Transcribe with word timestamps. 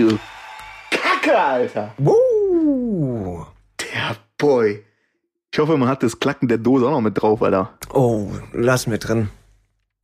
Du 0.00 0.18
Kacke, 0.90 1.38
Alter. 1.38 1.92
Woo. 1.98 3.44
Der 3.80 4.16
Boy. 4.38 4.82
Ich 5.52 5.58
hoffe, 5.58 5.76
man 5.76 5.88
hat 5.90 6.02
das 6.02 6.18
Klacken 6.18 6.48
der 6.48 6.56
Dose 6.56 6.86
auch 6.86 6.90
noch 6.90 7.02
mit 7.02 7.20
drauf, 7.20 7.42
Alter. 7.42 7.74
Oh, 7.92 8.30
lass 8.54 8.86
mir 8.86 8.98
drin. 8.98 9.28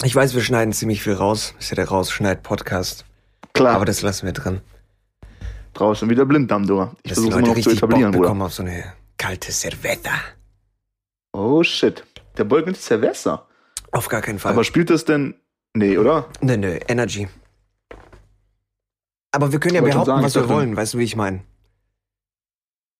Ich 0.04 0.14
weiß, 0.14 0.34
wir 0.34 0.42
schneiden 0.42 0.74
ziemlich 0.74 1.02
viel 1.02 1.14
raus. 1.14 1.54
Ist 1.59 1.70
ja 1.70 1.77
der 1.77 1.88
Rausschneid-Podcast. 1.88 3.06
Klar. 3.54 3.74
Aber 3.77 3.87
das 3.87 4.02
lassen 4.02 4.27
wir 4.27 4.34
drin. 4.34 4.60
Draußen 5.73 6.10
wieder 6.10 6.26
Blinddarm, 6.26 6.66
du. 6.66 6.90
Ich 7.02 7.15
versuche 7.15 7.38
immer 7.38 7.40
noch 7.40 7.48
zu 7.48 7.54
richtig 7.54 7.80
Bock 7.80 7.90
etablieren, 7.90 8.12
Bruder. 8.12 8.45
auf 8.45 8.52
so 8.52 8.62
eine 8.65 8.92
kalte 9.16 9.51
Cerveza. 9.51 10.10
Oh 11.32 11.62
shit. 11.62 12.04
Der 12.37 12.45
Boy 12.45 12.62
nimmt 12.62 12.76
Cerveza. 12.76 13.46
Auf 13.92 14.09
gar 14.09 14.20
keinen 14.20 14.38
Fall. 14.38 14.52
Aber 14.52 14.65
spielt 14.65 14.90
das 14.90 15.06
denn. 15.06 15.37
Nee, 15.73 15.96
oder? 15.96 16.26
nö, 16.42 16.59
nö, 16.59 16.78
Energy. 16.87 17.28
Aber 19.36 19.52
wir 19.52 19.60
können 19.60 19.74
ja 19.74 19.82
behaupten, 19.82 20.06
sagen, 20.06 20.24
was 20.24 20.34
wir 20.34 20.48
wollen. 20.48 20.76
Weißt 20.76 20.95
du, 20.95 20.98
wie 20.98 21.04
ich 21.04 21.14
meine? 21.14 21.42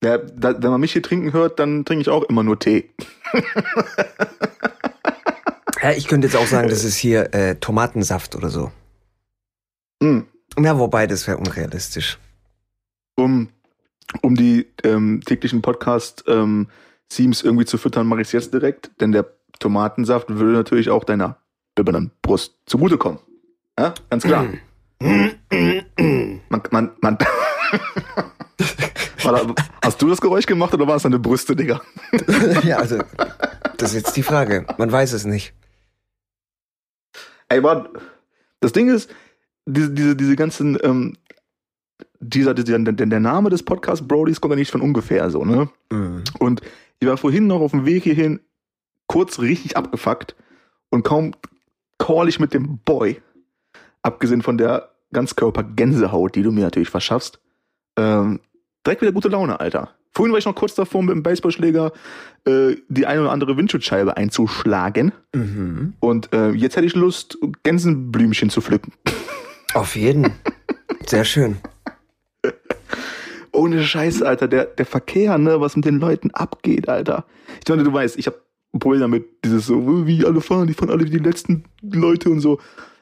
Ja, 0.05 0.19
da, 0.19 0.63
wenn 0.63 0.71
man 0.71 0.81
mich 0.83 0.93
hier 0.93 1.03
trinken 1.03 1.33
hört, 1.33 1.59
dann 1.59 1.87
trinke 1.87 2.03
ich 2.03 2.11
auch 2.11 2.25
immer 2.25 2.43
nur 2.43 2.59
Tee. 2.59 2.91
Ja, 5.83 5.93
ich 5.93 6.09
könnte 6.09 6.27
jetzt 6.27 6.37
auch 6.37 6.47
sagen, 6.49 6.69
das 6.69 6.83
ist 6.83 6.97
hier 6.97 7.33
äh, 7.33 7.55
Tomatensaft 7.55 8.35
oder 8.35 8.49
so. 8.49 8.73
Mm. 10.03 10.23
Ja, 10.59 10.79
wobei, 10.81 11.07
das 11.07 11.29
wäre 11.29 11.37
unrealistisch. 11.37 12.19
Um, 13.15 13.51
um 14.21 14.35
die 14.35 14.67
ähm, 14.83 15.21
täglichen 15.25 15.63
Podcast 15.63 16.25
ähm, 16.27 16.67
irgendwie 17.17 17.67
zu 17.67 17.79
füttern, 17.79 18.09
mache 18.09 18.23
ich 18.23 18.29
es 18.29 18.33
jetzt 18.33 18.53
direkt, 18.53 18.91
denn 19.01 19.13
der 19.13 19.27
Tomatensaft 19.61 20.29
würde 20.29 20.55
natürlich 20.55 20.91
auch 20.91 21.05
deiner 21.05 21.37
Brust 22.21 22.57
zugutekommen. 22.67 23.21
Ja, 23.79 23.95
ganz 24.11 24.25
klar. 24.25 24.47
Man, 26.49 26.63
man, 26.71 26.91
man. 27.01 27.19
Da, 29.23 29.55
hast 29.83 30.01
du 30.01 30.09
das 30.09 30.21
Geräusch 30.21 30.47
gemacht 30.47 30.73
oder 30.73 30.87
war 30.87 30.95
es 30.95 31.03
deine 31.03 31.19
Brüste, 31.19 31.57
Digga? 31.57 31.81
ja, 32.63 32.77
also, 32.77 32.99
das 33.77 33.91
ist 33.91 33.97
jetzt 33.97 34.17
die 34.17 34.23
Frage. 34.23 34.65
Man 34.79 34.93
weiß 34.93 35.13
es 35.15 35.25
nicht. 35.25 35.53
Ey, 37.49 37.63
war, 37.63 37.89
das 38.61 38.73
Ding 38.73 38.89
ist, 38.89 39.11
diese, 39.67 39.91
diese, 39.91 40.15
diese 40.15 40.37
ganzen, 40.37 40.79
ähm, 40.83 41.17
dieser, 42.21 42.55
dieser 42.55 42.79
der, 42.79 43.07
der 43.07 43.21
Name 43.21 43.51
des 43.51 43.65
Podcasts 43.65 44.07
Brodies 44.07 44.41
kommt 44.41 44.53
ja 44.53 44.59
nicht 44.59 44.71
von 44.71 44.81
ungefähr 44.81 45.29
so, 45.31 45.45
ne? 45.45 45.69
Mhm. 45.91 46.23
Und 46.39 46.61
ich 47.01 47.09
war 47.09 47.17
vorhin 47.17 47.47
noch 47.47 47.61
auf 47.61 47.73
dem 47.73 47.85
Weg 47.85 48.05
hierhin 48.05 48.41
kurz 49.07 49.39
richtig 49.39 49.77
abgefuckt 49.77 50.35
und 50.91 51.03
kaum 51.03 51.35
call 51.99 52.29
ich 52.29 52.41
mit 52.41 52.55
dem 52.55 52.79
Boy, 52.79 53.21
abgesehen 54.03 54.43
von 54.43 54.59
der 54.59 54.96
Ganzkörper-Gänsehaut, 55.17 56.35
die 56.35 56.43
du 56.43 56.53
mir 56.53 56.65
natürlich 56.65 56.91
verschaffst, 56.91 57.41
ähm, 57.97 58.41
direkt 58.87 59.01
wieder 59.01 59.13
gute 59.13 59.29
Laune, 59.29 59.59
Alter. 59.59 59.91
Vorhin 60.15 60.33
war 60.33 60.39
ich 60.39 60.45
noch 60.45 60.55
kurz 60.55 60.75
davor, 60.75 61.03
mit 61.03 61.15
dem 61.15 61.23
Baseballschläger 61.23 61.93
äh, 62.45 62.77
die 62.89 63.07
eine 63.07 63.23
oder 63.23 63.33
andere 63.33 63.57
Windschutzscheibe 63.57 64.17
einzuschlagen. 64.17 65.13
Mhm. 65.35 65.95
Und 66.01 66.33
äh, 66.35 66.51
jetzt 66.51 66.77
hätte 66.77 66.87
ich 66.87 66.95
Lust, 66.95 67.39
Gänsenblümchen 67.63 68.51
zu 68.51 68.61
pflücken. 68.61 68.93
Auf 69.75 69.97
jeden. 69.97 70.33
Sehr 71.07 71.25
schön. 71.25 71.57
Ohne 73.53 73.83
Scheiß, 73.83 74.23
Alter. 74.23 74.49
Der, 74.49 74.67
der 74.67 74.87
Verkehr, 74.87 75.39
ne, 75.39 75.61
was 75.61 75.77
mit 75.77 75.87
den 75.87 75.99
Leuten 75.99 76.31
abgeht, 76.33 76.89
Alter. 76.91 77.25
Ich 77.63 77.69
meine, 77.71 77.85
du 77.85 77.93
weißt, 77.93 78.19
ich 78.19 78.27
habe 78.27 78.37
ein 78.75 78.81
Problem 78.81 79.01
damit, 79.01 79.45
dieses 79.45 79.67
so, 79.67 80.07
wie 80.07 80.27
alle 80.27 80.43
fahren, 80.43 80.67
die 80.67 80.75
fahren 80.75 80.91
alle 80.91 81.05
wie 81.05 81.11
die 81.11 81.19
letzten 81.19 81.65
Leute 81.83 82.29
und 82.29 82.41
so. 82.41 82.59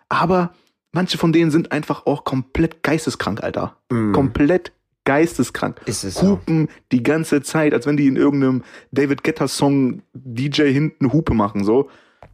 Aber 0.09 0.55
manche 0.95 1.19
von 1.19 1.33
denen 1.33 1.51
sind 1.51 1.73
einfach 1.73 2.07
auch 2.07 2.25
komplett 2.25 2.83
geisteskrank, 2.83 3.43
Alter. 3.43 3.77
Mhm. 3.91 4.13
Komplett 4.13 4.73
geisteskrank. 5.05 5.81
Ist 5.85 6.05
es 6.05 6.15
so. 6.15 6.31
Hupen 6.31 6.69
die 6.93 7.03
ganze 7.03 7.43
Zeit, 7.43 7.75
als 7.75 7.87
wenn 7.87 7.97
die 7.97 8.07
in 8.07 8.17
irgendeinem 8.17 8.63
David 8.91 9.23
Guetta 9.23 9.49
Song 9.49 10.03
DJ 10.15 10.73
hinten 10.73 11.13
Hupe 11.13 11.35
machen, 11.35 11.65
so. 11.65 11.91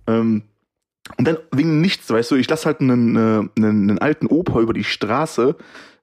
Ähm, 0.06 0.44
und 1.19 1.26
dann 1.28 1.38
wegen 1.53 1.81
nichts, 1.81 2.10
weißt 2.10 2.31
du, 2.31 2.37
ich 2.37 2.48
lasse 2.48 2.66
halt 2.66 2.81
einen, 2.81 3.16
äh, 3.16 3.19
einen, 3.19 3.48
einen 3.91 3.98
alten 3.98 4.26
Opa 4.26 4.60
über 4.60 4.72
die 4.72 4.84
Straße, 4.84 5.56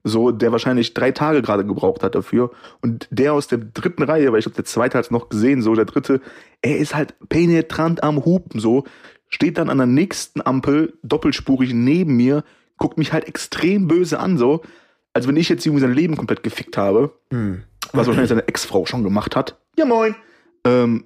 so, 0.04 0.30
der 0.30 0.52
wahrscheinlich 0.52 0.94
drei 0.94 1.10
Tage 1.10 1.42
gerade 1.42 1.66
gebraucht 1.66 2.02
hat 2.02 2.14
dafür. 2.14 2.50
Und 2.80 3.08
der 3.10 3.32
aus 3.34 3.48
der 3.48 3.58
dritten 3.58 4.04
Reihe, 4.04 4.30
weil 4.32 4.38
ich 4.38 4.44
glaube, 4.44 4.56
der 4.56 4.64
zweite 4.64 4.96
hat 4.96 5.06
es 5.06 5.10
noch 5.10 5.28
gesehen, 5.28 5.60
so, 5.60 5.74
der 5.74 5.84
dritte, 5.86 6.20
er 6.62 6.78
ist 6.78 6.94
halt 6.94 7.14
penetrant 7.28 8.02
am 8.02 8.24
Hupen, 8.24 8.60
so, 8.60 8.84
steht 9.28 9.58
dann 9.58 9.68
an 9.70 9.78
der 9.78 9.86
nächsten 9.86 10.40
Ampel, 10.40 10.94
doppelspurig 11.02 11.74
neben 11.74 12.16
mir, 12.16 12.44
guckt 12.78 12.96
mich 12.96 13.12
halt 13.12 13.26
extrem 13.26 13.88
böse 13.88 14.20
an, 14.20 14.38
so, 14.38 14.62
als 15.12 15.26
wenn 15.26 15.36
ich 15.36 15.48
jetzt 15.48 15.66
irgendwie 15.66 15.82
sein 15.82 15.92
Leben 15.94 16.16
komplett 16.16 16.42
gefickt 16.42 16.76
habe 16.76 17.12
Mhm. 17.30 17.62
was 17.92 18.06
wahrscheinlich 18.06 18.28
seine 18.28 18.46
Ex-Frau 18.46 18.86
schon 18.86 19.02
gemacht 19.02 19.34
hat. 19.36 19.58
Ja, 19.76 19.84
moin. 19.84 20.14
Ähm, 20.64 21.04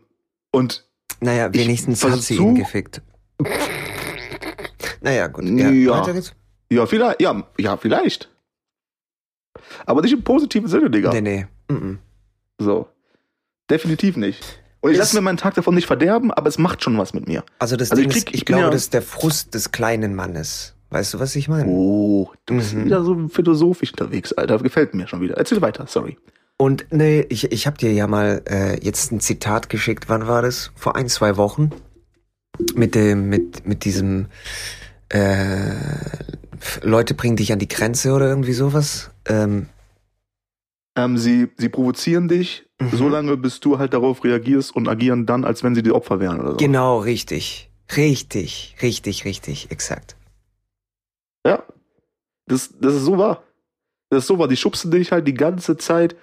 und 0.50 0.86
Naja, 1.20 1.52
wenigstens 1.54 2.04
hat 2.04 2.20
sie 2.20 2.36
ihn 2.36 2.54
gefickt. 2.56 3.00
Naja, 5.02 5.26
gut. 5.28 5.44
Ja, 5.44 5.70
Ja. 5.70 6.04
Ja, 6.70 6.86
vielleicht, 6.86 7.20
ja, 7.20 7.44
ja, 7.58 7.76
vielleicht. 7.76 8.30
Aber 9.84 10.00
nicht 10.00 10.12
im 10.12 10.22
positiven 10.22 10.68
Sinne, 10.68 10.90
Digga. 10.90 11.10
Nee, 11.12 11.20
nee. 11.20 11.46
Mhm. 11.68 11.98
So. 12.58 12.88
Definitiv 13.70 14.16
nicht. 14.16 14.42
Und 14.80 14.90
ich 14.90 14.94
Ist- 14.94 15.00
lasse 15.00 15.16
mir 15.16 15.22
meinen 15.22 15.36
Tag 15.36 15.54
davon 15.54 15.74
nicht 15.74 15.86
verderben, 15.86 16.30
aber 16.32 16.48
es 16.48 16.58
macht 16.58 16.82
schon 16.82 16.96
was 16.98 17.12
mit 17.14 17.28
mir. 17.28 17.44
Also 17.58 17.76
das 17.76 17.90
Also 17.90 18.00
Ding 18.02 18.10
ich 18.10 18.16
ist, 18.16 18.24
krieg- 18.26 18.34
ich 18.34 18.40
ich 18.40 18.44
glaube, 18.46 18.62
ja- 18.64 18.70
das 18.70 18.82
ist 18.84 18.94
der 18.94 19.02
Frust 19.02 19.54
des 19.54 19.70
kleinen 19.70 20.14
Mannes. 20.14 20.74
Weißt 20.90 21.14
du, 21.14 21.20
was 21.20 21.36
ich 21.36 21.48
meine? 21.48 21.66
Oh, 21.68 22.30
du 22.46 22.56
bist 22.56 22.74
Mhm. 22.74 22.86
wieder 22.86 23.02
so 23.04 23.28
philosophisch 23.28 23.90
unterwegs, 23.92 24.32
Alter. 24.32 24.58
Gefällt 24.58 24.94
mir 24.94 25.06
schon 25.08 25.20
wieder. 25.20 25.36
Erzähl 25.36 25.60
weiter, 25.62 25.86
sorry. 25.86 26.18
Und 26.58 26.86
nee, 26.90 27.24
ich, 27.28 27.50
ich 27.52 27.66
habe 27.66 27.78
dir 27.78 27.92
ja 27.92 28.06
mal 28.06 28.42
äh, 28.48 28.78
jetzt 28.84 29.10
ein 29.12 29.20
Zitat 29.20 29.68
geschickt. 29.70 30.08
Wann 30.08 30.26
war 30.26 30.42
das? 30.42 30.70
Vor 30.74 30.96
ein, 30.96 31.08
zwei 31.08 31.36
Wochen. 31.36 31.70
Mit 32.74 32.94
dem, 32.94 33.28
mit, 33.30 33.66
mit 33.66 33.84
diesem 33.84 34.26
äh, 35.12 35.74
Leute 36.82 37.14
bringen 37.14 37.36
dich 37.36 37.52
an 37.52 37.58
die 37.58 37.68
Grenze 37.68 38.12
oder 38.12 38.28
irgendwie 38.28 38.52
sowas. 38.52 39.10
Ähm, 39.26 39.66
Ähm, 40.96 41.16
sie, 41.16 41.48
sie 41.56 41.68
provozieren 41.70 42.28
dich, 42.28 42.68
Mhm. 42.80 42.90
so 42.96 43.08
lange, 43.08 43.36
bis 43.36 43.60
du 43.60 43.78
halt 43.78 43.94
darauf 43.94 44.24
reagierst 44.24 44.74
und 44.76 44.88
agieren 44.88 45.24
dann, 45.26 45.44
als 45.44 45.62
wenn 45.62 45.74
sie 45.74 45.82
die 45.82 45.92
Opfer 45.92 46.20
wären 46.20 46.40
oder 46.40 46.50
so. 46.52 46.56
Genau, 46.58 46.98
richtig. 46.98 47.70
Richtig, 47.96 48.76
richtig, 48.82 49.24
richtig, 49.24 49.70
exakt. 49.70 50.16
Ja. 51.46 51.62
Das, 52.46 52.70
das 52.80 52.94
ist 52.94 53.02
so 53.04 53.18
wahr. 53.18 53.42
Das 54.10 54.24
ist 54.24 54.26
so 54.28 54.38
wahr. 54.38 54.48
Die 54.48 54.56
schubsen 54.56 54.90
dich 54.90 55.12
halt 55.12 55.26
die 55.26 55.34
ganze 55.34 55.76
Zeit, 55.76 56.16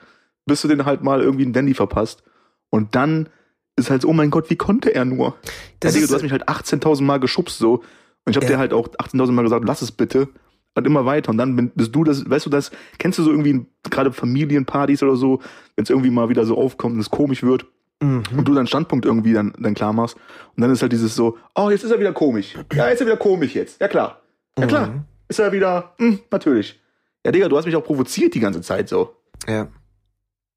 bis 0.45 0.61
du 0.61 0.67
den 0.67 0.85
halt 0.85 1.01
mal 1.03 1.21
irgendwie 1.21 1.43
einen 1.45 1.53
Dandy 1.53 1.73
verpasst. 1.73 2.23
Und 2.69 2.93
dann 2.95 3.29
ist 3.75 3.89
halt 3.89 4.01
so, 4.03 4.09
oh 4.09 4.13
mein 4.13 4.29
Gott, 4.29 4.49
wie 4.49 4.55
konnte 4.55 4.93
er 4.93 5.05
nur? 5.05 5.35
Das 5.79 5.93
Digga, 5.93 6.07
du 6.07 6.13
hast 6.13 6.21
mich 6.21 6.31
halt 6.31 6.47
18.000 6.49 7.03
Mal 7.03 7.19
geschubst 7.19 7.57
so. 7.57 7.83
Und 8.25 8.31
ich 8.31 8.35
habe 8.35 8.45
Ja. 8.45 8.51
dir 8.53 8.57
halt 8.59 8.73
auch 8.73 8.87
18.000 8.97 9.31
Mal 9.35 9.43
gesagt, 9.43 9.65
lass 9.65 9.81
es 9.81 9.91
bitte. 9.91 10.27
Und 10.75 10.85
immer 10.85 11.05
weiter. 11.05 11.31
Und 11.31 11.37
dann 11.37 11.71
bist 11.75 11.93
du 11.95 12.03
das, 12.03 12.29
weißt 12.29 12.45
du 12.45 12.49
das, 12.49 12.71
kennst 12.99 13.17
du 13.19 13.23
so 13.23 13.31
irgendwie 13.31 13.65
gerade 13.89 14.13
Familienpartys 14.13 15.03
oder 15.03 15.15
so, 15.15 15.39
wenn 15.75 15.83
es 15.83 15.89
irgendwie 15.89 16.09
mal 16.11 16.29
wieder 16.29 16.45
so 16.45 16.57
aufkommt 16.57 16.93
und 16.93 16.99
es 17.01 17.09
komisch 17.09 17.43
wird 17.43 17.65
Mhm. 18.01 18.23
und 18.37 18.47
du 18.47 18.53
deinen 18.53 18.67
Standpunkt 18.67 19.03
irgendwie 19.05 19.33
dann, 19.33 19.53
dann 19.59 19.73
klar 19.73 19.91
machst. 19.91 20.15
Und 20.55 20.61
dann 20.61 20.71
ist 20.71 20.81
halt 20.81 20.93
dieses 20.93 21.15
so, 21.15 21.37
oh, 21.55 21.69
jetzt 21.69 21.83
ist 21.83 21.91
er 21.91 21.99
wieder 21.99 22.13
komisch. 22.13 22.53
Ja, 22.73 22.85
jetzt 22.87 22.95
ist 22.95 23.01
er 23.01 23.07
wieder 23.07 23.17
komisch 23.17 23.55
jetzt. 23.55 23.81
Ja 23.81 23.87
klar. 23.89 24.21
Ja 24.57 24.67
klar. 24.67 24.87
Mhm. 24.87 25.01
Ist 25.27 25.39
er 25.39 25.51
wieder, 25.51 25.93
hm, 25.97 26.19
natürlich. 26.31 26.79
Ja, 27.25 27.31
Digga, 27.33 27.49
du 27.49 27.57
hast 27.57 27.65
mich 27.65 27.75
auch 27.75 27.83
provoziert 27.83 28.33
die 28.35 28.39
ganze 28.39 28.61
Zeit 28.61 28.87
so. 28.87 29.15
Ja. 29.47 29.67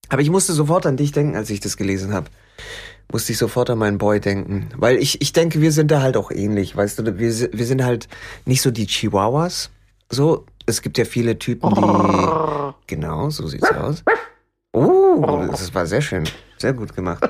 Aber 0.09 0.23
ich 0.23 0.31
musste 0.31 0.53
sofort 0.53 0.87
an 0.87 0.97
dich 0.97 1.11
denken, 1.11 1.35
als 1.37 1.51
ich 1.51 1.59
das 1.61 1.77
gelesen 1.77 2.13
habe. 2.13 2.27
Musste 3.11 3.33
ich 3.33 3.39
sofort 3.39 3.71
an 3.71 3.79
meinen 3.79 3.99
Boy 3.99 4.21
denken. 4.21 4.69
Weil 4.77 4.97
ich, 4.97 5.21
ich 5.21 5.33
denke, 5.33 5.61
wir 5.61 5.73
sind 5.73 5.91
da 5.91 6.01
halt 6.01 6.17
auch 6.17 6.31
ähnlich. 6.31 6.77
Weißt 6.77 6.99
du, 6.99 7.05
wir, 7.05 7.19
wir 7.19 7.67
sind 7.67 7.85
halt 7.85 8.09
nicht 8.47 8.63
so 8.63 8.71
die 8.71 8.87
Chihuahuas. 8.87 9.71
So, 10.11 10.47
es 10.67 10.83
gibt 10.83 10.99
ja 10.99 11.05
viele 11.05 11.39
Typen, 11.39 11.75
die. 11.75 12.73
Genau, 12.87 13.31
so 13.31 13.47
sieht's 13.47 13.71
aus. 13.71 14.03
Oh, 14.73 15.47
das 15.51 15.75
war 15.75 15.87
sehr 15.87 16.01
schön. 16.03 16.25
Sehr 16.59 16.73
gut 16.73 16.95
gemacht. 16.95 17.29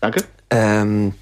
Danke. 0.00 0.24
Ähm, 0.50 1.14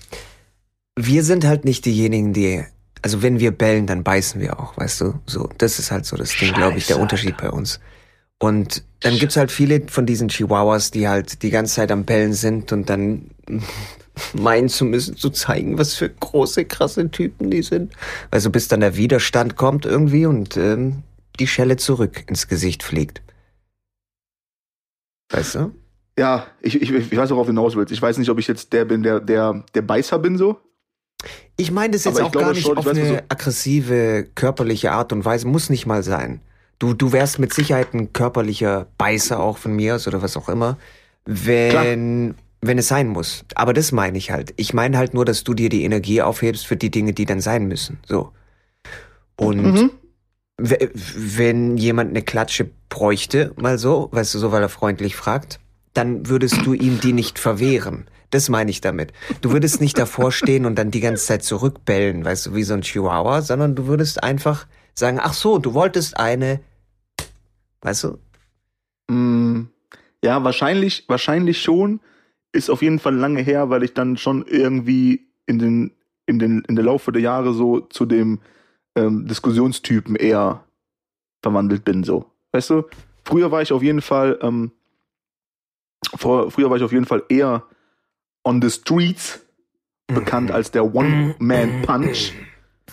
wir 0.96 1.22
sind 1.24 1.44
halt 1.44 1.64
nicht 1.64 1.84
diejenigen, 1.84 2.32
die. 2.32 2.64
Also 3.02 3.22
wenn 3.22 3.40
wir 3.40 3.50
bellen, 3.50 3.86
dann 3.86 4.02
beißen 4.04 4.40
wir 4.40 4.60
auch, 4.60 4.76
weißt 4.76 5.00
du? 5.00 5.14
So, 5.26 5.48
das 5.56 5.78
ist 5.78 5.90
halt 5.90 6.04
so 6.04 6.16
das 6.16 6.36
Ding, 6.36 6.52
glaube 6.52 6.76
ich, 6.76 6.86
der 6.86 6.98
Unterschied 6.98 7.36
bei 7.38 7.50
uns. 7.50 7.80
Und 8.38 8.84
dann 9.00 9.18
gibt's 9.18 9.36
halt 9.36 9.50
viele 9.50 9.82
von 9.88 10.04
diesen 10.04 10.28
Chihuahuas, 10.28 10.90
die 10.90 11.08
halt 11.08 11.42
die 11.42 11.50
ganze 11.50 11.76
Zeit 11.76 11.92
am 11.92 12.04
Bellen 12.04 12.32
sind 12.32 12.72
und 12.72 12.90
dann 12.90 13.30
meinen 14.34 14.68
zu 14.68 14.84
müssen, 14.84 15.16
zu 15.16 15.30
zeigen, 15.30 15.78
was 15.78 15.94
für 15.94 16.08
große, 16.08 16.64
krasse 16.64 17.10
Typen 17.10 17.50
die 17.50 17.62
sind. 17.62 17.92
Also 18.30 18.50
bis 18.50 18.68
dann 18.68 18.80
der 18.80 18.96
Widerstand 18.96 19.56
kommt 19.56 19.86
irgendwie 19.86 20.26
und 20.26 20.56
ähm, 20.56 21.02
die 21.38 21.46
Schelle 21.46 21.76
zurück 21.76 22.24
ins 22.28 22.48
Gesicht 22.48 22.82
fliegt. 22.82 23.22
Weißt 25.32 25.54
du? 25.54 25.72
Ja, 26.18 26.46
ich, 26.60 26.80
ich, 26.82 26.90
ich 26.92 27.16
weiß, 27.16 27.30
worauf 27.30 27.46
du 27.46 27.52
hinaus 27.52 27.76
willst. 27.76 27.92
Ich 27.92 28.02
weiß 28.02 28.18
nicht, 28.18 28.28
ob 28.28 28.38
ich 28.38 28.46
jetzt 28.48 28.72
der 28.72 28.84
bin, 28.84 29.02
der, 29.02 29.20
der, 29.20 29.64
der 29.74 29.82
Beißer 29.82 30.18
bin 30.18 30.36
so. 30.36 30.60
Ich 31.56 31.70
meine 31.70 31.92
das 31.92 32.04
jetzt 32.04 32.20
auch 32.20 32.32
glaube 32.32 32.46
gar 32.46 32.52
nicht 32.52 32.62
schon, 32.66 32.76
auf 32.76 32.86
weiß, 32.86 32.96
eine 32.96 33.08
du- 33.16 33.24
aggressive, 33.28 34.26
körperliche 34.34 34.92
Art 34.92 35.12
und 35.12 35.24
Weise. 35.24 35.46
Muss 35.46 35.70
nicht 35.70 35.86
mal 35.86 36.02
sein. 36.02 36.40
Du, 36.78 36.94
du 36.94 37.12
wärst 37.12 37.38
mit 37.38 37.52
Sicherheit 37.52 37.94
ein 37.94 38.12
körperlicher 38.12 38.86
Beißer 38.98 39.38
auch 39.38 39.58
von 39.58 39.74
mir 39.76 39.94
aus 39.96 40.08
oder 40.08 40.22
was 40.22 40.36
auch 40.36 40.48
immer, 40.48 40.78
wenn, 41.26 42.34
wenn 42.62 42.78
es 42.78 42.88
sein 42.88 43.08
muss. 43.08 43.44
Aber 43.54 43.72
das 43.72 43.92
meine 43.92 44.18
ich 44.18 44.30
halt. 44.30 44.52
Ich 44.56 44.74
meine 44.74 44.98
halt 44.98 45.14
nur, 45.14 45.24
dass 45.24 45.44
du 45.44 45.54
dir 45.54 45.68
die 45.68 45.84
Energie 45.84 46.22
aufhebst 46.22 46.66
für 46.66 46.76
die 46.76 46.90
Dinge, 46.90 47.12
die 47.12 47.24
dann 47.24 47.40
sein 47.40 47.66
müssen. 47.66 47.98
So. 48.06 48.32
Und 49.36 49.62
Mhm. 49.64 49.90
wenn 50.58 51.76
jemand 51.78 52.10
eine 52.10 52.22
Klatsche 52.22 52.70
bräuchte, 52.90 53.52
mal 53.56 53.78
so, 53.78 54.08
weißt 54.12 54.34
du, 54.34 54.38
so, 54.38 54.52
weil 54.52 54.62
er 54.62 54.68
freundlich 54.68 55.16
fragt, 55.16 55.58
dann 55.94 56.28
würdest 56.28 56.66
du 56.66 56.74
ihm 56.74 57.00
die 57.00 57.12
nicht 57.14 57.38
verwehren. 57.38 58.06
Das 58.30 58.48
meine 58.48 58.70
ich 58.70 58.80
damit. 58.80 59.12
Du 59.40 59.52
würdest 59.52 59.80
nicht 59.80 59.98
davor 59.98 60.30
stehen 60.30 60.64
und 60.66 60.76
dann 60.76 60.90
die 60.90 61.00
ganze 61.00 61.24
Zeit 61.26 61.42
zurückbellen, 61.42 62.24
weißt 62.24 62.46
du, 62.46 62.54
wie 62.54 62.62
so 62.62 62.74
ein 62.74 62.82
Chihuahua, 62.82 63.42
sondern 63.42 63.74
du 63.74 63.86
würdest 63.86 64.22
einfach 64.22 64.66
sagen, 64.94 65.18
ach 65.20 65.32
so, 65.32 65.58
du 65.58 65.74
wolltest 65.74 66.16
eine, 66.18 66.60
weißt 67.80 68.04
du? 68.04 68.18
Mm, 69.12 69.68
Ja, 70.22 70.44
wahrscheinlich, 70.44 71.04
wahrscheinlich 71.08 71.60
schon. 71.62 72.00
Ist 72.52 72.70
auf 72.70 72.82
jeden 72.82 72.98
Fall 72.98 73.14
lange 73.14 73.42
her, 73.42 73.70
weil 73.70 73.82
ich 73.82 73.94
dann 73.94 74.16
schon 74.16 74.44
irgendwie 74.46 75.28
in 75.46 75.58
den, 75.58 75.92
in 76.26 76.38
den, 76.38 76.62
in 76.68 76.76
der 76.76 76.84
Laufe 76.84 77.12
der 77.12 77.22
Jahre 77.22 77.54
so 77.54 77.80
zu 77.80 78.06
dem 78.06 78.40
ähm, 78.96 79.26
Diskussionstypen 79.26 80.16
eher 80.16 80.64
verwandelt 81.42 81.84
bin, 81.84 82.02
so. 82.04 82.26
Weißt 82.52 82.70
du? 82.70 82.84
Früher 83.24 83.50
war 83.52 83.62
ich 83.62 83.72
auf 83.72 83.82
jeden 83.82 84.00
Fall, 84.00 84.38
ähm, 84.42 84.72
vor, 86.16 86.50
früher 86.50 86.70
war 86.70 86.76
ich 86.76 86.82
auf 86.82 86.92
jeden 86.92 87.04
Fall 87.04 87.22
eher 87.28 87.64
on 88.44 88.60
the 88.60 88.70
streets 88.70 89.46
bekannt 90.08 90.50
als 90.50 90.70
der 90.70 90.94
One-Man-Punch. 90.94 92.32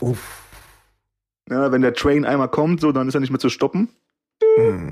Uff. 0.02 0.44
Ja, 1.50 1.72
wenn 1.72 1.82
der 1.82 1.94
Train 1.94 2.26
einmal 2.26 2.50
kommt, 2.50 2.82
so, 2.82 2.92
dann 2.92 3.08
ist 3.08 3.16
er 3.16 3.22
nicht 3.22 3.32
mehr 3.32 3.40
zu 3.40 3.50
stoppen. 3.50 3.90
Mm. 4.58 4.90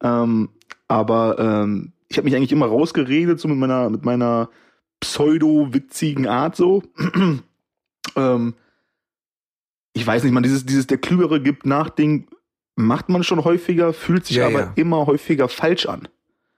Ähm, 0.00 0.48
aber 0.86 1.38
ähm, 1.38 1.92
ich 2.08 2.16
habe 2.16 2.24
mich 2.24 2.34
eigentlich 2.34 2.52
immer 2.52 2.66
rausgeredet, 2.66 3.38
so 3.38 3.48
mit 3.48 3.58
meiner, 3.58 3.90
mit 3.90 4.04
meiner 4.04 4.50
pseudo-witzigen 5.00 6.26
Art 6.26 6.56
so. 6.56 6.82
ähm, 8.16 8.54
ich 9.92 10.06
weiß 10.06 10.24
nicht, 10.24 10.32
man, 10.32 10.42
dieses, 10.42 10.64
dieses 10.64 10.86
der 10.86 10.98
Klügere 10.98 11.40
gibt 11.40 11.66
nach 11.66 11.90
Ding 11.90 12.28
macht 12.76 13.08
man 13.08 13.24
schon 13.24 13.44
häufiger, 13.44 13.92
fühlt 13.92 14.26
sich 14.26 14.36
Ja, 14.36 14.46
aber 14.46 14.60
ja. 14.60 14.72
immer 14.76 15.06
häufiger 15.06 15.48
falsch 15.48 15.86
an. 15.86 16.08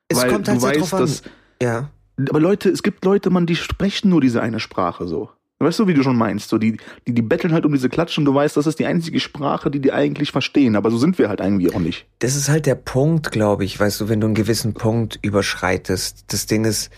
Es 0.09 0.21
Weil 0.21 0.31
kommt 0.31 0.49
halt 0.49 0.59
du 0.59 0.61
so 0.61 0.69
weißt, 0.69 0.81
drauf 0.81 0.95
an. 0.95 1.01
dass. 1.01 1.23
Ja. 1.63 1.91
Aber 2.29 2.41
Leute, 2.41 2.69
es 2.69 2.83
gibt 2.83 3.05
Leute, 3.05 3.31
man, 3.31 3.47
die 3.47 3.57
sprechen 3.57 4.11
nur 4.11 4.21
diese 4.21 4.43
eine 4.43 4.61
Sprache 4.61 5.09
so. 5.09 5.31
Weißt 5.63 5.79
du, 5.79 5.87
wie 5.87 5.93
du 5.93 6.03
schon 6.03 6.17
meinst? 6.17 6.49
So, 6.49 6.57
die, 6.57 6.79
die, 7.07 7.13
die 7.13 7.21
betteln 7.21 7.53
halt 7.53 7.67
um 7.67 7.73
diese 7.73 7.91
Klatschen 7.91 8.25
du 8.25 8.35
weißt, 8.35 8.57
das 8.57 8.67
ist 8.67 8.79
die 8.79 8.87
einzige 8.87 9.21
Sprache, 9.21 9.71
die 9.71 9.79
die 9.79 9.93
eigentlich 9.93 10.33
verstehen. 10.33 10.75
Aber 10.75 10.91
so 10.91 10.97
sind 10.97 11.19
wir 11.19 11.29
halt 11.29 11.43
eigentlich 11.43 11.75
auch 11.75 11.81
nicht. 11.81 12.07
Das 12.21 12.35
ist 12.35 12.49
halt 12.49 12.65
der 12.65 12.77
Punkt, 12.77 13.31
glaube 13.31 13.67
ich, 13.67 13.79
weißt 13.79 14.01
du, 14.01 14.09
wenn 14.09 14.21
du 14.21 14.27
einen 14.27 14.35
gewissen 14.35 14.73
Punkt 14.73 15.19
überschreitest. 15.21 16.25
Das 16.29 16.47
Ding 16.47 16.65
ist, 16.65 16.91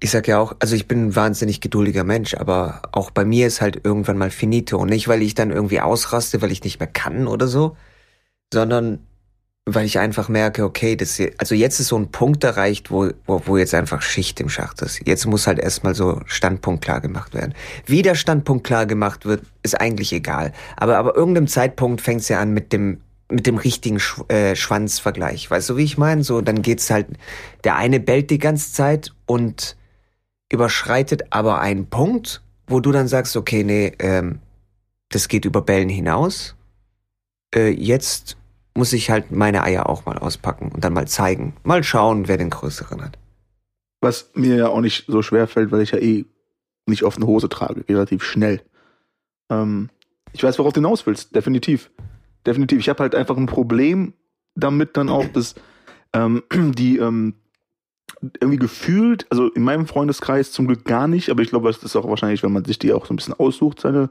ich 0.00 0.10
sag 0.10 0.26
ja 0.26 0.40
auch, 0.40 0.56
also 0.58 0.74
ich 0.74 0.88
bin 0.88 1.06
ein 1.06 1.16
wahnsinnig 1.16 1.60
geduldiger 1.60 2.02
Mensch, 2.02 2.34
aber 2.34 2.82
auch 2.90 3.12
bei 3.12 3.24
mir 3.24 3.46
ist 3.46 3.60
halt 3.60 3.84
irgendwann 3.84 4.18
mal 4.18 4.30
finito. 4.30 4.78
Und 4.78 4.88
nicht, 4.88 5.06
weil 5.06 5.22
ich 5.22 5.34
dann 5.36 5.52
irgendwie 5.52 5.80
ausraste, 5.80 6.42
weil 6.42 6.50
ich 6.50 6.64
nicht 6.64 6.80
mehr 6.80 6.88
kann 6.88 7.28
oder 7.28 7.46
so, 7.46 7.76
sondern 8.52 8.98
weil 9.74 9.86
ich 9.86 9.98
einfach 9.98 10.28
merke, 10.28 10.64
okay, 10.64 10.96
das 10.96 11.16
hier, 11.16 11.32
also 11.38 11.54
jetzt 11.54 11.80
ist 11.80 11.88
so 11.88 11.96
ein 11.96 12.10
Punkt 12.10 12.44
erreicht, 12.44 12.90
wo, 12.90 13.10
wo, 13.26 13.42
wo 13.46 13.56
jetzt 13.56 13.74
einfach 13.74 14.02
Schicht 14.02 14.40
im 14.40 14.48
Schacht 14.48 14.82
ist. 14.82 15.06
Jetzt 15.06 15.26
muss 15.26 15.46
halt 15.46 15.58
erstmal 15.58 15.94
so 15.94 16.20
Standpunkt 16.26 16.84
klar 16.84 17.00
gemacht 17.00 17.34
werden. 17.34 17.54
Wie 17.86 18.02
der 18.02 18.14
Standpunkt 18.14 18.64
klar 18.64 18.86
gemacht 18.86 19.24
wird, 19.26 19.42
ist 19.62 19.80
eigentlich 19.80 20.12
egal. 20.12 20.52
Aber 20.76 20.96
aber 20.96 21.16
irgendeinem 21.16 21.48
Zeitpunkt 21.48 22.00
fängt 22.00 22.22
es 22.22 22.28
ja 22.28 22.40
an 22.40 22.52
mit 22.52 22.72
dem 22.72 23.00
mit 23.30 23.46
dem 23.46 23.58
richtigen 23.58 24.00
Sch 24.00 24.22
äh, 24.28 24.56
Schwanzvergleich. 24.56 25.50
Weißt 25.50 25.68
du, 25.68 25.76
wie 25.76 25.84
ich 25.84 25.98
meine? 25.98 26.24
So, 26.24 26.40
dann 26.40 26.62
geht's 26.62 26.88
halt, 26.90 27.06
der 27.64 27.76
eine 27.76 28.00
bellt 28.00 28.30
die 28.30 28.38
ganze 28.38 28.72
Zeit 28.72 29.12
und 29.26 29.76
überschreitet 30.50 31.24
aber 31.30 31.60
einen 31.60 31.86
Punkt, 31.86 32.42
wo 32.66 32.80
du 32.80 32.90
dann 32.90 33.06
sagst, 33.06 33.36
okay, 33.36 33.64
nee, 33.64 33.92
ähm, 33.98 34.38
das 35.10 35.28
geht 35.28 35.44
über 35.44 35.60
Bellen 35.60 35.90
hinaus. 35.90 36.56
Äh, 37.54 37.68
jetzt 37.68 38.37
muss 38.78 38.92
ich 38.92 39.10
halt 39.10 39.32
meine 39.32 39.64
Eier 39.64 39.88
auch 39.88 40.06
mal 40.06 40.16
auspacken 40.18 40.70
und 40.72 40.84
dann 40.84 40.92
mal 40.92 41.08
zeigen. 41.08 41.56
Mal 41.64 41.82
schauen, 41.82 42.28
wer 42.28 42.36
den 42.36 42.48
größeren 42.48 43.02
hat. 43.02 43.18
Was 44.00 44.30
mir 44.34 44.54
ja 44.54 44.68
auch 44.68 44.80
nicht 44.80 45.06
so 45.08 45.20
schwer 45.20 45.48
fällt, 45.48 45.72
weil 45.72 45.82
ich 45.82 45.90
ja 45.90 45.98
eh 45.98 46.24
nicht 46.86 47.02
offene 47.02 47.26
Hose 47.26 47.48
trage, 47.48 47.84
relativ 47.88 48.22
schnell. 48.22 48.62
Ähm, 49.50 49.90
ich 50.32 50.44
weiß, 50.44 50.60
worauf 50.60 50.72
du 50.72 50.78
hinaus 50.80 51.06
willst, 51.06 51.34
definitiv. 51.34 51.90
Definitiv. 52.46 52.78
Ich 52.78 52.88
habe 52.88 53.00
halt 53.00 53.16
einfach 53.16 53.36
ein 53.36 53.46
Problem 53.46 54.14
damit 54.54 54.96
dann 54.96 55.08
auch, 55.08 55.26
dass 55.26 55.56
ähm, 56.12 56.44
die 56.52 56.98
ähm, 56.98 57.34
irgendwie 58.40 58.58
gefühlt, 58.58 59.26
also 59.30 59.48
in 59.48 59.64
meinem 59.64 59.86
Freundeskreis 59.86 60.52
zum 60.52 60.68
Glück 60.68 60.84
gar 60.84 61.08
nicht, 61.08 61.30
aber 61.30 61.42
ich 61.42 61.50
glaube, 61.50 61.66
das 61.68 61.82
ist 61.82 61.96
auch 61.96 62.08
wahrscheinlich, 62.08 62.44
wenn 62.44 62.52
man 62.52 62.64
sich 62.64 62.78
die 62.78 62.92
auch 62.92 63.06
so 63.06 63.12
ein 63.12 63.16
bisschen 63.16 63.34
aussucht, 63.34 63.80
seine 63.80 64.08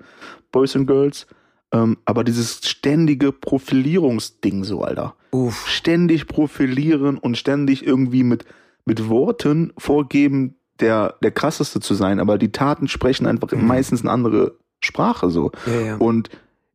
Boys 0.52 0.76
and 0.76 0.88
Girls. 0.88 1.26
Ähm, 1.74 1.98
aber 2.06 2.24
dieses 2.24 2.62
ständige 2.64 3.32
Profilierungsding 3.32 4.64
so, 4.64 4.82
Alter 4.84 5.16
Uff. 5.32 5.68
ständig 5.68 6.28
profilieren 6.28 7.18
und 7.18 7.38
ständig 7.38 7.86
irgendwie 7.86 8.24
mit, 8.24 8.46
mit 8.86 9.10
Worten 9.10 9.74
vorgeben, 9.78 10.56
der, 10.80 11.16
der 11.22 11.32
krasseste 11.32 11.80
zu 11.80 11.94
sein, 11.94 12.20
aber 12.20 12.38
die 12.38 12.52
Taten 12.52 12.88
sprechen 12.88 13.26
einfach 13.26 13.52
Mhm. 13.52 13.66
meistens 13.68 14.02
eine 14.02 14.12
andere 14.12 14.56
Sprache 14.80 15.30
so. 15.30 15.52
Ja, 15.66 15.82
ja. 15.82 15.96
Und 15.98 16.30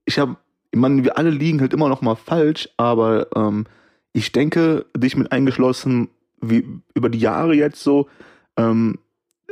ich 0.05 0.19
habe, 0.19 0.37
ich 0.73 0.79
meine, 0.79 1.05
wir 1.05 1.17
alle 1.17 1.31
liegen 1.31 1.61
halt 1.61 1.73
immer 1.73 1.89
noch 1.89 2.03
mal 2.03 2.17
falsch, 2.17 2.69
aber 2.77 3.29
ähm, 3.37 3.65
ich 4.13 4.33
denke, 4.33 4.85
dich 4.97 5.17
mit 5.17 5.33
eingeschlossen, 5.33 6.09
wie 6.41 6.67
über 6.95 7.09
die 7.09 7.21
Jahre 7.21 7.55
jetzt 7.55 7.83
so, 7.83 8.09
ähm, 8.57 8.99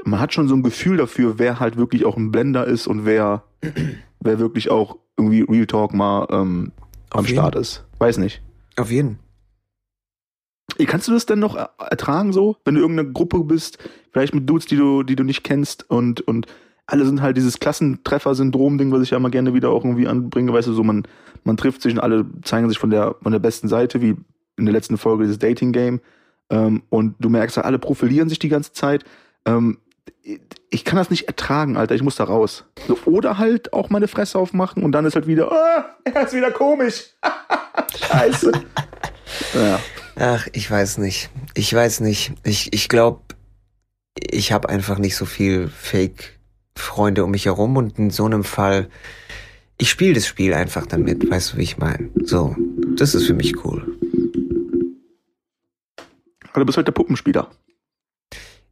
man 0.04 0.18
hat 0.20 0.34
schon 0.34 0.48
so 0.48 0.54
ein 0.54 0.62
Gefühl 0.62 0.96
dafür, 0.96 1.38
wer 1.38 1.60
halt 1.60 1.76
wirklich 1.76 2.04
auch 2.04 2.16
ein 2.16 2.32
Blender 2.32 2.66
ist 2.66 2.86
und 2.86 3.04
wer, 3.06 3.44
wer 4.20 4.38
wirklich 4.38 4.70
auch 4.70 4.96
irgendwie 5.20 5.42
Real 5.42 5.66
Talk 5.66 5.94
mal 5.94 6.26
ähm, 6.30 6.72
am 7.10 7.24
jeden. 7.24 7.36
Start 7.38 7.54
ist. 7.54 7.84
Weiß 7.98 8.18
nicht. 8.18 8.42
Auf 8.76 8.90
jeden. 8.90 9.18
Kannst 10.86 11.08
du 11.08 11.12
das 11.12 11.26
denn 11.26 11.38
noch 11.38 11.56
er- 11.56 11.70
ertragen 11.90 12.32
so, 12.32 12.56
wenn 12.64 12.74
du 12.74 12.80
irgendeine 12.80 13.12
Gruppe 13.12 13.44
bist, 13.44 13.78
vielleicht 14.12 14.34
mit 14.34 14.48
Dudes, 14.48 14.66
die 14.66 14.76
du, 14.76 15.02
die 15.02 15.16
du 15.16 15.24
nicht 15.24 15.42
kennst 15.44 15.88
und, 15.90 16.20
und 16.22 16.46
alle 16.86 17.04
sind 17.04 17.20
halt 17.20 17.36
dieses 17.36 17.60
Klassentreffer-Syndrom-Ding, 17.60 18.90
was 18.90 19.02
ich 19.02 19.10
ja 19.10 19.18
immer 19.18 19.30
gerne 19.30 19.52
wieder 19.54 19.70
auch 19.70 19.84
irgendwie 19.84 20.06
anbringe, 20.08 20.52
weißt 20.52 20.68
du, 20.68 20.72
so 20.72 20.82
man, 20.82 21.06
man 21.44 21.56
trifft 21.56 21.82
sich 21.82 21.92
und 21.92 22.00
alle 22.00 22.24
zeigen 22.42 22.68
sich 22.68 22.78
von 22.78 22.90
der, 22.90 23.14
von 23.22 23.32
der 23.32 23.38
besten 23.38 23.68
Seite, 23.68 24.00
wie 24.00 24.16
in 24.56 24.64
der 24.64 24.72
letzten 24.72 24.96
Folge 24.96 25.24
dieses 25.24 25.38
Dating-Game 25.38 26.00
ähm, 26.50 26.82
und 26.88 27.14
du 27.18 27.28
merkst 27.28 27.56
halt, 27.56 27.66
alle 27.66 27.78
profilieren 27.78 28.28
sich 28.28 28.38
die 28.38 28.48
ganze 28.48 28.72
Zeit. 28.72 29.04
Ähm, 29.44 29.78
ich 30.70 30.84
kann 30.84 30.96
das 30.96 31.10
nicht 31.10 31.26
ertragen, 31.28 31.76
Alter, 31.76 31.94
ich 31.94 32.02
muss 32.02 32.16
da 32.16 32.24
raus. 32.24 32.64
So, 32.86 32.98
oder 33.06 33.38
halt 33.38 33.72
auch 33.72 33.90
meine 33.90 34.08
Fresse 34.08 34.38
aufmachen 34.38 34.82
und 34.82 34.92
dann 34.92 35.04
ist 35.04 35.14
halt 35.14 35.26
wieder, 35.26 35.50
ah, 35.50 35.84
er 36.04 36.26
ist 36.26 36.32
wieder 36.32 36.50
komisch. 36.50 37.10
Scheiße. 38.08 38.52
ja. 39.54 39.80
Ach, 40.16 40.46
ich 40.52 40.70
weiß 40.70 40.98
nicht. 40.98 41.30
Ich 41.54 41.72
weiß 41.72 42.00
nicht. 42.00 42.32
Ich, 42.44 42.72
ich 42.72 42.88
glaube, 42.88 43.20
ich 44.14 44.52
habe 44.52 44.68
einfach 44.68 44.98
nicht 44.98 45.16
so 45.16 45.24
viel 45.24 45.68
Fake-Freunde 45.68 47.24
um 47.24 47.30
mich 47.30 47.46
herum 47.46 47.76
und 47.76 47.98
in 47.98 48.10
so 48.10 48.26
einem 48.26 48.44
Fall, 48.44 48.88
ich 49.78 49.90
spiele 49.90 50.14
das 50.14 50.26
Spiel 50.26 50.52
einfach 50.52 50.86
damit, 50.86 51.28
weißt 51.30 51.52
du, 51.52 51.56
wie 51.56 51.62
ich 51.62 51.78
meine? 51.78 52.10
So, 52.24 52.54
das 52.96 53.14
ist 53.14 53.26
für 53.26 53.34
mich 53.34 53.64
cool. 53.64 53.96
Aber 56.50 56.60
du 56.60 56.66
bist 56.66 56.76
halt 56.76 56.86
der 56.86 56.92
Puppenspieler. 56.92 57.48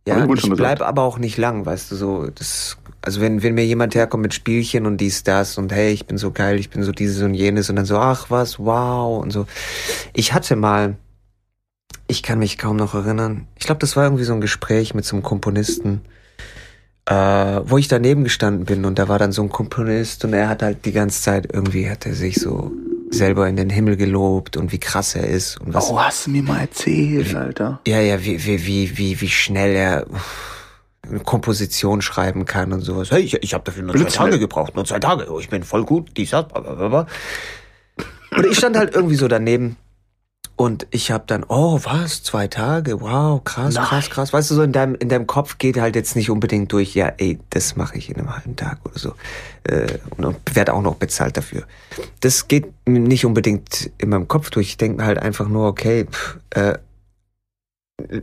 Ja, 0.09 0.25
ich 0.25 0.41
schon 0.41 0.57
bleib 0.57 0.81
aber 0.81 1.03
auch 1.03 1.19
nicht 1.19 1.37
lang, 1.37 1.67
weißt 1.67 1.91
du, 1.91 1.97
so, 1.97 2.27
das, 2.29 2.79
also 3.03 3.21
wenn, 3.21 3.43
wenn 3.43 3.55
mir 3.55 3.67
jemand 3.67 3.95
herkommt 3.95 4.23
mit 4.23 4.35
Spielchen 4.35 4.87
und 4.87 4.99
dies, 4.99 5.23
das 5.23 5.59
und 5.59 5.73
hey, 5.73 5.93
ich 5.93 6.07
bin 6.07 6.19
so 6.19 6.31
geil, 6.31 6.59
ich 6.59 6.71
bin 6.71 6.83
so 6.83 6.93
dieses 6.93 7.23
und 7.23 7.35
jenes 7.35 7.69
und 7.69 7.77
dann 7.77 7.85
so, 7.85 7.99
ach 7.99 8.31
was, 8.31 8.59
wow 8.59 9.23
und 9.23 9.33
so. 9.33 9.47
Ich 10.15 10.33
hatte 10.33 10.57
mal, 10.57 10.97
ich 12.07 12.23
kann 12.23 12.39
mich 12.39 12.57
kaum 12.57 12.77
noch 12.77 12.95
erinnern, 12.95 13.47
ich 13.57 13.67
glaube, 13.67 13.81
das 13.81 13.97
war 13.97 14.05
irgendwie 14.05 14.25
so 14.25 14.33
ein 14.33 14.41
Gespräch 14.41 14.95
mit 14.95 15.05
so 15.05 15.15
einem 15.15 15.23
Komponisten, 15.23 16.01
äh, 17.05 17.15
wo 17.15 17.77
ich 17.77 17.89
daneben 17.89 18.25
gestanden 18.25 18.65
bin 18.65 18.85
und 18.85 18.99
da 18.99 19.09
war 19.09 19.19
dann 19.19 19.33
so 19.33 19.43
ein 19.43 19.51
Komponist 19.51 20.25
und 20.25 20.33
er 20.33 20.49
hat 20.49 20.63
halt 20.63 20.85
die 20.87 20.93
ganze 20.93 21.21
Zeit 21.21 21.49
irgendwie, 21.53 21.91
hat 21.91 22.07
er 22.07 22.15
sich 22.15 22.37
so 22.41 22.73
selber 23.11 23.49
in 23.49 23.57
den 23.57 23.71
Himmel 23.71 23.97
gelobt 23.97 24.57
und 24.57 24.73
wie 24.73 24.79
krass 24.79 25.15
er 25.15 25.27
ist 25.27 25.61
und 25.61 25.75
was 25.75 25.91
Oh, 25.91 25.99
hast 26.01 26.27
du 26.27 26.31
mir 26.31 26.43
mal 26.43 26.61
erzählt, 26.61 27.35
Alter. 27.35 27.81
ja, 27.87 28.01
ja, 28.01 28.23
wie, 28.25 28.45
wie, 28.45 28.67
wie, 28.67 28.99
wie, 28.99 29.21
wie 29.21 29.29
schnell 29.29 29.75
er 29.75 30.07
eine 31.09 31.21
Komposition 31.21 32.03
schreiben 32.03 32.45
kann 32.45 32.73
und 32.73 32.81
sowas. 32.81 33.11
Hey, 33.11 33.23
ich, 33.23 33.35
ich 33.43 33.55
habe 33.55 33.65
dafür 33.65 33.83
nur 33.83 33.95
zwei 33.95 34.01
Blitzschnell. 34.03 34.31
Tage 34.31 34.39
gebraucht, 34.41 34.75
nur 34.75 34.85
zwei 34.85 34.99
Tage. 34.99 35.31
Oh, 35.33 35.39
ich 35.41 35.49
bin 35.49 35.63
voll 35.63 35.85
gut, 35.85 36.11
dies, 36.17 36.31
das, 36.31 36.47
blablabla. 36.49 37.07
Und 38.37 38.47
ich 38.47 38.59
stand 38.59 38.77
halt 38.77 38.95
irgendwie 38.95 39.15
so 39.17 39.27
daneben 39.27 39.77
Und 40.59 40.89
ich 40.91 41.13
habe 41.13 41.23
dann, 41.25 41.45
oh 41.47 41.79
was, 41.85 42.25
zwei 42.25 42.49
Tage, 42.49 43.01
wow, 43.01 43.41
krass, 43.45 43.75
Nein. 43.75 43.85
krass, 43.85 44.11
krass. 44.11 44.33
Weißt 44.33 44.51
du, 44.51 44.57
so 44.57 44.63
in 44.63 44.73
deinem, 44.73 44.97
in 44.97 45.09
deinem 45.09 45.29
Kopf 45.29 45.59
geht 45.59 45.79
halt 45.79 45.95
jetzt 45.95 46.17
nicht 46.17 46.31
unbedingt 46.31 46.73
durch, 46.73 46.97
ja, 46.97 47.13
ey, 47.17 47.39
das 47.51 47.77
mache 47.77 47.97
ich 47.97 48.11
in 48.11 48.17
einem 48.17 48.35
halben 48.35 48.57
Tag 48.57 48.81
oder 48.85 48.99
so. 48.99 49.15
Äh, 49.63 49.99
und, 50.17 50.25
und 50.25 50.57
werde 50.57 50.75
auch 50.75 50.83
noch 50.83 50.97
bezahlt 50.97 51.37
dafür. 51.37 51.63
Das 52.19 52.49
geht 52.49 52.73
nicht 52.89 53.25
unbedingt 53.25 53.93
in 53.99 54.09
meinem 54.09 54.27
Kopf 54.27 54.51
durch. 54.51 54.71
Ich 54.71 54.77
denke 54.77 55.05
halt 55.05 55.21
einfach 55.21 55.47
nur, 55.47 55.69
okay, 55.69 56.07
pff, 56.11 56.39
äh, 56.51 56.79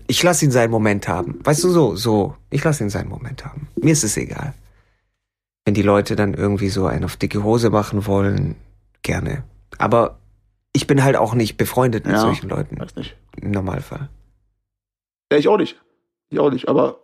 ich 0.08 0.22
lasse 0.22 0.44
ihn 0.44 0.52
seinen 0.52 0.72
Moment 0.72 1.08
haben. 1.08 1.40
Weißt 1.42 1.64
du, 1.64 1.70
so, 1.70 1.96
so, 1.96 2.36
ich 2.50 2.62
lasse 2.66 2.84
ihn 2.84 2.90
seinen 2.90 3.08
Moment 3.08 3.46
haben. 3.46 3.70
Mir 3.78 3.94
ist 3.94 4.04
es 4.04 4.18
egal. 4.18 4.54
Wenn 5.64 5.74
die 5.74 5.84
Leute 5.84 6.18
dann 6.18 6.34
irgendwie 6.34 6.68
so 6.68 6.86
einen 6.86 7.06
auf 7.06 7.16
dicke 7.16 7.46
Hose 7.46 7.70
machen 7.70 8.06
wollen, 8.06 8.56
gerne. 9.04 9.44
Aber 9.78 10.18
ich 10.76 10.88
bin 10.88 11.04
halt 11.04 11.16
auch 11.16 11.34
nicht 11.34 11.58
befreundet 11.58 12.06
mit 12.06 12.16
Ja. 12.16 12.22
solchen 12.22 12.50
Leuten 12.50 12.80
Weiß 12.80 12.96
nicht. 12.96 13.16
im 13.42 13.52
Normalfall. 13.52 14.10
Ja, 15.32 15.38
ich 15.38 15.48
auch 15.48 15.58
nicht. 15.58 15.82
Ich 16.30 16.40
auch 16.40 16.52
nicht, 16.52 16.68
aber 16.68 17.00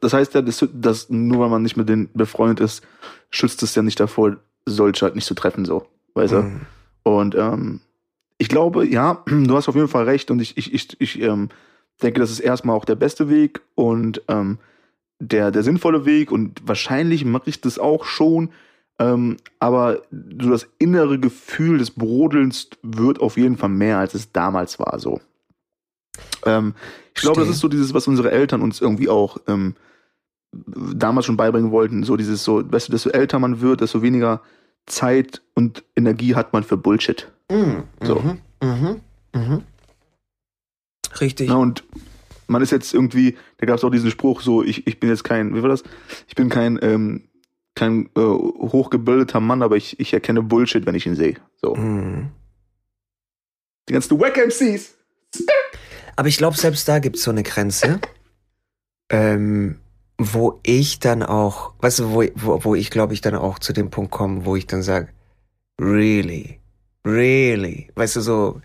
das 0.00 0.12
heißt 0.12 0.34
ja, 0.34 0.42
dass, 0.42 0.64
dass 0.72 1.10
nur 1.10 1.40
weil 1.40 1.48
man 1.50 1.62
nicht 1.62 1.76
mit 1.76 1.88
denen 1.88 2.08
befreundet 2.14 2.60
ist, 2.60 2.82
schützt 3.30 3.62
es 3.62 3.74
ja 3.74 3.82
nicht 3.82 3.98
davor, 3.98 4.36
solche 4.64 5.04
halt 5.06 5.14
nicht 5.16 5.24
zu 5.26 5.34
treffen, 5.34 5.64
so. 5.64 5.86
Weißt 6.14 6.32
du? 6.34 6.42
Mhm. 6.42 6.60
Und 7.02 7.34
ähm, 7.34 7.80
ich 8.38 8.48
glaube, 8.48 8.86
ja, 8.86 9.22
du 9.26 9.56
hast 9.56 9.68
auf 9.68 9.74
jeden 9.74 9.88
Fall 9.88 10.04
recht 10.04 10.30
und 10.30 10.40
ich, 10.40 10.56
ich, 10.56 10.72
ich, 10.72 11.00
ich 11.00 11.20
ähm, 11.20 11.48
denke, 12.02 12.20
das 12.20 12.30
ist 12.30 12.40
erstmal 12.40 12.76
auch 12.76 12.84
der 12.84 12.94
beste 12.94 13.28
Weg 13.28 13.60
und 13.74 14.22
ähm, 14.28 14.58
der, 15.18 15.50
der 15.50 15.64
sinnvolle 15.64 16.04
Weg 16.04 16.30
und 16.30 16.60
wahrscheinlich 16.68 17.24
mache 17.24 17.50
ich 17.50 17.60
das 17.60 17.78
auch 17.80 18.04
schon, 18.04 18.50
ähm, 18.98 19.36
aber 19.58 20.02
so 20.12 20.50
das 20.50 20.66
innere 20.78 21.18
Gefühl 21.18 21.78
des 21.78 21.90
Brodelns 21.90 22.70
wird 22.82 23.20
auf 23.20 23.36
jeden 23.36 23.56
Fall 23.56 23.68
mehr, 23.68 23.98
als 23.98 24.14
es 24.14 24.32
damals 24.32 24.78
war, 24.78 24.98
so. 24.98 25.20
Ähm, 26.44 26.74
ich 27.14 27.22
glaube, 27.22 27.40
das 27.40 27.48
ist 27.48 27.60
so 27.60 27.68
dieses, 27.68 27.94
was 27.94 28.08
unsere 28.08 28.30
Eltern 28.30 28.62
uns 28.62 28.80
irgendwie 28.80 29.08
auch 29.08 29.38
ähm, 29.46 29.74
damals 30.52 31.26
schon 31.26 31.36
beibringen 31.36 31.70
wollten, 31.70 32.02
so 32.02 32.16
dieses 32.16 32.42
so, 32.44 32.70
weißt 32.70 32.88
du, 32.88 32.92
desto 32.92 33.10
älter 33.10 33.38
man 33.38 33.60
wird, 33.60 33.80
desto 33.80 34.02
weniger 34.02 34.40
Zeit 34.86 35.42
und 35.54 35.84
Energie 35.96 36.34
hat 36.34 36.52
man 36.52 36.64
für 36.64 36.76
Bullshit. 36.76 37.30
Mhm. 37.50 37.84
So. 38.02 38.16
Mhm. 38.16 38.38
Mhm. 38.62 39.00
Mhm. 39.34 39.62
Richtig. 41.20 41.48
Na, 41.48 41.56
und 41.56 41.84
man 42.46 42.62
ist 42.62 42.72
jetzt 42.72 42.94
irgendwie, 42.94 43.36
da 43.58 43.66
gab 43.66 43.76
es 43.76 43.84
auch 43.84 43.90
diesen 43.90 44.10
Spruch, 44.10 44.40
so, 44.40 44.62
ich, 44.62 44.86
ich 44.86 44.98
bin 44.98 45.10
jetzt 45.10 45.24
kein, 45.24 45.54
wie 45.54 45.62
war 45.62 45.68
das? 45.68 45.82
Ich 46.28 46.34
bin 46.34 46.48
kein, 46.48 46.78
ähm, 46.82 47.27
kein 47.78 48.06
äh, 48.16 48.20
hochgebildeter 48.20 49.40
Mann, 49.40 49.62
aber 49.62 49.76
ich, 49.76 49.98
ich 50.00 50.12
erkenne 50.12 50.42
Bullshit, 50.42 50.84
wenn 50.84 50.94
ich 50.94 51.06
ihn 51.06 51.14
sehe. 51.14 51.36
So. 51.62 51.74
Mhm. 51.74 52.30
Die 53.88 53.92
ganzen 53.92 54.18
Wack 54.20 54.36
MCs. 54.36 54.94
Aber 56.16 56.28
ich 56.28 56.36
glaube, 56.36 56.56
selbst 56.56 56.88
da 56.88 56.98
gibt's 56.98 57.22
so 57.22 57.30
eine 57.30 57.42
Grenze, 57.44 58.00
ähm, 59.10 59.78
wo 60.18 60.58
ich 60.64 60.98
dann 60.98 61.22
auch, 61.22 61.74
weißt 61.80 62.00
du, 62.00 62.10
wo, 62.12 62.24
wo, 62.34 62.64
wo 62.64 62.74
ich 62.74 62.90
glaube 62.90 63.14
ich 63.14 63.20
dann 63.20 63.36
auch 63.36 63.58
zu 63.58 63.72
dem 63.72 63.90
Punkt 63.90 64.10
komme, 64.10 64.44
wo 64.44 64.56
ich 64.56 64.66
dann 64.66 64.82
sage, 64.82 65.08
really, 65.80 66.58
really, 67.06 67.90
weißt 67.94 68.16
du, 68.16 68.20
so, 68.20 68.60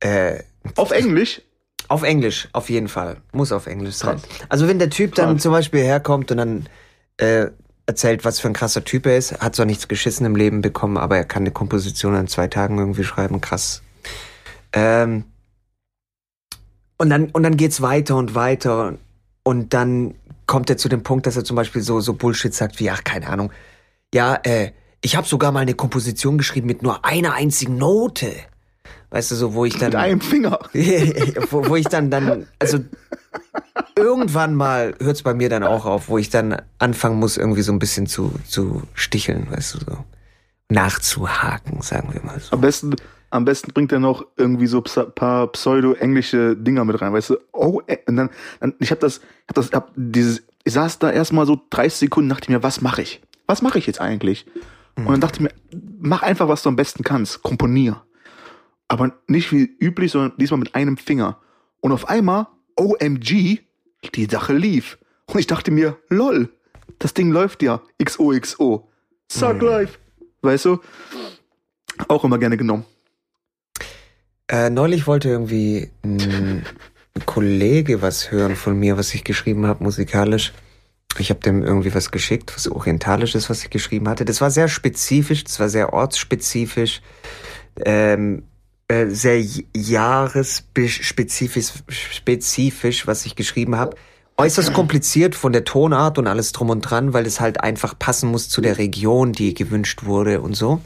äh, 0.00 0.42
Auf 0.76 0.90
Englisch. 0.92 1.42
auf 1.88 2.02
Englisch, 2.02 2.48
auf 2.52 2.70
jeden 2.70 2.88
Fall. 2.88 3.18
Muss 3.32 3.52
auf 3.52 3.66
Englisch 3.66 3.96
sein. 3.96 4.16
Krass. 4.16 4.46
Also 4.48 4.66
wenn 4.66 4.78
der 4.78 4.90
Typ 4.90 5.14
dann 5.14 5.34
Krass. 5.34 5.42
zum 5.42 5.52
Beispiel 5.52 5.82
herkommt 5.82 6.30
und 6.30 6.38
dann 6.38 6.68
äh, 7.18 7.48
erzählt, 7.88 8.24
was 8.24 8.38
für 8.38 8.48
ein 8.48 8.54
krasser 8.54 8.84
Typ 8.84 9.06
er 9.06 9.16
ist, 9.16 9.40
hat 9.40 9.56
zwar 9.56 9.64
nichts 9.64 9.88
geschissen 9.88 10.26
im 10.26 10.36
Leben 10.36 10.60
bekommen, 10.60 10.98
aber 10.98 11.16
er 11.16 11.24
kann 11.24 11.42
eine 11.42 11.50
Komposition 11.50 12.14
in 12.14 12.28
zwei 12.28 12.46
Tagen 12.46 12.78
irgendwie 12.78 13.02
schreiben, 13.02 13.40
krass. 13.40 13.82
Ähm, 14.74 15.24
und 16.98 17.08
dann, 17.08 17.30
und 17.30 17.42
dann 17.42 17.56
geht's 17.56 17.80
weiter 17.80 18.16
und 18.16 18.34
weiter 18.34 18.98
und 19.42 19.72
dann 19.72 20.14
kommt 20.46 20.68
er 20.68 20.76
zu 20.76 20.90
dem 20.90 21.02
Punkt, 21.02 21.26
dass 21.26 21.36
er 21.36 21.44
zum 21.44 21.56
Beispiel 21.56 21.80
so, 21.80 22.00
so 22.00 22.12
Bullshit 22.12 22.52
sagt 22.52 22.78
wie, 22.78 22.90
ach, 22.90 23.04
keine 23.04 23.26
Ahnung, 23.28 23.52
ja, 24.12 24.34
äh, 24.42 24.72
ich 25.00 25.16
habe 25.16 25.26
sogar 25.26 25.50
mal 25.50 25.60
eine 25.60 25.74
Komposition 25.74 26.36
geschrieben 26.36 26.66
mit 26.66 26.82
nur 26.82 27.06
einer 27.06 27.34
einzigen 27.34 27.78
Note. 27.78 28.32
Weißt 29.10 29.30
du, 29.30 29.34
so, 29.36 29.54
wo 29.54 29.64
ich 29.64 29.74
dann 29.78 29.88
Mit 29.90 29.96
einem 29.96 30.20
Finger. 30.20 30.58
wo, 31.50 31.66
wo 31.68 31.76
ich 31.76 31.86
dann 31.86 32.10
dann, 32.10 32.46
also 32.58 32.78
irgendwann 33.96 34.54
mal 34.54 34.94
hört's 35.00 35.22
bei 35.22 35.34
mir 35.34 35.48
dann 35.48 35.62
auch 35.64 35.86
auf, 35.86 36.08
wo 36.08 36.18
ich 36.18 36.30
dann 36.30 36.60
anfangen 36.78 37.18
muss, 37.18 37.36
irgendwie 37.36 37.62
so 37.62 37.72
ein 37.72 37.78
bisschen 37.78 38.06
zu, 38.06 38.32
zu 38.46 38.82
sticheln, 38.94 39.50
weißt 39.50 39.74
du, 39.74 39.78
so 39.80 40.04
nachzuhaken, 40.70 41.80
sagen 41.82 42.12
wir 42.12 42.22
mal 42.22 42.38
so. 42.40 42.52
Am 42.52 42.60
besten, 42.60 42.94
am 43.30 43.44
besten 43.44 43.72
bringt 43.72 43.92
er 43.92 44.00
noch 44.00 44.26
irgendwie 44.36 44.66
so 44.66 44.78
psa- 44.80 45.08
paar 45.10 45.46
pseudo-englische 45.48 46.56
Dinger 46.56 46.84
mit 46.84 47.00
rein, 47.00 47.12
weißt 47.12 47.30
du? 47.30 47.36
Oh, 47.52 47.80
äh, 47.86 47.98
und 48.06 48.16
dann, 48.16 48.30
dann 48.60 48.74
ich 48.78 48.90
habe 48.90 49.00
das, 49.00 49.20
hab 49.48 49.54
das, 49.54 49.72
hab 49.72 49.92
dieses, 49.96 50.42
ich 50.64 50.74
saß 50.74 50.98
da 50.98 51.10
erstmal 51.10 51.46
so 51.46 51.58
30 51.70 51.98
Sekunden, 51.98 52.28
dachte 52.28 52.52
mir, 52.52 52.62
was 52.62 52.80
mache 52.82 53.02
ich? 53.02 53.22
Was 53.46 53.62
mache 53.62 53.78
ich 53.78 53.86
jetzt 53.86 54.00
eigentlich? 54.00 54.46
Und 54.96 55.06
dann 55.08 55.20
dachte 55.20 55.36
ich 55.36 55.40
mir, 55.42 55.52
mach 56.00 56.22
einfach, 56.22 56.48
was 56.48 56.62
du 56.64 56.68
am 56.70 56.76
besten 56.76 57.04
kannst, 57.04 57.42
komponier. 57.42 58.02
Aber 58.88 59.12
nicht 59.26 59.52
wie 59.52 59.64
üblich, 59.80 60.12
sondern 60.12 60.32
diesmal 60.38 60.60
mit 60.60 60.74
einem 60.74 60.96
Finger. 60.96 61.38
Und 61.80 61.92
auf 61.92 62.08
einmal, 62.08 62.46
OMG, 62.76 63.60
die 64.14 64.24
Sache 64.24 64.54
lief. 64.54 64.98
Und 65.26 65.38
ich 65.38 65.46
dachte 65.46 65.70
mir, 65.70 65.98
lol, 66.08 66.50
das 66.98 67.14
Ding 67.14 67.30
läuft 67.30 67.62
ja, 67.62 67.82
XOXO. 68.02 68.88
Suck 69.30 69.60
life. 69.60 69.98
Weißt 70.40 70.64
du? 70.64 70.78
Auch 72.08 72.24
immer 72.24 72.38
gerne 72.38 72.56
genommen. 72.56 72.84
Äh, 74.48 74.70
neulich 74.70 75.06
wollte 75.06 75.28
irgendwie 75.28 75.90
ein, 76.02 76.64
Kollege 77.26 78.00
was 78.00 78.30
hören 78.30 78.56
von 78.56 78.78
mir, 78.78 78.96
was 78.96 79.12
ich 79.14 79.24
geschrieben 79.24 79.66
habe, 79.66 79.82
musikalisch. 79.82 80.52
Ich 81.18 81.30
habe 81.30 81.40
dem 81.40 81.64
irgendwie 81.64 81.92
was 81.94 82.10
geschickt, 82.10 82.54
was 82.54 82.68
orientalisches, 82.68 83.50
was 83.50 83.64
ich 83.64 83.70
geschrieben 83.70 84.08
hatte. 84.08 84.24
Das 84.24 84.40
war 84.40 84.50
sehr 84.50 84.68
spezifisch, 84.68 85.42
das 85.42 85.58
war 85.58 85.68
sehr 85.68 85.92
ortsspezifisch, 85.92 87.02
ähm, 87.84 88.38
äh, 88.38 88.42
sehr 88.90 89.40
j- 89.40 89.66
jahresspezifisch, 89.76 91.72
spezifisch, 91.88 93.06
was 93.06 93.26
ich 93.26 93.36
geschrieben 93.36 93.76
habe. 93.76 93.96
Äußerst 94.38 94.72
kompliziert 94.72 95.34
von 95.34 95.52
der 95.52 95.64
Tonart 95.64 96.16
und 96.16 96.26
alles 96.28 96.52
drum 96.52 96.70
und 96.70 96.80
dran, 96.82 97.12
weil 97.12 97.26
es 97.26 97.40
halt 97.40 97.60
einfach 97.60 97.98
passen 97.98 98.30
muss 98.30 98.48
zu 98.48 98.60
der 98.60 98.78
Region, 98.78 99.32
die 99.32 99.52
gewünscht 99.52 100.04
wurde 100.04 100.40
und 100.40 100.54
so. 100.54 100.80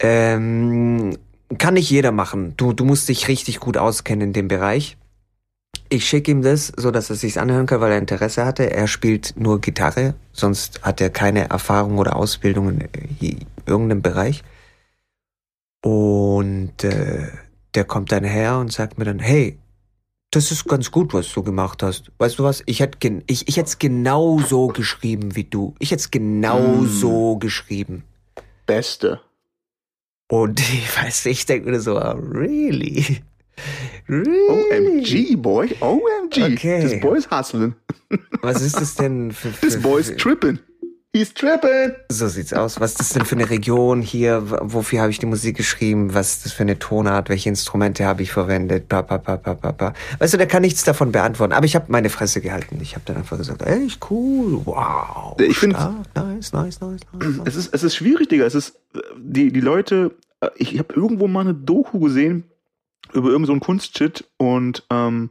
Ähm, 0.00 1.18
kann 1.58 1.74
nicht 1.74 1.90
jeder 1.90 2.10
machen. 2.10 2.54
Du, 2.56 2.72
du 2.72 2.84
musst 2.84 3.08
dich 3.08 3.28
richtig 3.28 3.60
gut 3.60 3.76
auskennen 3.76 4.28
in 4.28 4.32
dem 4.32 4.48
Bereich. 4.48 4.96
Ich 5.90 6.08
schicke 6.08 6.30
ihm 6.30 6.40
das, 6.40 6.72
so 6.74 6.90
dass 6.90 7.10
er 7.10 7.16
sich's 7.16 7.36
anhören 7.36 7.66
kann, 7.66 7.82
weil 7.82 7.92
er 7.92 7.98
Interesse 7.98 8.46
hatte. 8.46 8.72
Er 8.72 8.88
spielt 8.88 9.34
nur 9.36 9.60
Gitarre, 9.60 10.14
sonst 10.32 10.80
hat 10.82 11.00
er 11.02 11.10
keine 11.10 11.50
Erfahrung 11.50 11.98
oder 11.98 12.16
Ausbildung 12.16 12.70
in 12.70 12.80
äh, 12.80 13.36
irgendeinem 13.66 14.00
Bereich. 14.02 14.42
Und 15.84 16.82
äh, 16.82 17.28
der 17.74 17.84
kommt 17.84 18.10
dann 18.10 18.24
her 18.24 18.56
und 18.58 18.72
sagt 18.72 18.96
mir 18.96 19.04
dann, 19.04 19.18
hey, 19.18 19.58
das 20.30 20.50
ist 20.50 20.66
ganz 20.66 20.90
gut, 20.90 21.12
was 21.12 21.30
du 21.32 21.42
gemacht 21.42 21.82
hast. 21.82 22.10
Weißt 22.18 22.38
du 22.38 22.42
was? 22.44 22.62
Ich 22.64 22.80
hätte 22.80 22.98
gen 22.98 23.22
ich, 23.26 23.46
ich 23.48 23.58
hätt's 23.58 23.78
genau 23.78 24.38
so 24.40 24.68
geschrieben 24.68 25.36
wie 25.36 25.44
du. 25.44 25.74
Ich 25.78 25.90
hätt's 25.90 26.10
genau 26.10 26.58
Mm. 26.60 26.86
so 26.86 27.36
geschrieben. 27.36 28.02
Beste. 28.66 29.20
Und 30.28 30.58
ich 30.72 30.96
weiß, 30.96 31.26
ich 31.26 31.44
denke 31.44 31.70
mir 31.70 31.80
so, 31.80 31.98
ah, 31.98 32.12
really? 32.12 33.18
Really? 34.08 35.02
OMG, 35.02 35.36
boy. 35.36 35.76
OMG. 35.80 36.54
Okay. 36.54 36.80
This 36.80 37.00
boy's 37.00 37.30
hustling. 37.30 37.74
Was 38.40 38.62
ist 38.62 38.80
das 38.80 38.94
denn 38.94 39.32
für, 39.32 39.50
für, 39.52 39.66
This 39.66 39.80
boy's 39.80 40.16
tripping. 40.16 40.58
He's 41.16 41.32
tripping. 41.32 41.94
So 42.08 42.26
sieht's 42.26 42.52
aus. 42.52 42.80
Was 42.80 42.90
ist 42.90 42.98
das 42.98 43.10
denn 43.10 43.24
für 43.24 43.36
eine 43.36 43.48
Region 43.48 44.02
hier? 44.02 44.42
Wofür 44.62 45.00
habe 45.00 45.12
ich 45.12 45.20
die 45.20 45.26
Musik 45.26 45.56
geschrieben? 45.56 46.12
Was 46.12 46.32
ist 46.32 46.44
das 46.44 46.52
für 46.52 46.64
eine 46.64 46.76
Tonart? 46.76 47.28
Welche 47.28 47.48
Instrumente 47.50 48.04
habe 48.04 48.24
ich 48.24 48.32
verwendet? 48.32 48.88
Pa, 48.88 49.02
pa, 49.02 49.18
pa, 49.18 49.36
pa, 49.36 49.54
pa, 49.54 49.70
pa. 49.70 49.92
Weißt 50.18 50.34
du, 50.34 50.38
der 50.38 50.48
kann 50.48 50.62
nichts 50.62 50.82
davon 50.82 51.12
beantworten. 51.12 51.52
Aber 51.52 51.66
ich 51.66 51.76
habe 51.76 51.86
meine 51.92 52.10
Fresse 52.10 52.40
gehalten. 52.40 52.80
Ich 52.82 52.96
habe 52.96 53.04
dann 53.04 53.18
einfach 53.18 53.38
gesagt, 53.38 53.62
ey, 53.62 53.86
ist 53.86 54.00
cool, 54.10 54.60
wow. 54.64 55.36
Ich 55.38 55.56
stark, 55.56 55.94
nice, 56.16 56.52
nice, 56.52 56.80
nice, 56.80 57.00
nice. 57.12 57.40
Es 57.44 57.54
ist, 57.54 57.72
es 57.72 57.84
ist 57.84 57.94
schwierig, 57.94 58.28
Digga. 58.28 58.44
Es 58.44 58.56
ist, 58.56 58.80
die, 59.16 59.52
die 59.52 59.60
Leute, 59.60 60.16
äh, 60.40 60.48
ich 60.56 60.76
habe 60.80 60.94
irgendwo 60.94 61.28
mal 61.28 61.42
eine 61.42 61.54
Doku 61.54 62.00
gesehen 62.00 62.42
über 63.12 63.28
irgendeinen 63.28 63.60
so 63.60 63.66
Kunstshit 63.66 64.24
und 64.36 64.82
ähm, 64.90 65.30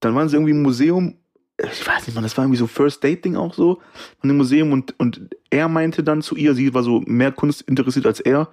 dann 0.00 0.14
waren 0.14 0.28
sie 0.28 0.36
irgendwie 0.36 0.52
im 0.52 0.60
Museum, 0.60 1.14
ich 1.58 1.86
weiß 1.86 2.06
nicht, 2.06 2.14
man, 2.14 2.22
das 2.24 2.36
war 2.36 2.44
irgendwie 2.44 2.58
so 2.58 2.66
First 2.66 3.02
Dating 3.02 3.36
auch 3.36 3.54
so, 3.54 3.80
in 4.22 4.28
dem 4.28 4.36
Museum 4.36 4.72
und, 4.72 4.98
und 4.98 5.34
er 5.50 5.68
meinte 5.68 6.02
dann 6.02 6.20
zu 6.22 6.36
ihr, 6.36 6.54
sie 6.54 6.74
war 6.74 6.82
so 6.82 7.00
mehr 7.06 7.32
Kunst 7.32 7.62
interessiert 7.62 8.06
als 8.06 8.20
er 8.20 8.48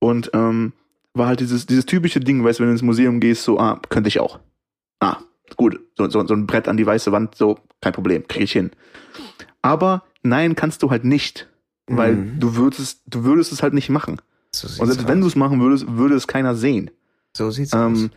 und 0.00 0.30
ähm, 0.34 0.72
war 1.14 1.28
halt 1.28 1.40
dieses, 1.40 1.66
dieses 1.66 1.86
typische 1.86 2.20
Ding, 2.20 2.42
weißt 2.44 2.58
du, 2.58 2.62
wenn 2.62 2.68
du 2.68 2.72
ins 2.72 2.82
Museum 2.82 3.20
gehst, 3.20 3.42
so, 3.44 3.58
ah, 3.58 3.80
könnte 3.88 4.08
ich 4.08 4.18
auch. 4.20 4.40
Ah, 5.00 5.18
gut, 5.56 5.78
so, 5.96 6.08
so, 6.10 6.26
so 6.26 6.34
ein 6.34 6.46
Brett 6.46 6.66
an 6.68 6.76
die 6.76 6.86
weiße 6.86 7.12
Wand, 7.12 7.34
so, 7.36 7.58
kein 7.80 7.92
Problem, 7.92 8.26
krieg 8.26 8.42
ich 8.42 8.52
hin. 8.52 8.70
Aber 9.62 10.02
nein, 10.22 10.54
kannst 10.54 10.82
du 10.82 10.90
halt 10.90 11.04
nicht, 11.04 11.48
weil 11.86 12.16
Mhm. 12.16 12.40
du 12.40 12.56
würdest, 12.56 13.02
du 13.06 13.24
würdest 13.24 13.52
es 13.52 13.62
halt 13.62 13.74
nicht 13.74 13.88
machen. 13.88 14.20
So 14.52 14.66
Und 14.82 14.88
selbst 14.88 15.04
aus. 15.04 15.08
wenn 15.08 15.20
du 15.20 15.26
es 15.26 15.36
machen 15.36 15.60
würdest, 15.60 15.86
würde 15.88 16.14
es 16.14 16.26
keiner 16.26 16.54
sehen. 16.54 16.90
So 17.36 17.50
sieht's 17.50 17.72
aus. 17.72 18.08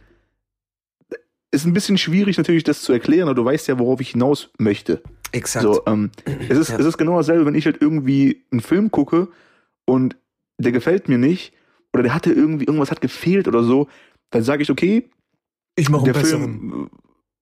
Ist 1.51 1.65
ein 1.65 1.73
bisschen 1.73 1.97
schwierig 1.97 2.37
natürlich, 2.37 2.63
das 2.63 2.81
zu 2.81 2.93
erklären, 2.93 3.27
aber 3.27 3.35
du 3.35 3.43
weißt 3.43 3.67
ja, 3.67 3.77
worauf 3.77 3.99
ich 3.99 4.11
hinaus 4.11 4.49
möchte. 4.57 5.01
Exakt. 5.33 5.63
So, 5.63 5.81
ähm, 5.85 6.11
es, 6.49 6.57
ist, 6.57 6.69
Ja. 6.69 6.77
es 6.79 6.85
ist 6.85 6.97
genau 6.97 7.17
dasselbe, 7.17 7.45
wenn 7.45 7.55
ich 7.55 7.65
halt 7.65 7.81
irgendwie 7.81 8.43
einen 8.51 8.61
Film 8.61 8.89
gucke 8.91 9.27
und 9.85 10.15
der 10.57 10.71
gefällt 10.71 11.09
mir 11.09 11.17
nicht 11.17 11.53
oder 11.93 12.03
der 12.03 12.13
hatte 12.13 12.31
irgendwie, 12.31 12.65
irgendwas 12.65 12.91
hat 12.91 13.01
gefehlt 13.01 13.47
oder 13.47 13.63
so, 13.63 13.87
dann 14.29 14.43
sage 14.43 14.63
ich, 14.63 14.69
okay, 14.69 15.09
ich 15.75 15.89
mache 15.89 16.05
der 16.05 16.15
Film, 16.15 16.89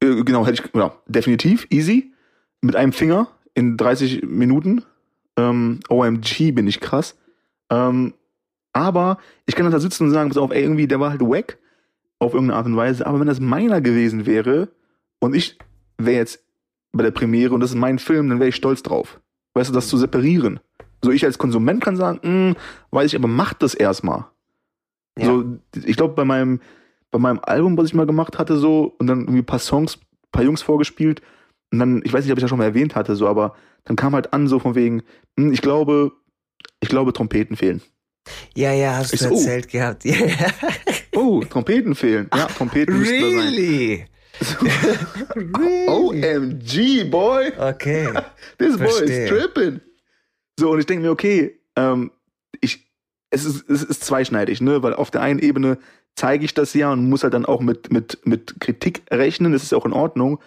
äh, 0.02 0.24
genau, 0.24 0.46
hätte 0.46 0.64
ich, 0.64 0.74
ja, 0.76 0.96
definitiv, 1.08 1.68
easy, 1.70 2.12
mit 2.62 2.76
einem 2.76 2.94
Finger 2.94 3.28
in 3.54 3.78
30 3.78 4.24
Minuten, 4.24 4.84
ähm, 5.38 5.80
OMG, 5.90 6.52
bin 6.52 6.68
ich 6.68 6.80
krass, 6.80 7.16
ähm, 7.70 8.14
aber 8.74 9.20
ich 9.46 9.56
kann 9.56 9.66
dann 9.66 9.74
da 9.74 9.80
sitzen 9.80 10.06
und 10.06 10.12
sagen, 10.12 10.30
pass 10.30 10.38
auf, 10.38 10.52
ey, 10.52 10.62
irgendwie, 10.64 10.88
der 10.88 11.00
war 11.00 11.12
halt 11.12 11.22
wack, 11.22 11.58
auf 12.20 12.34
irgendeine 12.34 12.58
Art 12.58 12.66
und 12.66 12.76
Weise, 12.76 13.08
aber 13.08 13.20
wenn 13.20 13.28
das 13.28 13.40
meiner 13.40 13.82
gewesen 13.82 14.26
wäre 14.26 14.70
und 15.20 15.34
ich 15.34 15.58
wäre 15.98 16.18
jetzt 16.18 16.44
bei 16.92 17.04
der 17.04 17.12
Premiere 17.12 17.54
und 17.54 17.62
das 17.62 17.72
ist 17.72 17.78
mein 17.78 18.00
Film, 18.00 18.30
dann 18.30 18.40
wäre 18.40 18.50
ich 18.50 18.56
stolz 18.56 18.84
drauf. 18.84 19.20
Weißt 19.54 19.70
du, 19.70 19.74
das 19.74 19.88
zu 19.88 19.98
separieren. 19.98 20.60
So, 21.04 21.12
ich 21.12 21.24
als 21.24 21.38
Konsument 21.38 21.84
kann 21.84 21.96
sagen, 21.96 22.20
hm, 22.22 22.56
weiß 22.92 23.08
ich, 23.14 23.16
aber 23.16 23.28
mach 23.28 23.54
das 23.54 23.74
erstmal. 23.74 24.26
Ja. 25.18 25.26
So, 25.26 25.60
ich 25.86 25.96
glaube, 25.96 26.14
bei 26.14 26.26
meinem, 26.26 26.62
bei 27.12 27.20
meinem 27.20 27.40
Album, 27.42 27.78
was 27.78 27.88
ich 27.88 27.94
mal 27.94 28.06
gemacht 28.06 28.38
hatte, 28.38 28.58
so, 28.58 28.96
und 29.00 29.08
dann 29.08 29.22
irgendwie 29.22 29.40
ein 29.40 29.46
paar 29.46 29.60
Songs, 29.60 29.98
ein 29.98 30.32
paar 30.32 30.44
Jungs 30.44 30.62
vorgespielt, 30.62 31.22
und 31.72 31.80
dann, 31.80 32.02
ich 32.04 32.12
weiß 32.12 32.24
nicht, 32.24 32.32
ob 32.32 32.38
ich 32.38 32.42
das 32.42 32.50
schon 32.50 32.58
mal 32.58 32.66
erwähnt 32.66 32.96
hatte, 32.96 33.16
so, 33.16 33.28
aber 33.28 33.56
dann 33.86 33.96
kam 33.96 34.14
halt 34.14 34.34
an, 34.34 34.48
so 34.48 34.60
von 34.60 34.76
wegen, 34.76 35.04
hm, 35.38 35.54
ich 35.54 35.62
glaube, 35.62 36.12
ich 36.80 36.90
glaube, 36.90 37.14
Trompeten 37.14 37.56
fehlen. 37.56 37.82
Ja, 38.56 38.74
ja, 38.74 38.98
hast 38.98 39.14
Ich 39.14 39.20
du 39.20 39.28
so, 39.28 39.34
oh. 39.34 39.38
erzählt 39.38 39.70
gehabt. 39.70 40.04
Ja. 40.06 40.16
Oh, 41.20 41.44
Trompeten 41.44 41.96
fehlen. 41.96 42.30
Ja, 42.34 42.46
Trompeten 42.46 42.98
müssten 42.98 43.22
da 43.22 43.30
sein. 43.30 43.54
really? 43.54 44.06
OMG, 45.88 47.10
boy! 47.10 47.52
Okay. 47.58 48.08
This 48.58 48.78
boy 48.78 48.88
Verstehe. 48.88 49.24
is 49.26 49.30
tripping. 49.30 49.82
So, 50.58 50.72
und 50.72 50.80
ich 50.80 50.86
denke 50.86 51.04
mir, 51.04 51.12
okay, 51.12 51.60
ähm, 51.76 52.12
ich, 52.62 52.88
es 53.32 53.44
ist, 53.44 53.70
es 53.70 53.84
ist 53.84 54.04
zweischneidig, 54.06 54.62
ne? 54.62 54.82
Weil 54.82 54.94
auf 54.94 55.12
der 55.12 55.22
einen 55.22 55.40
Ebene 55.40 55.78
zeige 56.16 56.46
ich 56.46 56.54
das 56.54 56.74
ja 56.74 56.92
und 56.92 57.10
muss 57.10 57.24
halt 57.24 57.34
dann 57.34 57.46
auch 57.46 57.60
mit, 57.60 57.92
mit, 57.92 58.26
mit 58.26 58.60
Kritik 58.62 59.04
rechnen, 59.12 59.52
das 59.52 59.64
ist 59.64 59.74
auch 59.74 59.86
in 59.86 59.94
Ordnung. 59.94 60.40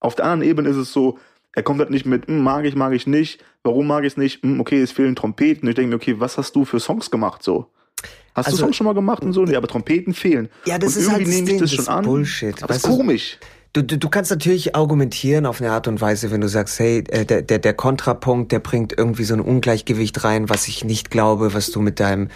Auf 0.00 0.16
der 0.16 0.24
anderen 0.24 0.50
Ebene 0.50 0.68
ist 0.68 0.76
es 0.76 0.92
so, 0.92 1.18
er 1.52 1.62
kommt 1.62 1.80
halt 1.80 1.90
nicht 1.90 2.04
mit, 2.04 2.26
hm, 2.26 2.42
mag 2.42 2.64
ich, 2.64 2.74
mag 2.74 2.92
ich 2.92 3.06
nicht, 3.06 3.42
warum 3.62 3.86
mag 3.86 4.04
ich 4.04 4.12
es 4.12 4.16
nicht, 4.16 4.42
hm, 4.42 4.60
okay, 4.60 4.80
es 4.82 4.92
fehlen 4.92 5.16
Trompeten. 5.16 5.62
Und 5.62 5.70
ich 5.70 5.76
denke 5.76 5.90
mir, 5.90 5.96
okay, 5.96 6.16
was 6.18 6.36
hast 6.36 6.54
du 6.56 6.64
für 6.64 6.80
Songs 6.80 7.10
gemacht 7.10 7.42
so? 7.42 7.70
Hast 8.36 8.46
Also- 8.46 8.58
du 8.58 8.62
Songs 8.64 8.76
schon 8.76 8.84
mal 8.84 8.92
gemacht 8.94 9.22
und 9.22 9.32
so? 9.32 9.44
Nee, 9.44 9.56
aber 9.56 9.66
Trompeten 9.66 10.12
fehlen. 10.12 10.50
Ja, 10.66 10.78
das 10.78 10.94
und 10.94 11.02
ist 11.02 11.08
irgendwie 11.08 11.32
halt 11.34 11.44
nehme 11.44 11.54
ich 11.54 11.60
das 11.62 11.70
das 11.70 11.84
schon 11.84 11.88
an. 11.94 12.04
Bullshit. 12.04 12.54
Aber 12.62 12.68
das 12.68 12.76
ist 12.78 12.86
du, 12.86 12.96
komisch. 12.96 13.38
Du, 13.72 13.82
du, 13.82 13.96
du 13.98 14.08
kannst 14.10 14.30
natürlich 14.30 14.76
argumentieren 14.76 15.46
auf 15.46 15.60
eine 15.60 15.70
Art 15.72 15.88
und 15.88 16.00
Weise, 16.02 16.30
wenn 16.30 16.42
du 16.42 16.48
sagst, 16.48 16.78
hey, 16.78 17.02
äh, 17.08 17.24
der, 17.24 17.40
der, 17.42 17.58
der 17.58 17.72
Kontrapunkt, 17.74 18.52
der 18.52 18.58
bringt 18.58 18.92
irgendwie 18.96 19.24
so 19.24 19.34
ein 19.34 19.40
Ungleichgewicht 19.40 20.22
rein, 20.22 20.48
was 20.50 20.68
ich 20.68 20.84
nicht 20.84 21.10
glaube, 21.10 21.54
was 21.54 21.70
du 21.70 21.80
mit 21.80 21.98
deinem, 21.98 22.28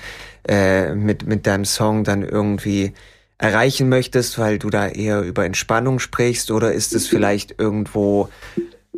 äh, 0.49 0.95
mit, 0.95 1.27
mit 1.27 1.47
deinem 1.47 1.65
Song 1.67 2.03
dann 2.05 2.23
irgendwie 2.23 2.93
erreichen 3.39 3.89
möchtest, 3.91 4.39
weil 4.39 4.59
du 4.59 4.71
da 4.71 4.89
eher 4.89 5.21
über 5.23 5.45
Entspannung 5.45 5.99
sprichst, 5.99 6.51
oder 6.51 6.73
ist 6.73 6.95
es 6.95 7.07
vielleicht 7.09 7.55
irgendwo 7.59 8.29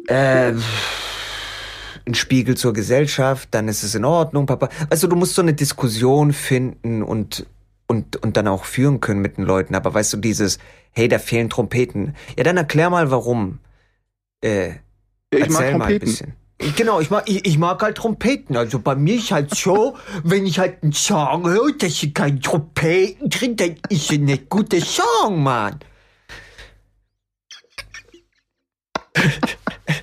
äh, 0.07 0.53
ein 2.07 2.15
Spiegel 2.15 2.57
zur 2.57 2.73
Gesellschaft, 2.73 3.49
dann 3.53 3.69
ist 3.69 3.83
es 3.83 3.95
in 3.95 4.05
Ordnung, 4.05 4.47
Papa. 4.47 4.69
Weißt 4.91 5.03
du, 5.03 5.17
musst 5.17 5.35
so 5.35 5.43
eine 5.43 5.55
Diskussion 5.55 6.33
finden 6.33 7.03
und 7.03 7.47
und, 7.93 8.17
und 8.23 8.37
dann 8.39 8.49
auch 8.49 8.65
führen 8.65 9.01
können 9.01 9.21
mit 9.21 9.37
den 9.37 9.45
Leuten. 9.45 9.75
Aber 9.75 9.93
weißt 9.93 10.15
du, 10.15 10.17
dieses, 10.17 10.59
hey, 10.93 11.09
da 11.09 11.19
fehlen 11.19 11.51
Trompeten. 11.51 12.17
Ja, 12.39 12.45
dann 12.45 12.57
erklär 12.57 12.89
mal, 12.89 13.11
warum. 13.11 13.59
Äh, 14.43 14.69
Ja, 14.69 14.75
ich 15.33 15.51
mag 15.51 15.63
erzähl 15.63 15.79
mal 15.79 15.93
ein 15.93 15.99
bisschen. 15.99 16.33
Genau, 16.77 17.01
ich 17.01 17.11
mag, 17.11 17.29
ich, 17.29 17.45
ich 17.45 17.59
mag 17.59 17.83
halt 17.83 17.99
Trompeten. 17.99 18.57
Also 18.57 18.79
bei 18.79 18.95
mir 18.95 19.17
ist 19.17 19.31
halt 19.31 19.55
so, 19.55 19.97
wenn 20.25 20.47
ich 20.47 20.59
halt 20.59 20.83
einen 20.83 20.93
Song 20.93 21.47
höre, 21.47 21.73
dass 21.77 22.03
ich 22.03 22.15
keine 22.15 22.41
Trompeten 22.41 23.29
drin, 23.29 23.57
dann 23.57 23.77
ist 23.89 24.11
es 24.11 24.19
nicht 24.19 24.49
guter 24.49 24.81
Song, 24.81 25.43
Mann. 25.43 25.79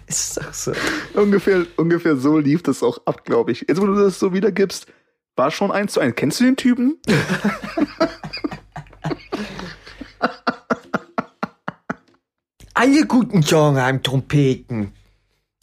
Ist 0.10 0.38
doch 0.38 0.54
so. 0.54 0.74
Ungefähr, 1.14 1.66
ungefähr 1.78 2.18
so 2.18 2.38
lief 2.38 2.64
das 2.64 2.84
auch 2.84 3.00
ab, 3.06 3.24
glaube 3.26 3.52
ich. 3.52 3.66
Jetzt, 3.68 3.80
wo 3.80 3.86
du 3.86 3.96
das 3.96 4.20
so 4.20 4.34
wiedergibst, 4.34 4.88
war 5.36 5.52
schon 5.52 5.72
eins 5.72 5.94
zu 5.94 6.00
eins. 6.00 6.16
Kennst 6.16 6.40
du 6.40 6.46
den 6.46 6.56
Typen? 6.56 6.98
Alle 12.74 13.06
guten 13.06 13.44
Songs 13.44 13.80
haben 13.80 14.02
Trompeten. 14.04 14.94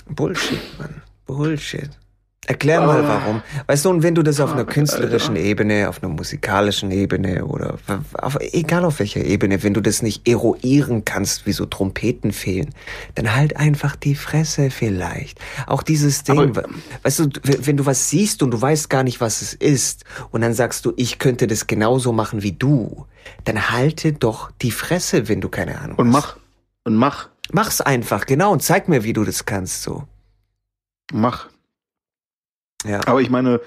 Bullshit, 0.06 0.60
Mann. 0.78 1.02
Bullshit. 1.24 1.90
Erklär 2.46 2.80
mal 2.80 3.04
Ah. 3.04 3.08
warum. 3.08 3.42
Weißt 3.66 3.84
du, 3.84 3.90
und 3.90 4.02
wenn 4.02 4.14
du 4.14 4.22
das 4.22 4.38
auf 4.40 4.52
einer 4.52 4.60
Fuck, 4.60 4.70
künstlerischen. 4.70 5.34
Ebene, 5.36 5.88
auf 5.88 6.02
einer 6.02 6.12
musikalischen 6.12 6.90
Ebene 6.92 7.44
oder 7.44 7.76
auf, 8.20 8.38
egal 8.40 8.84
auf 8.84 8.98
welcher 9.00 9.24
Ebene, 9.24 9.62
wenn 9.62 9.74
du 9.74 9.80
das 9.80 10.00
nicht 10.02 10.28
eruieren 10.28 11.04
kannst, 11.04 11.42
wieso 11.46 11.66
Trompeten 11.66 12.32
fehlen, 12.32 12.70
dann 13.16 13.34
halt 13.34 13.56
einfach 13.56 13.96
die 13.96 14.14
Fresse 14.14 14.70
vielleicht. 14.70 15.40
Auch 15.66 15.82
dieses 15.82 16.22
Ding, 16.22 16.38
Aber- 16.38 16.62
we- 16.62 16.68
weißt 17.02 17.18
du, 17.18 17.28
wenn 17.42 17.76
du 17.76 17.84
was 17.86 18.10
siehst 18.10 18.42
und 18.42 18.52
du 18.52 18.60
weißt 18.60 18.88
gar 18.90 19.02
nicht, 19.02 19.20
was 19.20 19.42
es 19.42 19.52
ist, 19.52 20.04
und 20.30 20.40
dann 20.40 20.54
sagst 20.54 20.84
du, 20.86 20.92
ich 20.96 21.18
könnte 21.18 21.46
das 21.46 21.66
genauso 21.66 22.12
machen 22.12 22.42
wie 22.42 22.52
du, 22.52 23.06
dann 23.44 23.70
halte 23.70 24.12
doch 24.12 24.50
die 24.62 24.70
Fresse, 24.70 25.28
wenn 25.28 25.40
du 25.40 25.48
keine 25.48 25.80
Ahnung 25.80 25.98
Und 25.98 26.06
hast. 26.08 26.12
mach. 26.12 26.36
Und 26.84 26.94
mach. 26.94 27.28
Mach's 27.52 27.80
einfach, 27.80 28.26
genau, 28.26 28.52
und 28.52 28.62
zeig 28.62 28.88
mir, 28.88 29.02
wie 29.04 29.12
du 29.12 29.24
das 29.24 29.44
kannst, 29.44 29.82
so. 29.82 30.04
Mach. 31.12 31.48
Ja. 32.84 33.00
Aber 33.06 33.20
ich 33.20 33.30
meine, 33.30 33.60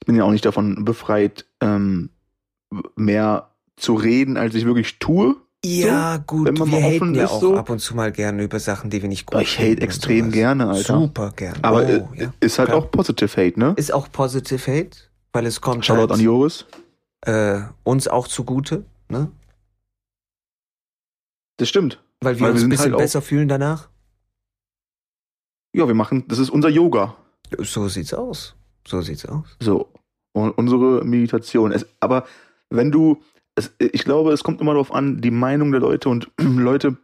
ich 0.00 0.06
bin 0.06 0.16
ja 0.16 0.24
auch 0.24 0.30
nicht 0.30 0.44
davon 0.44 0.84
befreit, 0.84 1.46
ähm, 1.60 2.10
mehr 2.96 3.50
zu 3.76 3.94
reden, 3.94 4.36
als 4.36 4.54
ich 4.54 4.64
wirklich 4.64 4.98
tue. 4.98 5.36
Ja, 5.64 6.18
gut, 6.18 6.46
wenn 6.46 6.54
man 6.54 6.70
wir 6.70 6.80
mal 6.80 6.94
offen 6.94 7.14
ja 7.14 7.24
ist, 7.24 7.30
auch 7.30 7.40
so. 7.40 7.56
ab 7.56 7.68
und 7.68 7.80
zu 7.80 7.96
mal 7.96 8.12
gerne 8.12 8.44
über 8.44 8.60
Sachen, 8.60 8.90
die 8.90 9.02
wir 9.02 9.08
nicht 9.08 9.26
gut 9.26 9.40
Ich 9.40 9.58
hate 9.58 9.80
extrem 9.80 10.30
gerne, 10.30 10.68
Alter. 10.68 11.00
Super 11.00 11.32
gern. 11.34 11.56
Aber 11.62 11.78
oh, 11.78 12.14
äh, 12.14 12.22
ja. 12.22 12.32
ist 12.38 12.58
halt 12.58 12.68
klar. 12.68 12.78
auch 12.78 12.90
Positive 12.90 13.30
Hate, 13.30 13.58
ne? 13.58 13.74
Ist 13.76 13.92
auch 13.92 14.10
Positive 14.10 14.70
Hate, 14.70 14.96
weil 15.32 15.46
es 15.46 15.60
kommt 15.60 15.84
Shoutout 15.84 16.00
halt, 16.00 16.12
an 16.12 16.20
Joris. 16.20 16.64
äh, 17.22 17.60
uns 17.82 18.06
auch 18.06 18.28
zugute, 18.28 18.84
ne? 19.08 19.32
Das 21.56 21.68
stimmt. 21.68 22.00
Weil 22.20 22.36
wir 22.36 22.40
Weil 22.42 22.48
wir 22.48 22.52
uns 22.52 22.58
ein 22.58 22.60
sind 22.60 22.70
bisschen 22.70 22.92
halt 22.92 22.98
besser 22.98 23.20
fühlen 23.20 23.48
danach. 23.48 23.88
Ja, 25.74 25.88
wir 25.88 25.94
machen, 25.94 26.24
das 26.28 26.38
ist 26.38 26.50
unser 26.50 26.68
Yoga. 26.68 27.16
So 27.60 27.88
sieht's 27.88 28.14
aus. 28.14 28.54
So 28.86 29.00
sieht's 29.00 29.26
aus. 29.26 29.56
So. 29.60 29.88
Und 30.32 30.50
unsere 30.52 31.04
Meditation. 31.04 31.72
Es, 31.72 31.86
aber 32.00 32.26
wenn 32.70 32.90
du, 32.92 33.22
es, 33.54 33.72
ich 33.78 34.04
glaube, 34.04 34.32
es 34.32 34.44
kommt 34.44 34.60
immer 34.60 34.72
darauf 34.72 34.92
an, 34.94 35.20
die 35.20 35.30
Meinung 35.30 35.72
der 35.72 35.80
Leute 35.80 36.08
und 36.08 36.30
Leute, 36.40 36.96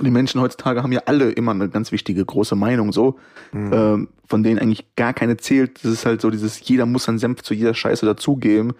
die 0.00 0.10
Menschen 0.10 0.40
heutzutage 0.40 0.82
haben 0.82 0.92
ja 0.92 1.02
alle 1.06 1.30
immer 1.30 1.52
eine 1.52 1.68
ganz 1.68 1.92
wichtige 1.92 2.24
große 2.24 2.56
Meinung, 2.56 2.92
so, 2.92 3.18
Hm. 3.52 3.72
ähm, 3.72 4.08
von 4.26 4.42
denen 4.42 4.58
eigentlich 4.58 4.94
gar 4.96 5.14
keine 5.14 5.36
zählt. 5.36 5.84
Das 5.84 5.92
ist 5.92 6.04
halt 6.04 6.20
so 6.20 6.30
dieses, 6.30 6.66
jeder 6.68 6.84
muss 6.86 7.04
seinen 7.04 7.18
Senf 7.18 7.42
zu 7.42 7.54
jeder 7.54 7.72
Scheiße 7.74 8.04
dazugeben. 8.04 8.72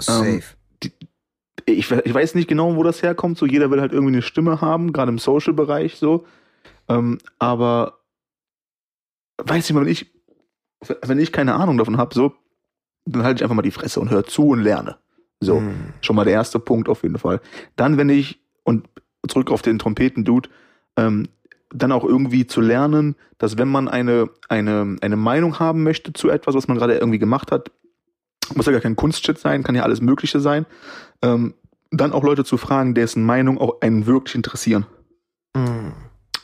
Safe. 0.00 0.42
Ich, 1.66 1.90
we- 1.90 2.02
ich 2.04 2.14
weiß 2.14 2.34
nicht 2.34 2.48
genau, 2.48 2.76
wo 2.76 2.82
das 2.82 3.02
herkommt. 3.02 3.36
So, 3.38 3.46
jeder 3.46 3.70
will 3.70 3.80
halt 3.80 3.92
irgendwie 3.92 4.12
eine 4.12 4.22
Stimme 4.22 4.60
haben, 4.60 4.92
gerade 4.92 5.10
im 5.10 5.18
Social-Bereich 5.18 5.96
so. 5.96 6.24
Ähm, 6.88 7.18
aber 7.38 7.98
weiß 9.42 9.68
ich 9.68 9.74
mal, 9.74 9.80
wenn 9.84 9.88
ich, 9.92 10.13
wenn 11.02 11.18
ich 11.18 11.32
keine 11.32 11.54
Ahnung 11.54 11.78
davon 11.78 11.96
habe, 11.96 12.14
so, 12.14 12.34
dann 13.06 13.22
halte 13.22 13.38
ich 13.38 13.42
einfach 13.44 13.56
mal 13.56 13.62
die 13.62 13.70
Fresse 13.70 14.00
und 14.00 14.10
höre 14.10 14.24
zu 14.24 14.48
und 14.48 14.60
lerne. 14.60 14.96
So, 15.40 15.58
Hm. 15.58 15.74
schon 16.00 16.16
mal 16.16 16.24
der 16.24 16.34
erste 16.34 16.58
Punkt 16.58 16.88
auf 16.88 17.02
jeden 17.02 17.18
Fall. 17.18 17.40
Dann, 17.76 17.98
wenn 17.98 18.08
ich, 18.08 18.40
und 18.64 18.88
zurück 19.28 19.50
auf 19.50 19.62
den 19.62 19.78
Trompeten-Dude, 19.78 20.48
ähm, 20.96 21.28
dann 21.70 21.92
auch 21.92 22.04
irgendwie 22.04 22.46
zu 22.46 22.60
lernen, 22.60 23.16
dass 23.38 23.58
wenn 23.58 23.68
man 23.68 23.88
eine, 23.88 24.30
eine, 24.48 24.96
eine 25.00 25.16
Meinung 25.16 25.58
haben 25.58 25.82
möchte 25.82 26.12
zu 26.12 26.30
etwas, 26.30 26.54
was 26.54 26.68
man 26.68 26.78
gerade 26.78 26.94
irgendwie 26.94 27.18
gemacht 27.18 27.50
hat, 27.50 27.72
muss 28.54 28.66
ja 28.66 28.72
gar 28.72 28.80
kein 28.80 28.96
Kunstshit 28.96 29.38
sein, 29.38 29.62
kann 29.62 29.74
ja 29.74 29.82
alles 29.82 30.00
Mögliche 30.00 30.40
sein, 30.40 30.66
ähm, 31.22 31.54
dann 31.90 32.12
auch 32.12 32.22
Leute 32.22 32.44
zu 32.44 32.56
fragen, 32.56 32.94
dessen 32.94 33.24
Meinung 33.24 33.58
auch 33.58 33.80
einen 33.80 34.06
wirklich 34.06 34.34
interessieren. 34.34 34.86
Hm. 35.56 35.92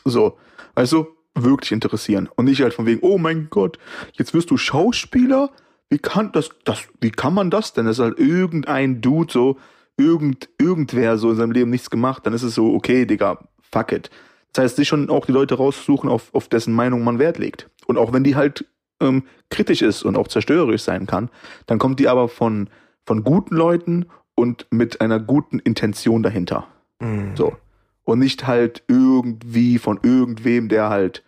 So, 0.05 0.37
also 0.75 1.07
wirklich 1.35 1.71
interessieren. 1.71 2.29
Und 2.35 2.45
nicht 2.45 2.61
halt 2.61 2.73
von 2.73 2.85
wegen, 2.85 3.01
oh 3.01 3.17
mein 3.17 3.47
Gott, 3.49 3.77
jetzt 4.13 4.33
wirst 4.33 4.51
du 4.51 4.57
Schauspieler? 4.57 5.51
Wie 5.89 5.99
kann 5.99 6.31
das, 6.31 6.49
das, 6.63 6.87
wie 6.99 7.11
kann 7.11 7.33
man 7.33 7.49
das 7.49 7.73
denn? 7.73 7.85
Das 7.85 7.99
ist 7.99 8.03
halt 8.03 8.19
irgendein 8.19 9.01
Dude, 9.01 9.31
so, 9.31 9.57
irgend, 9.97 10.49
irgendwer 10.57 11.17
so 11.17 11.29
in 11.31 11.37
seinem 11.37 11.51
Leben 11.51 11.69
nichts 11.69 11.89
gemacht, 11.89 12.25
dann 12.25 12.33
ist 12.33 12.43
es 12.43 12.55
so, 12.55 12.73
okay, 12.73 13.05
Digga, 13.05 13.39
fuck 13.59 13.91
it. 13.91 14.09
Das 14.53 14.63
heißt, 14.63 14.75
sich 14.77 14.87
schon 14.87 15.09
auch 15.09 15.25
die 15.25 15.31
Leute 15.31 15.55
raussuchen, 15.55 16.09
auf, 16.09 16.33
auf 16.33 16.47
dessen 16.47 16.73
Meinung 16.73 17.03
man 17.03 17.19
Wert 17.19 17.37
legt. 17.37 17.69
Und 17.85 17.97
auch 17.97 18.11
wenn 18.11 18.23
die 18.23 18.35
halt 18.35 18.65
ähm, 18.99 19.23
kritisch 19.49 19.81
ist 19.81 20.03
und 20.03 20.17
auch 20.17 20.27
zerstörerisch 20.27 20.81
sein 20.81 21.07
kann, 21.07 21.29
dann 21.67 21.79
kommt 21.79 21.99
die 21.99 22.07
aber 22.07 22.27
von, 22.27 22.69
von 23.05 23.23
guten 23.23 23.55
Leuten 23.55 24.05
und 24.35 24.67
mit 24.71 25.01
einer 25.01 25.19
guten 25.19 25.59
Intention 25.59 26.23
dahinter. 26.23 26.67
Mhm. 26.99 27.35
So. 27.35 27.55
Und 28.03 28.19
nicht 28.19 28.47
halt 28.47 28.83
irgendwie 28.87 29.77
von 29.77 29.99
irgendwem, 30.03 30.69
der 30.69 30.89
halt 30.89 31.23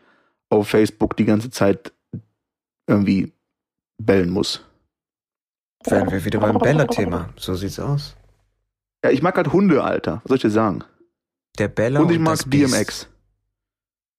auf 0.50 0.70
Facebook 0.70 1.16
die 1.18 1.26
ganze 1.26 1.50
Zeit 1.50 1.94
irgendwie 2.88 3.32
bellen 3.98 4.30
muss. 4.30 4.66
Wären 5.86 6.12
wir 6.12 6.24
wieder 6.26 6.40
beim 6.40 6.58
Bella-Thema. 6.58 7.30
So 7.38 7.56
sieht's 7.56 7.80
aus. 7.80 8.16
Ja, 9.04 9.12
ich 9.12 9.22
mag 9.22 9.36
halt 9.36 9.52
Hunde, 9.54 9.84
Alter. 9.84 10.22
Was 10.24 10.30
soll 10.30 10.36
ich 10.38 10.42
dir 10.44 10.50
sagen? 10.50 10.84
Der 11.60 11.68
Bella 11.68 12.00
und 12.00 12.12
ich 12.12 12.20
mag 12.20 12.34
das 12.38 12.50
Biest. 12.50 12.74
DMX. 12.74 13.10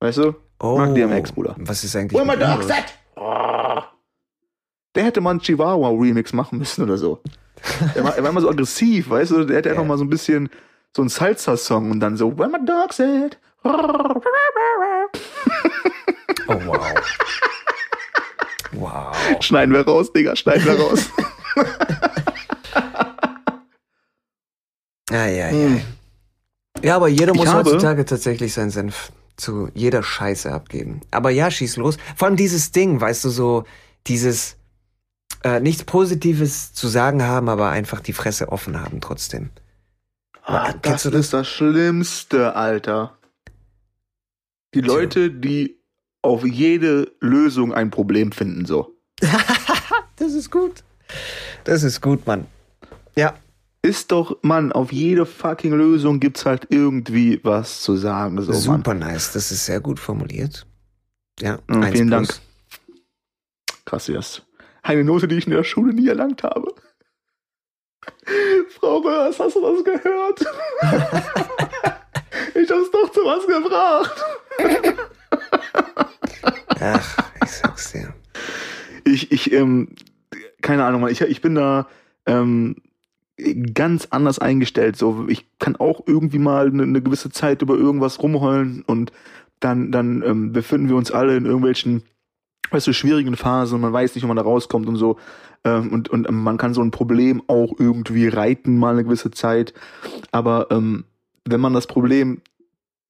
Weißt 0.00 0.18
du? 0.18 0.34
Oh, 0.60 0.76
mag 0.78 0.94
DMX, 0.94 1.32
Bruder. 1.32 1.56
Was 1.58 1.82
ist 1.84 1.96
eigentlich 1.96 2.20
ihm 2.20 2.26
los? 2.28 2.66
Der 4.94 5.04
hätte 5.04 5.20
mal 5.20 5.30
einen 5.30 5.40
Chihuahua-Remix 5.40 6.32
machen 6.32 6.58
müssen 6.58 6.82
oder 6.84 6.96
so. 6.98 7.20
Er 7.94 8.04
war, 8.04 8.14
er 8.16 8.22
war 8.22 8.30
immer 8.30 8.40
so 8.42 8.50
aggressiv, 8.50 9.08
weißt 9.08 9.30
du? 9.30 9.44
Der 9.44 9.56
hätte 9.56 9.70
einfach 9.70 9.82
Ja. 9.82 9.88
mal 9.88 9.96
so 9.98 10.04
ein 10.04 10.10
bisschen 10.10 10.50
so 10.94 11.02
ein 11.02 11.08
Salsa-Song 11.08 11.90
und 11.90 12.00
dann 12.00 12.16
so, 12.16 12.36
Where 12.38 12.48
my 12.48 12.64
dog's 12.64 13.00
at? 13.00 13.38
Oh, 16.46 16.60
wow. 16.66 16.94
wow. 18.72 19.16
Schneiden 19.40 19.74
wir 19.74 19.86
raus, 19.86 20.12
Digga, 20.12 20.36
schneiden 20.36 20.64
wir 20.64 20.78
raus. 20.78 21.08
Ja, 25.10 25.26
ja, 25.26 25.50
ja. 25.50 25.80
Ja, 26.82 26.96
aber 26.96 27.08
jeder 27.08 27.34
muss 27.34 27.52
heutzutage 27.52 28.04
tatsächlich 28.04 28.52
seinen 28.52 28.70
Senf 28.70 29.12
zu 29.36 29.70
jeder 29.74 30.02
Scheiße 30.02 30.52
abgeben. 30.52 31.00
Aber 31.10 31.30
ja, 31.30 31.50
schieß 31.50 31.76
los. 31.76 31.96
Vor 32.16 32.28
allem 32.28 32.36
dieses 32.36 32.72
Ding, 32.72 33.00
weißt 33.00 33.24
du, 33.24 33.30
so 33.30 33.64
dieses 34.06 34.56
äh, 35.42 35.60
nichts 35.60 35.84
Positives 35.84 36.72
zu 36.74 36.88
sagen 36.88 37.22
haben, 37.22 37.48
aber 37.48 37.70
einfach 37.70 38.00
die 38.00 38.12
Fresse 38.12 38.50
offen 38.50 38.80
haben 38.80 39.00
trotzdem. 39.00 39.50
Ah, 40.44 40.72
das 40.74 41.06
ist 41.06 41.32
das 41.32 41.48
Schlimmste, 41.48 42.54
Alter. 42.54 43.16
Die. 44.74 44.80
Leute, 44.80 45.30
die 45.30 45.78
auf 46.22 46.44
jede 46.44 47.12
Lösung 47.20 47.72
ein 47.72 47.90
Problem 47.90 48.32
finden, 48.32 48.66
so. 48.66 48.94
Das 50.16 50.32
ist 50.32 50.50
gut. 50.50 50.84
Das 51.64 51.82
ist 51.82 52.00
gut, 52.00 52.24
Mann. 52.26 52.46
Ja. 53.16 53.34
Ist 53.82 54.12
doch, 54.12 54.38
Mann, 54.42 54.70
auf 54.72 54.92
jede 54.92 55.26
fucking 55.26 55.72
Lösung 55.72 56.20
gibt's 56.20 56.46
halt 56.46 56.68
irgendwie 56.70 57.40
was 57.42 57.82
zu 57.82 57.96
sagen, 57.96 58.40
so, 58.40 58.52
Mann. 58.52 58.60
Super 58.60 58.94
nice. 58.94 59.32
Das 59.32 59.50
ist 59.50 59.66
sehr 59.66 59.80
gut 59.80 59.98
formuliert. 59.98 60.66
Ja. 61.40 61.58
Eins 61.66 61.96
vielen 61.96 62.08
plus. 62.08 62.28
Dank. 62.28 62.40
Krass, 63.84 64.06
yes. 64.06 64.42
Eine 64.82 65.04
Note, 65.04 65.28
die 65.28 65.36
ich 65.36 65.46
in 65.46 65.52
der 65.52 65.64
Schule 65.64 65.92
nie 65.92 66.08
erlangt 66.08 66.42
habe. 66.44 66.72
Frau 68.78 68.98
Röhrs, 68.98 69.38
hast 69.38 69.56
du 69.56 69.60
das 69.60 69.84
gehört? 69.84 70.40
ich 72.54 72.70
hab's 72.70 72.90
doch 72.90 73.10
zu 73.12 73.20
was 73.20 73.46
gebracht. 73.46 74.24
Ach, 76.80 77.18
ich 77.42 77.50
sag's 77.50 77.92
dir. 77.92 78.14
Ich, 79.04 79.30
ich, 79.32 79.52
ähm, 79.52 79.88
keine 80.62 80.84
Ahnung, 80.84 81.06
ich, 81.08 81.20
ich 81.20 81.40
bin 81.42 81.54
da 81.54 81.86
ähm, 82.26 82.76
ganz 83.74 84.06
anders 84.10 84.38
eingestellt. 84.38 84.96
So, 84.96 85.26
ich 85.28 85.46
kann 85.58 85.76
auch 85.76 86.02
irgendwie 86.06 86.38
mal 86.38 86.66
eine, 86.66 86.84
eine 86.84 87.02
gewisse 87.02 87.30
Zeit 87.30 87.62
über 87.62 87.74
irgendwas 87.74 88.22
rumheulen 88.22 88.82
und 88.86 89.12
dann, 89.60 89.92
dann 89.92 90.22
ähm, 90.22 90.52
befinden 90.52 90.88
wir 90.88 90.96
uns 90.96 91.10
alle 91.10 91.36
in 91.36 91.46
irgendwelchen, 91.46 92.02
weißt 92.74 92.86
du, 92.86 92.92
schwierigen 92.92 93.36
Phasen 93.36 93.76
und 93.76 93.80
man 93.80 93.92
weiß 93.92 94.14
nicht, 94.14 94.24
wie 94.24 94.26
man 94.28 94.36
da 94.36 94.42
rauskommt 94.42 94.88
und 94.88 94.96
so. 94.96 95.18
Ähm, 95.64 95.92
und, 95.92 96.08
und 96.10 96.28
ähm, 96.28 96.42
man 96.42 96.58
kann 96.58 96.74
so 96.74 96.82
ein 96.82 96.90
Problem 96.90 97.42
auch 97.46 97.72
irgendwie 97.78 98.28
reiten, 98.28 98.76
mal 98.76 98.92
eine 98.94 99.04
gewisse 99.04 99.30
Zeit. 99.30 99.72
Aber 100.30 100.66
ähm, 100.70 101.04
wenn 101.46 101.60
man 101.60 101.72
das 101.72 101.86
Problem 101.86 102.42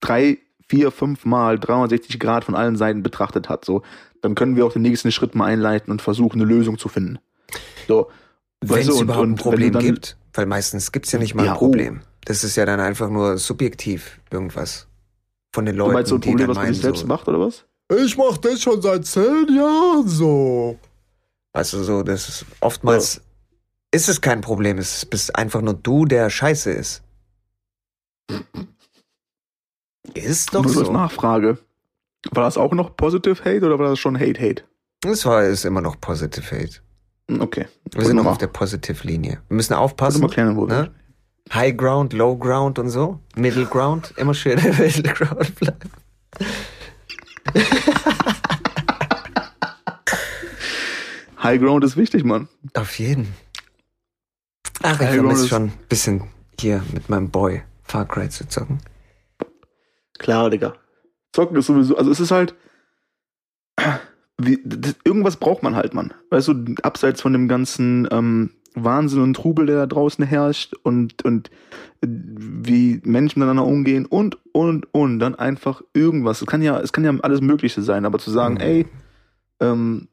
drei, 0.01 0.39
vier, 0.69 0.91
fünf 0.91 1.25
Mal 1.25 1.59
360 1.59 2.21
Grad 2.21 2.45
von 2.45 2.55
allen 2.55 2.77
Seiten 2.77 3.03
betrachtet 3.03 3.49
hat, 3.49 3.65
so, 3.65 3.83
dann 4.21 4.35
können 4.35 4.57
wir 4.57 4.65
auch 4.67 4.73
den 4.73 4.83
nächsten 4.83 5.11
Schritt 5.13 5.35
mal 5.35 5.47
einleiten 5.47 5.91
und 5.91 6.01
versuchen, 6.03 6.41
eine 6.41 6.49
Lösung 6.49 6.79
zu 6.79 6.89
finden. 6.89 7.19
So, 7.89 8.11
Wenn 8.61 8.87
du, 8.87 8.93
es 8.95 9.01
überhaupt 9.01 9.27
ein 9.27 9.31
und 9.33 9.39
du 9.41 9.43
Problem 9.43 9.73
dann- 9.73 9.83
gibt, 9.83 10.17
weil 10.35 10.47
meistens 10.47 10.93
gibt's 10.93 11.13
ja 11.13 11.19
nicht 11.19 11.35
mal 11.35 11.45
Ja, 11.45 11.53
ein 11.53 11.57
oh. 11.57 11.61
Problem. 11.61 12.01
Das 12.25 12.43
ist 12.45 12.57
ja 12.57 12.65
dann 12.65 12.81
einfach 12.81 13.11
nur 13.11 13.37
subjektiv 13.37 14.21
irgendwas 14.31 14.89
von 15.55 15.67
den 15.67 15.77
du 15.77 15.83
Leuten, 15.83 15.93
meinst 15.95 16.09
so 16.09 16.17
ein 16.17 16.21
Problem, 16.21 16.49
was 16.49 16.57
man 16.57 16.67
sich 16.73 16.83
selbst 16.83 17.03
so, 17.03 17.07
macht, 17.07 17.29
oder 17.29 17.39
was? 17.39 17.65
Ich 17.91 18.17
mach 18.17 18.37
das 18.39 18.63
schon 18.63 18.81
seit 18.83 19.07
zehn 19.07 19.47
Jahren 19.55 20.09
so. 20.09 20.79
Weißt 21.53 21.73
du, 21.75 21.83
so, 21.85 22.03
das 22.03 22.29
ist 22.29 22.47
oftmals 22.61 23.21
ist 23.93 24.09
es 24.09 24.21
kein 24.21 24.41
Problem, 24.41 24.79
es 24.79 25.07
bist 25.07 25.37
einfach 25.37 25.61
nur 25.63 25.75
du, 25.75 26.05
der 26.05 26.29
scheiße 26.29 26.71
ist. 26.73 27.03
Ist 30.15 30.55
doch 30.55 30.63
Nur 30.65 30.73
so. 30.73 30.93
Nachfrage. 30.93 31.59
War 32.33 32.45
das 32.45 32.57
auch 32.57 32.73
noch 32.73 32.97
Positive 32.97 33.39
Hate 33.45 33.65
oder 33.67 33.79
war 33.79 33.91
das 33.91 33.99
schon 33.99 34.19
Hate 34.19 34.41
Hate? 34.41 34.65
Das 35.01 35.25
war 35.27 35.45
ist 35.45 35.65
immer 35.65 35.81
noch 35.81 36.01
Positive 36.01 36.45
Hate. 36.45 36.81
Hm, 37.31 37.41
Okay. 37.41 37.67
Wir 37.93 38.05
sind 38.05 38.17
noch 38.17 38.25
mal- 38.25 38.31
auf 38.33 38.39
der 38.39 38.47
Positive 38.49 39.07
Linie. 39.07 39.41
Wir 39.49 39.57
müssen 39.57 39.75
aufpassen. 39.75 40.21
mal 40.23 40.29
klären, 40.31 40.57
wo 40.57 40.67
Ne? 40.67 40.91
High 41.53 41.77
Ground, 41.77 42.13
Low 42.15 42.37
Ground 42.37 42.79
und 42.79 42.89
so. 42.89 43.21
Middle 43.37 43.67
Ground, 43.67 44.15
immer 44.17 44.35
schön 44.35 44.59
im 44.59 44.77
Middle 44.79 45.13
Ground 45.13 45.55
bleiben. 45.57 45.91
High 51.43 51.61
Ground 51.61 51.85
ist 51.85 51.97
wichtig, 51.97 52.25
Mann. 52.25 52.49
Auf 52.75 52.99
jeden. 52.99 53.35
Ach, 54.83 54.95
ich 54.95 55.01
High 55.07 55.17
Ground 55.17 55.21
vermisse 55.21 55.43
ist- 55.45 55.49
schon 55.51 55.63
ein 55.65 55.73
bisschen 55.89 56.25
hier 56.59 56.83
mit 56.93 57.09
meinem 57.09 57.31
Boy 57.31 57.63
Far 57.83 58.07
Cry 58.07 58.29
zu 58.29 58.49
zocken. 58.49 58.79
Klar, 60.19 60.51
Digga. 60.51 60.75
Zocken 61.33 61.57
ist 61.57 61.67
sowieso, 61.67 61.97
also 61.99 62.11
es 62.11 62.21
ist 62.21 62.31
halt, 62.31 62.55
wie, 64.39 64.61
das, 64.65 64.95
irgendwas 65.05 65.37
braucht 65.37 65.63
man 65.63 65.75
halt, 65.77 65.93
Mann. 65.95 66.15
Weißt 66.31 66.49
du, 66.49 66.75
abseits 66.83 67.21
von 67.21 67.33
dem 67.33 67.49
ganzen 67.49 68.09
ähm, 68.11 68.51
Wahnsinn 68.75 69.23
und 69.23 69.35
Trubel, 69.35 69.67
der 69.67 69.77
da 69.77 69.87
draußen 69.87 70.25
herrscht 70.25 70.75
und, 70.83 71.25
und 71.25 71.51
äh, 72.01 72.07
wie 72.09 73.01
Menschen 73.05 73.39
miteinander 73.39 73.65
umgehen 73.65 74.07
und, 74.07 74.39
und, 74.53 74.93
und, 74.93 75.21
dann 75.21 75.35
einfach 75.35 75.83
irgendwas. 75.93 76.43
Es 76.43 76.47
kann 76.47 76.63
ja, 76.63 76.79
es 76.81 76.93
kann 76.93 77.05
ja 77.05 77.15
alles 77.23 77.41
Mögliche 77.41 77.83
sein, 77.83 78.05
aber 78.05 78.19
zu 78.19 78.31
sagen, 78.31 78.55
Mhm. 78.55 78.61
ey, 78.61 78.87
ähm, 79.61 80.09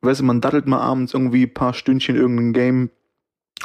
weißt 0.00 0.20
du, 0.20 0.24
man 0.24 0.40
dattelt 0.40 0.66
mal 0.66 0.80
abends 0.80 1.14
irgendwie 1.14 1.44
ein 1.44 1.54
paar 1.54 1.74
Stündchen 1.74 2.16
irgendein 2.16 2.52
Game, 2.52 2.90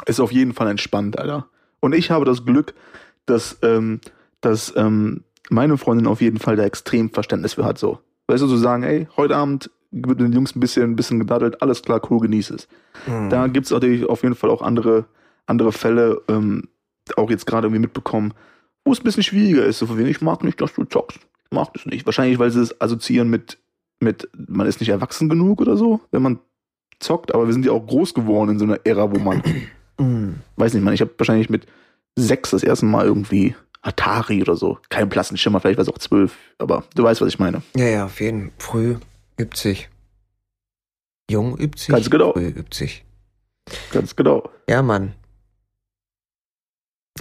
ist 0.06 0.20
auf 0.20 0.32
jeden 0.32 0.52
Fall 0.52 0.68
entspannt, 0.68 1.18
Alter. 1.18 1.46
Und 1.80 1.94
ich 1.94 2.10
habe 2.10 2.24
das 2.24 2.44
Glück, 2.44 2.74
dass, 3.26 3.58
ähm, 3.62 4.00
dass 4.40 4.72
ähm, 4.76 5.24
meine 5.50 5.76
Freundin 5.78 6.06
auf 6.06 6.20
jeden 6.20 6.38
Fall 6.38 6.56
da 6.56 6.64
extrem 6.64 7.10
Verständnis 7.10 7.54
für 7.54 7.64
hat, 7.64 7.78
so. 7.78 8.00
Weißt 8.28 8.42
du, 8.42 8.46
zu 8.48 8.56
sagen, 8.56 8.82
ey, 8.84 9.08
heute 9.16 9.36
Abend 9.36 9.70
mit 9.92 10.18
den 10.20 10.32
Jungs 10.32 10.56
ein 10.56 10.60
bisschen, 10.60 10.82
ein 10.90 10.96
bisschen 10.96 11.18
gedaddelt, 11.18 11.62
alles 11.62 11.82
klar, 11.82 12.00
cool, 12.10 12.20
genieß 12.20 12.50
es. 12.50 12.68
Mhm. 13.06 13.30
Da 13.30 13.46
gibt's 13.46 13.70
natürlich 13.70 14.08
auf 14.08 14.22
jeden 14.22 14.34
Fall 14.34 14.50
auch 14.50 14.62
andere, 14.62 15.04
andere 15.46 15.72
Fälle, 15.72 16.22
ähm, 16.28 16.68
auch 17.16 17.30
jetzt 17.30 17.46
gerade 17.46 17.66
irgendwie 17.66 17.82
mitbekommen, 17.82 18.32
wo 18.84 18.92
es 18.92 19.00
ein 19.00 19.04
bisschen 19.04 19.22
schwieriger 19.22 19.64
ist. 19.64 19.78
So 19.78 19.86
von 19.86 19.98
wegen, 19.98 20.08
ich 20.08 20.20
mag 20.22 20.42
nicht, 20.44 20.60
dass 20.60 20.72
du 20.74 20.84
zockst. 20.84 21.18
Ich 21.18 21.52
mag 21.54 21.72
das 21.74 21.86
nicht. 21.86 22.06
Wahrscheinlich, 22.06 22.38
weil 22.38 22.50
sie 22.50 22.60
es 22.62 22.80
assoziieren 22.80 23.28
mit, 23.28 23.58
mit, 24.00 24.28
man 24.48 24.66
ist 24.66 24.80
nicht 24.80 24.88
erwachsen 24.88 25.28
genug 25.28 25.60
oder 25.60 25.76
so, 25.76 26.00
wenn 26.10 26.22
man 26.22 26.38
zockt, 27.00 27.34
aber 27.34 27.46
wir 27.46 27.52
sind 27.52 27.66
ja 27.66 27.72
auch 27.72 27.86
groß 27.86 28.14
geworden 28.14 28.50
in 28.50 28.58
so 28.58 28.64
einer 28.64 28.80
Ära, 28.84 29.12
wo 29.14 29.18
man, 29.18 29.42
Mhm. 29.98 30.36
weiß 30.56 30.74
nicht, 30.74 30.82
man, 30.82 30.94
ich 30.94 31.00
habe 31.00 31.12
wahrscheinlich 31.18 31.50
mit 31.50 31.66
sechs 32.16 32.50
das 32.50 32.62
erste 32.62 32.86
Mal 32.86 33.04
irgendwie 33.06 33.54
Atari 33.82 34.40
oder 34.42 34.56
so. 34.56 34.78
Kein 34.88 35.08
blassen 35.08 35.36
Schimmer, 35.36 35.60
vielleicht 35.60 35.76
war 35.78 35.82
es 35.82 35.88
auch 35.88 35.98
zwölf, 35.98 36.36
aber 36.58 36.84
du 36.94 37.02
weißt, 37.02 37.20
was 37.20 37.28
ich 37.28 37.38
meine. 37.38 37.62
Ja, 37.76 37.86
ja, 37.86 38.04
auf 38.06 38.20
jeden 38.20 38.50
Fall. 38.50 38.52
Früh 38.58 38.96
übt 39.38 39.56
sich. 39.58 39.88
Jung 41.30 41.56
übt 41.56 41.78
sich. 41.78 41.88
Ganz 41.88 42.10
genau. 42.10 42.32
Früh 42.32 42.48
übt 42.48 42.74
sich. 42.76 43.04
Ganz 43.92 44.14
genau. 44.16 44.50
Ja, 44.68 44.82
Mann. 44.82 45.14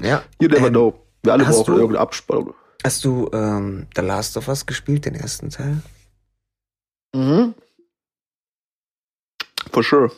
Ja. 0.02 0.24
You 0.42 0.48
never 0.48 0.68
Ähm, 0.68 0.74
know. 0.74 1.06
Wir 1.24 1.34
alle 1.34 1.44
brauchen 1.46 1.66
du- 1.66 1.74
irgendeine 1.74 2.00
Abspannung. 2.00 2.54
Hast 2.84 3.06
du 3.06 3.30
ähm, 3.32 3.86
The 3.96 4.02
Last 4.02 4.38
of 4.38 4.48
Us 4.48 4.66
gespielt, 4.66 5.06
den 5.06 5.14
ersten 5.14 5.50
Teil? 5.52 5.82
Mhm. 7.14 7.54
For 9.72 9.84
sure. 9.84 10.12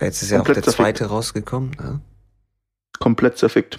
Jetzt 0.00 0.22
ist 0.22 0.30
ja 0.30 0.38
auch 0.38 0.44
Komplett 0.44 0.56
der 0.56 0.62
zerfickt. 0.64 0.76
zweite 0.98 1.06
rausgekommen. 1.06 1.70
Ne? 1.78 2.00
Komplett 2.98 3.38
zerfickt. 3.38 3.78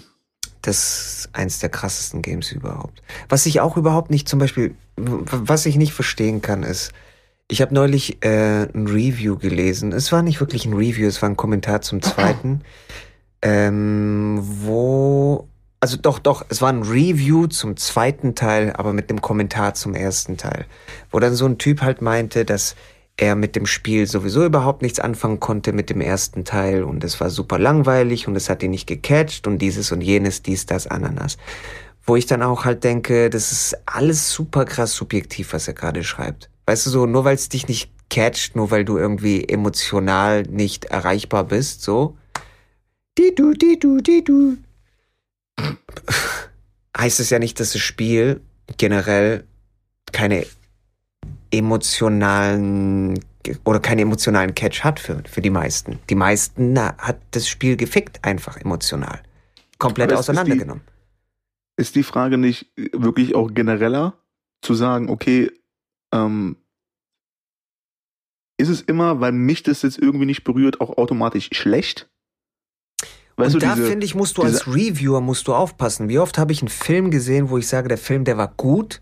Das 0.62 0.78
ist 1.26 1.30
eins 1.36 1.60
der 1.60 1.70
krassesten 1.70 2.22
Games 2.22 2.52
überhaupt. 2.52 3.04
Was 3.30 3.46
ich 3.46 3.60
auch 3.60 3.78
überhaupt 3.78 4.10
nicht 4.10 4.28
zum 4.30 4.40
Beispiel, 4.40 4.76
was 4.96 5.66
ich 5.66 5.76
nicht 5.76 5.94
verstehen 5.94 6.42
kann, 6.42 6.64
ist, 6.64 6.92
ich 7.48 7.62
habe 7.62 7.74
neulich 7.74 8.24
äh, 8.24 8.64
ein 8.64 8.88
Review 8.88 9.38
gelesen. 9.38 9.92
Es 9.92 10.12
war 10.12 10.22
nicht 10.22 10.40
wirklich 10.40 10.66
ein 10.66 10.74
Review, 10.74 11.08
es 11.08 11.22
war 11.22 11.30
ein 11.30 11.38
Kommentar 11.38 11.82
zum 11.82 12.02
zweiten, 12.02 12.62
ähm, 13.42 14.40
wo, 14.42 15.48
also 15.80 15.98
doch, 15.98 16.18
doch, 16.18 16.46
es 16.50 16.62
war 16.62 16.70
ein 16.70 16.82
Review 16.82 17.48
zum 17.48 17.78
zweiten 17.78 18.34
Teil, 18.34 18.74
aber 18.74 18.94
mit 18.94 19.10
einem 19.10 19.22
Kommentar 19.22 19.76
zum 19.76 19.94
ersten 19.94 20.38
Teil, 20.38 20.66
wo 21.12 21.20
dann 21.20 21.36
so 21.36 21.46
ein 21.46 21.60
Typ 21.60 21.82
halt 21.82 22.02
meinte, 22.02 22.46
dass 22.46 22.76
er 23.18 23.36
mit 23.36 23.56
dem 23.56 23.66
Spiel 23.66 24.08
sowieso 24.08 24.44
überhaupt 24.44 24.82
nichts 24.82 25.00
anfangen 25.00 25.40
konnte 25.40 25.72
mit 25.72 25.90
dem 25.90 26.02
ersten 26.02 26.44
Teil 26.44 26.84
und 26.84 27.04
es 27.04 27.22
war 27.22 27.30
super 27.30 27.60
langweilig 27.60 28.28
und 28.28 28.36
es 28.36 28.50
hat 28.50 28.64
ihn 28.64 28.72
nicht 28.72 28.88
gecatcht 28.88 29.48
und 29.48 29.60
dieses 29.60 29.92
und 29.92 30.02
jenes, 30.02 30.42
dies, 30.42 30.66
das, 30.66 30.88
Ananas. 30.88 31.38
Wo 32.04 32.16
ich 32.16 32.26
dann 32.26 32.44
auch 32.44 32.66
halt 32.66 32.84
denke, 32.84 33.30
das 33.30 33.52
ist 33.52 33.78
alles 33.86 34.32
super 34.32 34.66
krass 34.66 34.94
subjektiv, 34.94 35.54
was 35.54 35.68
er 35.68 35.76
gerade 35.76 36.04
schreibt. 36.04 36.50
Weißt 36.66 36.86
du 36.86 36.90
so, 36.90 37.06
nur 37.06 37.26
weil 37.26 37.36
es 37.36 37.50
dich 37.50 37.68
nicht 37.68 37.92
catcht, 38.10 38.56
nur 38.56 38.72
weil 38.72 38.86
du 38.86 38.98
irgendwie 38.98 39.44
emotional 39.48 40.44
nicht 40.44 40.86
erreichbar 40.86 41.44
bist, 41.44 41.82
so. 41.82 42.18
Die 43.18 43.34
du, 43.34 43.54
die 43.54 43.80
du, 43.80 44.00
die 44.00 44.24
du. 44.24 44.58
Heißt 46.98 47.20
es 47.20 47.30
ja 47.30 47.40
nicht, 47.40 47.60
dass 47.60 47.74
das 47.74 47.82
Spiel 47.82 48.42
generell 48.78 49.46
keine 50.12 50.46
emotionalen 51.52 53.20
oder 53.64 53.80
keinen 53.80 54.00
emotionalen 54.00 54.56
Catch 54.56 54.84
hat 54.84 55.00
für, 55.00 55.22
für 55.28 55.42
die 55.42 55.50
meisten. 55.50 56.00
Die 56.10 56.16
meisten 56.16 56.74
na, 56.74 56.98
hat 56.98 57.20
das 57.32 57.48
Spiel 57.48 57.78
gefickt 57.78 58.24
einfach 58.24 58.58
emotional. 58.58 59.22
Komplett 59.78 60.14
auseinandergenommen. 60.14 60.84
Ist 61.78 61.78
die, 61.78 61.82
ist 61.82 61.96
die 61.96 62.04
Frage 62.04 62.38
nicht 62.38 62.72
wirklich 62.92 63.36
auch 63.36 63.54
genereller 63.54 64.18
zu 64.62 64.74
sagen, 64.74 65.10
okay, 65.10 65.52
ähm, 66.16 66.58
ist 68.58 68.70
es 68.70 68.82
immer, 68.82 69.20
weil 69.20 69.34
mich 69.34 69.64
das 69.64 69.82
jetzt 69.82 69.98
irgendwie 69.98 70.26
nicht 70.26 70.44
berührt, 70.44 70.80
auch 70.82 70.98
automatisch 70.98 71.50
schlecht? 71.52 72.10
Weißt 73.38 73.56
und 73.56 73.64
du, 73.64 73.68
da 73.68 73.76
finde 73.76 74.06
ich, 74.06 74.16
musst 74.16 74.38
du 74.38 74.44
als 74.44 74.66
Reviewer 74.68 75.20
musst 75.20 75.48
du 75.48 75.54
aufpassen. 75.54 76.08
Wie 76.08 76.20
oft 76.20 76.38
habe 76.38 76.54
ich 76.54 76.62
einen 76.62 76.70
Film 76.70 77.12
gesehen, 77.12 77.50
wo 77.50 77.58
ich 77.58 77.68
sage, 77.68 77.90
der 77.90 77.98
Film, 77.98 78.24
der 78.24 78.38
war 78.38 78.54
gut, 78.56 79.02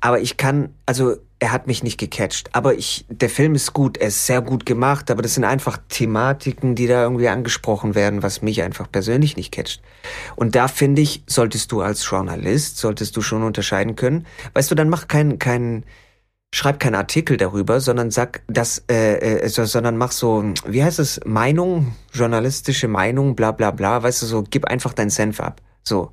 aber 0.00 0.20
ich 0.20 0.36
kann, 0.36 0.74
also 0.84 1.16
er 1.38 1.52
hat 1.52 1.66
mich 1.66 1.82
nicht 1.82 1.98
gecatcht. 1.98 2.50
Aber 2.52 2.74
ich, 2.74 3.06
der 3.08 3.30
Film 3.30 3.54
ist 3.54 3.72
gut, 3.72 3.96
er 3.96 4.08
ist 4.08 4.26
sehr 4.26 4.42
gut 4.42 4.66
gemacht, 4.66 5.10
aber 5.10 5.22
das 5.22 5.34
sind 5.34 5.44
einfach 5.44 5.78
Thematiken, 5.88 6.74
die 6.74 6.86
da 6.86 7.02
irgendwie 7.02 7.28
angesprochen 7.28 7.94
werden, 7.94 8.22
was 8.22 8.42
mich 8.42 8.62
einfach 8.62 8.90
persönlich 8.90 9.36
nicht 9.36 9.52
catcht. 9.52 9.82
Und 10.36 10.54
da 10.54 10.68
finde 10.68 11.00
ich, 11.00 11.22
solltest 11.26 11.72
du 11.72 11.80
als 11.80 12.08
Journalist, 12.08 12.76
solltest 12.76 13.16
du 13.16 13.22
schon 13.22 13.42
unterscheiden 13.42 13.96
können. 13.96 14.26
Weißt 14.52 14.70
du, 14.70 14.74
dann 14.74 14.90
mach 14.90 15.08
keinen, 15.08 15.38
keinen, 15.38 15.84
schreib 16.54 16.78
keinen 16.78 16.94
Artikel 16.94 17.36
darüber, 17.36 17.80
sondern 17.80 18.12
sag 18.12 18.42
das, 18.46 18.84
äh, 18.88 19.40
äh, 19.40 19.48
sondern 19.48 19.96
mach 19.96 20.12
so, 20.12 20.54
wie 20.64 20.84
heißt 20.84 21.00
es, 21.00 21.20
Meinung, 21.24 21.96
journalistische 22.12 22.86
Meinung, 22.86 23.34
bla 23.34 23.50
bla 23.50 23.72
bla, 23.72 24.04
weißt 24.04 24.22
du, 24.22 24.26
so, 24.26 24.44
gib 24.48 24.64
einfach 24.66 24.92
deinen 24.92 25.10
Senf 25.10 25.40
ab. 25.40 25.60
So, 25.82 26.12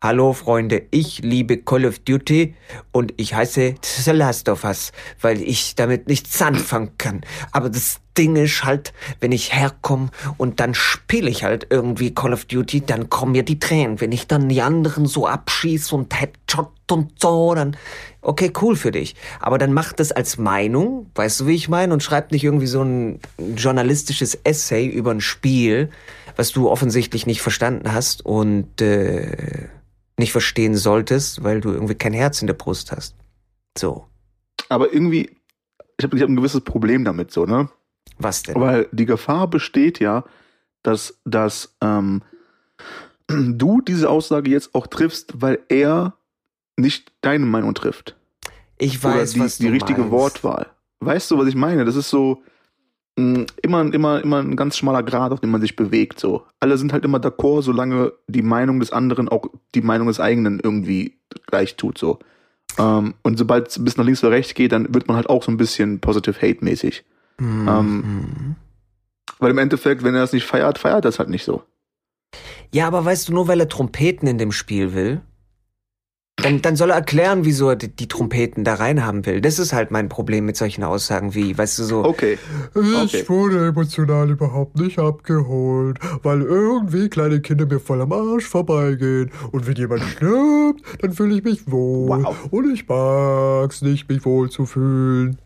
Hallo 0.00 0.32
Freunde, 0.32 0.82
ich 0.92 1.22
liebe 1.22 1.56
Call 1.56 1.84
of 1.84 1.98
Duty 1.98 2.54
und 2.92 3.12
ich 3.16 3.34
heiße 3.34 3.74
The 3.82 4.12
Last 4.12 4.48
of 4.48 4.62
Us, 4.62 4.92
weil 5.20 5.42
ich 5.42 5.74
damit 5.74 6.06
nichts 6.06 6.40
anfangen 6.40 6.92
kann. 6.98 7.22
Aber 7.50 7.68
das 7.68 7.98
Ding 8.16 8.36
ist 8.36 8.62
halt, 8.62 8.92
wenn 9.18 9.32
ich 9.32 9.52
herkomme 9.52 10.10
und 10.36 10.60
dann 10.60 10.74
spiele 10.74 11.28
ich 11.28 11.42
halt 11.42 11.66
irgendwie 11.70 12.14
Call 12.14 12.32
of 12.32 12.44
Duty, 12.44 12.82
dann 12.82 13.10
kommen 13.10 13.32
mir 13.32 13.42
die 13.42 13.58
Tränen. 13.58 14.00
Wenn 14.00 14.12
ich 14.12 14.28
dann 14.28 14.48
die 14.48 14.62
anderen 14.62 15.06
so 15.06 15.26
abschieße 15.26 15.92
und 15.96 16.14
Headshot 16.14 16.70
und 16.92 17.20
so, 17.20 17.56
dann 17.56 17.76
okay, 18.22 18.52
cool 18.62 18.76
für 18.76 18.92
dich. 18.92 19.16
Aber 19.40 19.58
dann 19.58 19.72
mach 19.72 19.92
das 19.92 20.12
als 20.12 20.38
Meinung, 20.38 21.10
weißt 21.16 21.40
du, 21.40 21.46
wie 21.48 21.56
ich 21.56 21.68
meine? 21.68 21.92
Und 21.92 22.04
schreib 22.04 22.30
nicht 22.30 22.44
irgendwie 22.44 22.68
so 22.68 22.82
ein 22.82 23.18
journalistisches 23.56 24.38
Essay 24.44 24.86
über 24.86 25.10
ein 25.10 25.20
Spiel, 25.20 25.90
was 26.36 26.52
du 26.52 26.70
offensichtlich 26.70 27.26
nicht 27.26 27.42
verstanden 27.42 27.92
hast 27.92 28.24
und 28.24 28.80
äh, 28.80 29.66
nicht 30.18 30.32
verstehen 30.32 30.74
solltest, 30.74 31.44
weil 31.44 31.60
du 31.60 31.70
irgendwie 31.70 31.94
kein 31.94 32.12
Herz 32.12 32.40
in 32.40 32.46
der 32.46 32.54
Brust 32.54 32.92
hast. 32.92 33.14
So. 33.76 34.06
Aber 34.68 34.92
irgendwie, 34.92 35.30
ich 35.96 36.04
habe 36.04 36.16
ich 36.16 36.22
hab 36.22 36.28
ein 36.28 36.36
gewisses 36.36 36.60
Problem 36.62 37.04
damit, 37.04 37.30
so, 37.30 37.46
ne? 37.46 37.68
Was 38.18 38.42
denn? 38.42 38.56
Weil 38.56 38.88
die 38.90 39.06
Gefahr 39.06 39.48
besteht 39.48 40.00
ja, 40.00 40.24
dass, 40.82 41.20
dass 41.24 41.76
ähm, 41.80 42.22
du 43.28 43.80
diese 43.80 44.10
Aussage 44.10 44.50
jetzt 44.50 44.74
auch 44.74 44.86
triffst, 44.86 45.40
weil 45.40 45.60
er 45.68 46.14
nicht 46.76 47.12
deine 47.20 47.46
Meinung 47.46 47.74
trifft. 47.74 48.16
Ich 48.78 49.02
weiß, 49.02 49.14
Oder 49.14 49.34
die, 49.34 49.40
was 49.40 49.58
du 49.58 49.64
die 49.64 49.70
richtige 49.70 50.00
meinst. 50.00 50.12
Wortwahl. 50.12 50.66
Weißt 51.00 51.30
du, 51.30 51.38
was 51.38 51.48
ich 51.48 51.54
meine? 51.54 51.84
Das 51.84 51.96
ist 51.96 52.10
so, 52.10 52.42
immer, 53.62 53.92
immer, 53.92 54.22
immer 54.22 54.38
ein 54.38 54.56
ganz 54.56 54.76
schmaler 54.76 55.02
Grad, 55.02 55.32
auf 55.32 55.40
dem 55.40 55.50
man 55.50 55.60
sich 55.60 55.76
bewegt. 55.76 56.20
So. 56.20 56.44
Alle 56.60 56.78
sind 56.78 56.92
halt 56.92 57.04
immer 57.04 57.18
d'accord, 57.18 57.62
solange 57.62 58.12
die 58.28 58.42
Meinung 58.42 58.80
des 58.80 58.92
anderen 58.92 59.28
auch 59.28 59.46
die 59.74 59.82
Meinung 59.82 60.08
des 60.08 60.20
eigenen 60.20 60.60
irgendwie 60.60 61.18
gleich 61.46 61.76
tut. 61.76 61.98
So. 61.98 62.18
Ähm, 62.78 63.14
und 63.22 63.38
sobald 63.38 63.68
es 63.68 63.84
bis 63.84 63.96
nach 63.96 64.04
links 64.04 64.22
oder 64.22 64.32
rechts 64.32 64.54
geht, 64.54 64.72
dann 64.72 64.94
wird 64.94 65.08
man 65.08 65.16
halt 65.16 65.28
auch 65.28 65.42
so 65.42 65.50
ein 65.50 65.56
bisschen 65.56 66.00
positive 66.00 66.40
hate-mäßig. 66.40 67.04
Mhm. 67.38 67.68
Ähm, 67.68 68.56
weil 69.38 69.50
im 69.50 69.58
Endeffekt, 69.58 70.02
wenn 70.02 70.14
er 70.14 70.20
das 70.20 70.32
nicht 70.32 70.46
feiert, 70.46 70.78
feiert 70.78 71.04
er 71.04 71.10
es 71.10 71.18
halt 71.18 71.28
nicht 71.28 71.44
so. 71.44 71.62
Ja, 72.72 72.86
aber 72.86 73.04
weißt 73.04 73.28
du, 73.28 73.32
nur 73.32 73.48
weil 73.48 73.60
er 73.60 73.68
Trompeten 73.68 74.28
in 74.28 74.38
dem 74.38 74.52
Spiel 74.52 74.94
will, 74.94 75.20
dann, 76.42 76.62
dann 76.62 76.76
soll 76.76 76.90
er 76.90 76.96
erklären, 76.96 77.44
wieso 77.44 77.70
er 77.70 77.76
die, 77.76 77.88
die 77.88 78.06
Trompeten 78.08 78.62
da 78.64 78.74
reinhaben 78.74 79.26
will. 79.26 79.40
Das 79.40 79.58
ist 79.58 79.72
halt 79.72 79.90
mein 79.90 80.08
Problem 80.08 80.44
mit 80.46 80.56
solchen 80.56 80.84
Aussagen 80.84 81.34
wie, 81.34 81.56
weißt 81.58 81.78
du, 81.80 81.84
so. 81.84 82.04
Okay. 82.04 82.38
Ich 82.74 82.94
Okay. 83.18 83.28
wurde 83.28 83.66
emotional 83.66 84.30
überhaupt 84.30 84.76
nicht 84.78 84.98
abgeholt, 84.98 85.98
weil 86.22 86.42
irgendwie 86.42 87.08
kleine 87.08 87.40
Kinder 87.40 87.66
mir 87.66 87.80
voll 87.80 88.00
am 88.02 88.12
Arsch 88.12 88.46
vorbeigehen. 88.46 89.30
Und 89.50 89.66
wenn 89.66 89.74
jemand 89.76 90.02
stirbt, 90.04 90.82
dann 91.00 91.12
fühle 91.12 91.36
ich 91.36 91.44
mich 91.44 91.70
wohl. 91.70 92.22
Wow. 92.24 92.36
Und 92.50 92.72
ich 92.72 92.86
mag's 92.88 93.82
nicht, 93.82 94.08
mich 94.08 94.24
wohl 94.24 94.50
zu 94.50 94.66
fühlen. 94.66 95.38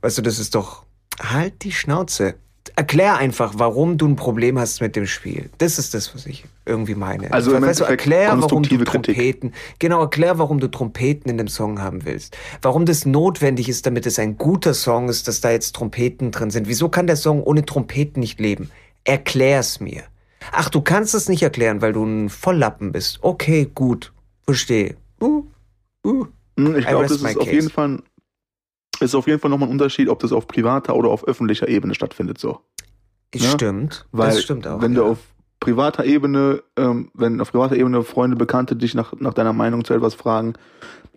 Weißt 0.00 0.18
du, 0.18 0.22
das 0.22 0.38
ist 0.38 0.54
doch. 0.54 0.84
Halt 1.22 1.62
die 1.62 1.72
Schnauze. 1.72 2.34
Erklär 2.80 3.18
einfach, 3.18 3.52
warum 3.58 3.98
du 3.98 4.08
ein 4.08 4.16
Problem 4.16 4.58
hast 4.58 4.80
mit 4.80 4.96
dem 4.96 5.04
Spiel. 5.04 5.50
Das 5.58 5.78
ist 5.78 5.92
das, 5.92 6.14
was 6.14 6.24
ich 6.24 6.46
irgendwie 6.64 6.94
meine. 6.94 7.30
Also 7.30 7.54
im 7.54 7.60
weißt 7.60 7.80
du, 7.80 7.84
erklär, 7.84 8.28
warum 8.28 8.40
du 8.40 8.46
konstruktive 8.48 8.84
Kritik. 8.84 9.16
Trompeten, 9.16 9.52
genau, 9.78 10.00
erklär, 10.00 10.38
warum 10.38 10.60
du 10.60 10.68
Trompeten 10.70 11.30
in 11.30 11.36
dem 11.36 11.48
Song 11.48 11.82
haben 11.82 12.06
willst. 12.06 12.38
Warum 12.62 12.86
das 12.86 13.04
notwendig 13.04 13.68
ist, 13.68 13.84
damit 13.84 14.06
es 14.06 14.18
ein 14.18 14.38
guter 14.38 14.72
Song 14.72 15.10
ist, 15.10 15.28
dass 15.28 15.42
da 15.42 15.50
jetzt 15.50 15.76
Trompeten 15.76 16.30
drin 16.30 16.48
sind. 16.48 16.68
Wieso 16.68 16.88
kann 16.88 17.06
der 17.06 17.16
Song 17.16 17.42
ohne 17.42 17.66
Trompeten 17.66 18.20
nicht 18.20 18.40
leben? 18.40 18.70
Erklär's 19.04 19.80
mir. 19.80 20.04
Ach, 20.50 20.70
du 20.70 20.80
kannst 20.80 21.14
es 21.14 21.28
nicht 21.28 21.42
erklären, 21.42 21.82
weil 21.82 21.92
du 21.92 22.02
ein 22.02 22.30
Volllappen 22.30 22.92
bist. 22.92 23.18
Okay, 23.20 23.70
gut. 23.74 24.14
Verstehe. 24.46 24.96
Uh, 25.20 25.44
uh. 26.06 26.24
Hm, 26.58 26.76
Ich 26.78 26.86
glaube, 26.86 27.02
das 27.08 27.20
ist 27.20 27.36
auf 27.36 27.52
jeden 27.52 27.68
Fall 27.68 27.98
ist 29.00 29.14
auf 29.14 29.26
jeden 29.26 29.40
Fall 29.40 29.50
nochmal 29.50 29.68
ein 29.68 29.72
Unterschied, 29.72 30.08
ob 30.08 30.20
das 30.20 30.32
auf 30.32 30.46
privater 30.46 30.94
oder 30.94 31.10
auf 31.10 31.26
öffentlicher 31.26 31.68
Ebene 31.68 31.94
stattfindet. 31.94 32.38
So. 32.38 32.60
Ja, 33.34 33.50
Stimmt. 33.50 34.06
Weil 34.12 34.30
das 34.30 34.42
stimmt 34.42 34.66
auch. 34.66 34.82
wenn 34.82 34.92
ja. 34.92 35.00
du 35.00 35.06
auf 35.06 35.18
privater 35.60 36.04
Ebene, 36.04 36.62
ähm, 36.76 37.10
wenn 37.14 37.40
auf 37.40 37.52
privater 37.52 37.76
Ebene 37.76 38.02
Freunde, 38.02 38.36
Bekannte 38.36 38.76
dich 38.76 38.94
nach, 38.94 39.12
nach 39.18 39.34
deiner 39.34 39.52
Meinung 39.52 39.84
zu 39.84 39.94
etwas 39.94 40.14
fragen, 40.14 40.54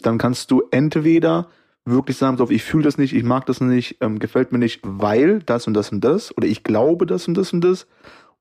dann 0.02 0.18
kannst 0.18 0.52
du 0.52 0.64
entweder 0.72 1.48
wirklich 1.86 2.18
sagen, 2.18 2.38
so, 2.38 2.50
ich 2.50 2.64
fühle 2.64 2.84
das 2.84 2.98
nicht, 2.98 3.14
ich 3.14 3.24
mag 3.24 3.46
das 3.46 3.62
nicht, 3.62 3.98
ähm, 4.02 4.20
gefällt 4.20 4.52
mir 4.52 4.60
nicht, 4.60 4.82
weil 4.84 5.40
das 5.40 5.68
und 5.68 5.74
das 5.74 5.92
und 5.92 6.02
das, 6.02 6.36
oder 6.38 6.48
ich 6.48 6.64
glaube 6.64 7.06
das 7.06 7.28
und 7.28 7.36
das 7.36 7.52
und 7.52 7.62
das, 7.62 7.88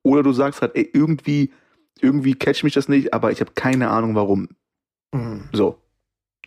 oder 0.02 0.22
du 0.22 0.32
sagst 0.32 0.62
halt, 0.62 0.72
ey, 0.74 0.88
irgendwie, 0.92 1.52
irgendwie 2.00 2.34
catch 2.34 2.62
mich 2.64 2.74
das 2.74 2.88
nicht, 2.88 3.14
aber 3.14 3.32
ich 3.32 3.40
habe 3.40 3.52
keine 3.54 3.90
Ahnung 3.90 4.14
warum. 4.14 4.48
Mhm. 5.12 5.48
So. 5.52 5.78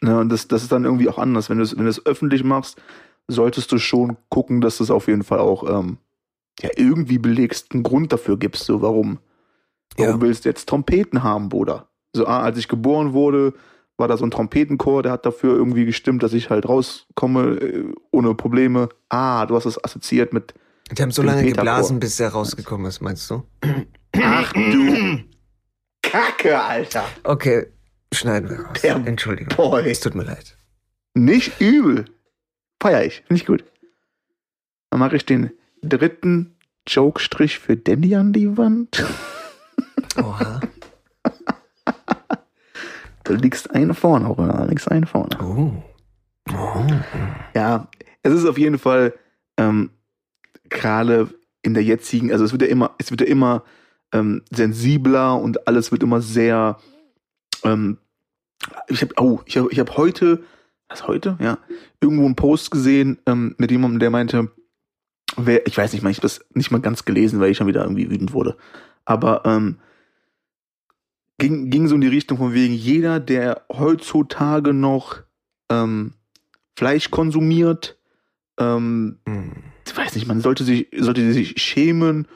Ne, 0.02 0.20
und 0.20 0.30
das, 0.30 0.48
das 0.48 0.64
ist 0.64 0.72
dann 0.72 0.84
irgendwie 0.84 1.08
auch 1.08 1.18
anders. 1.18 1.50
Wenn 1.50 1.58
du 1.58 1.64
es 1.64 1.78
wenn 1.78 1.88
öffentlich 2.06 2.44
machst, 2.44 2.82
solltest 3.28 3.72
du 3.72 3.78
schon 3.78 4.18
gucken, 4.30 4.62
dass 4.62 4.78
du 4.78 4.84
es 4.84 4.92
auf 4.92 5.08
jeden 5.08 5.24
Fall 5.24 5.40
auch 5.40 5.80
ähm, 5.80 5.98
ja, 6.62 6.70
irgendwie 6.76 7.18
belegst, 7.18 7.74
einen 7.74 7.84
Grund 7.84 8.12
dafür 8.14 8.38
gibst, 8.38 8.66
so 8.66 8.82
warum. 8.82 9.20
Warum 9.98 10.16
Ja. 10.16 10.22
willst 10.22 10.46
du 10.46 10.50
jetzt 10.50 10.68
Trompeten 10.68 11.24
haben, 11.24 11.50
Bruder? 11.50 11.90
So, 12.14 12.26
ah, 12.28 12.42
als 12.42 12.58
ich 12.58 12.68
geboren 12.68 13.14
wurde, 13.14 13.54
war 13.98 14.08
da 14.08 14.18
so 14.18 14.26
ein 14.26 14.32
Trompetenchor, 14.32 15.04
der 15.04 15.12
hat 15.14 15.26
dafür 15.26 15.56
irgendwie 15.56 15.86
gestimmt, 15.86 16.22
dass 16.24 16.34
ich 16.34 16.50
halt 16.50 16.68
rauskomme 16.68 17.56
äh, 17.62 17.94
ohne 18.12 18.36
Probleme. 18.36 18.90
Ah, 19.10 19.46
du 19.46 19.56
hast 19.56 19.66
es 19.66 19.82
assoziiert 19.84 20.34
mit 20.34 20.54
Die 20.92 21.02
haben 21.02 21.12
so 21.12 21.22
lange 21.22 21.46
geblasen, 21.46 22.00
bis 22.00 22.20
er 22.20 22.30
rausgekommen 22.30 22.88
ist, 22.88 23.02
meinst 23.02 23.30
du? 23.30 23.44
Ach 24.22 24.54
du 24.54 25.20
Kacke, 26.02 26.62
Alter. 26.62 27.06
Okay, 27.24 27.68
schneiden 28.14 28.50
wir 28.50 28.60
raus. 28.66 28.82
Der 28.82 28.96
Entschuldigung. 28.96 29.56
Boy. 29.56 29.90
Es 29.90 30.00
tut 30.00 30.16
mir 30.16 30.24
leid. 30.24 30.58
Nicht 31.14 31.60
übel. 31.60 32.06
Feier 32.82 33.04
ich. 33.04 33.24
Ich 33.30 33.46
gut. 33.46 33.64
Dann 34.90 35.00
mache 35.00 35.16
ich 35.16 35.26
den 35.26 35.52
dritten 35.86 36.56
Joke-Strich 36.88 37.60
für 37.60 37.78
Danny 37.78 38.16
an 38.16 38.34
die 38.34 38.58
Wand. 38.58 39.04
Oha. 40.18 40.62
Du 43.24 43.34
liegst 43.34 43.72
eine 43.72 43.96
vorne, 43.96 44.28
auch 44.28 44.38
du 44.38 44.66
liegst 44.70 44.90
eine 44.90 45.08
vorne. 45.08 45.36
Oh. 45.42 45.84
oh. 46.52 46.86
Ja, 47.56 47.88
es 48.22 48.34
ist 48.34 48.46
auf 48.46 48.58
jeden 48.58 48.78
Fall 48.78 49.14
ähm, 49.58 49.90
gerade 50.70 51.30
in 51.64 51.74
der 51.74 51.84
jetzigen, 51.84 52.32
also 52.32 52.46
es 52.46 52.52
wird 52.52 52.62
ja 52.62 52.68
immer, 52.68 52.94
es 53.00 53.10
wird 53.10 53.22
ja 53.22 53.28
immer 53.28 53.64
ähm, 54.12 54.44
sensibler 54.52 55.42
und 55.42 55.68
alles 55.68 55.92
wird 55.92 56.04
immer 56.04 56.22
sehr. 56.22 56.78
Ähm, 57.64 57.98
ich 58.88 59.02
habe, 59.02 59.14
oh, 59.18 59.40
ich 59.46 59.58
habe, 59.58 59.70
ich 59.72 59.80
habe 59.80 59.98
heute, 59.98 60.44
was 60.88 61.08
heute, 61.08 61.38
ja, 61.42 61.58
irgendwo 62.02 62.26
einen 62.26 62.36
Post 62.36 62.70
gesehen 62.70 63.18
ähm, 63.26 63.56
mit 63.58 63.72
jemandem, 63.72 64.00
der 64.00 64.12
meinte, 64.12 64.52
wer, 65.38 65.66
ich 65.68 65.78
weiß 65.78 65.94
nicht 65.94 66.02
mal, 66.02 66.10
ich 66.10 66.18
habe 66.18 66.28
das 66.28 66.42
nicht 66.54 66.72
mal 66.72 66.82
ganz 66.82 67.06
gelesen, 67.06 67.40
weil 67.40 67.52
ich 67.52 67.58
schon 67.58 67.68
wieder 67.68 67.84
irgendwie 67.84 68.10
wütend 68.10 68.34
wurde. 68.34 68.58
Aber 69.06 69.44
ähm, 69.46 69.80
ging, 71.38 71.70
ging 71.70 71.88
so 71.88 71.96
in 71.96 72.02
die 72.02 72.08
Richtung 72.08 72.38
von 72.38 72.54
wegen, 72.54 72.74
jeder, 72.74 73.20
der 73.20 73.66
heutzutage 73.72 74.74
noch 74.74 75.18
ähm, 75.70 76.14
Fleisch 76.76 77.12
konsumiert, 77.12 77.98
ähm, 78.60 79.20
Hm. 79.28 79.52
ich 79.86 79.96
weiß 79.96 80.16
nicht, 80.16 80.28
man 80.28 80.42
sollte 80.42 80.64
sich, 80.64 80.88
sollte 80.98 81.34
sich 81.34 81.62
schämen 81.62 82.28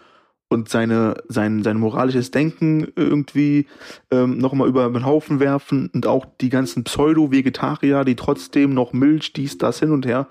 und 0.49 0.69
seine, 0.69 1.15
sein, 1.27 1.63
sein 1.63 1.77
moralisches 1.77 2.31
Denken 2.31 2.87
irgendwie 2.95 3.67
ähm, 4.11 4.37
nochmal 4.37 4.67
über 4.67 4.89
den 4.89 5.05
Haufen 5.05 5.39
werfen 5.39 5.89
und 5.93 6.07
auch 6.07 6.25
die 6.41 6.49
ganzen 6.49 6.83
Pseudo-Vegetarier, 6.83 8.03
die 8.03 8.15
trotzdem 8.15 8.73
noch 8.73 8.91
Milch, 8.91 9.33
dies, 9.33 9.57
das 9.57 9.79
hin 9.79 9.91
und 9.91 10.05
her. 10.05 10.27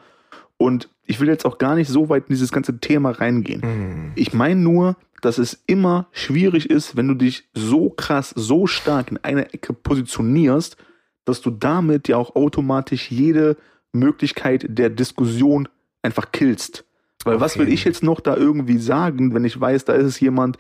Und 0.59 0.89
ich 1.05 1.21
will 1.21 1.29
jetzt 1.29 1.47
auch 1.47 1.59
gar 1.59 1.75
nicht 1.75 1.89
so 1.89 2.09
weit 2.09 2.25
in 2.25 2.35
dieses 2.35 2.53
ganze 2.53 2.79
Thema 2.79 3.11
reingehen. 3.11 3.63
Hm. 3.63 4.13
Ich 4.17 4.35
meine 4.35 4.61
nur, 4.61 4.97
dass 5.23 5.39
es 5.39 5.63
immer 5.67 6.09
schwierig 6.13 6.69
ist, 6.69 6.97
wenn 6.97 7.09
du 7.09 7.15
dich 7.15 7.49
so 7.55 7.91
krass, 7.91 8.33
so 8.37 8.67
stark 8.67 9.11
in 9.11 9.19
einer 9.19 9.55
Ecke 9.55 9.73
positionierst, 9.73 10.77
dass 11.25 11.41
du 11.41 11.51
damit 11.51 12.09
ja 12.09 12.17
auch 12.17 12.37
automatisch 12.37 13.11
jede 13.11 13.57
Möglichkeit 13.93 14.67
der 14.69 14.91
Diskussion 14.91 15.69
einfach 16.03 16.33
killst. 16.33 16.85
Weil 17.25 17.41
was 17.41 17.53
Okay. 17.53 17.67
will 17.67 17.73
ich 17.73 17.85
jetzt 17.85 18.03
noch 18.03 18.21
da 18.21 18.37
irgendwie 18.37 18.79
sagen, 18.79 19.35
wenn 19.35 19.45
ich 19.45 19.61
weiß, 19.61 19.85
da 19.85 19.95
ist 19.95 20.07
es 20.07 20.21
jemand, 20.21 20.59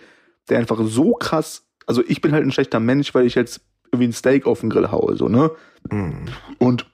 der 0.48 0.58
einfach 0.58 0.80
so 0.84 1.12
krass, 1.12 1.66
also 1.86 2.02
ich 2.06 2.20
bin 2.20 2.32
halt 2.32 2.44
ein 2.44 2.52
schlechter 2.52 2.80
Mensch, 2.80 3.14
weil 3.14 3.26
ich 3.26 3.34
jetzt 3.34 3.60
irgendwie 3.86 4.08
ein 4.08 4.12
Steak 4.12 4.46
auf 4.46 4.60
den 4.60 4.70
Grill 4.70 4.90
haue, 4.90 5.16
so, 5.16 5.28
ne? 5.28 5.50
Hm. 5.90 6.26
Und 6.58 6.86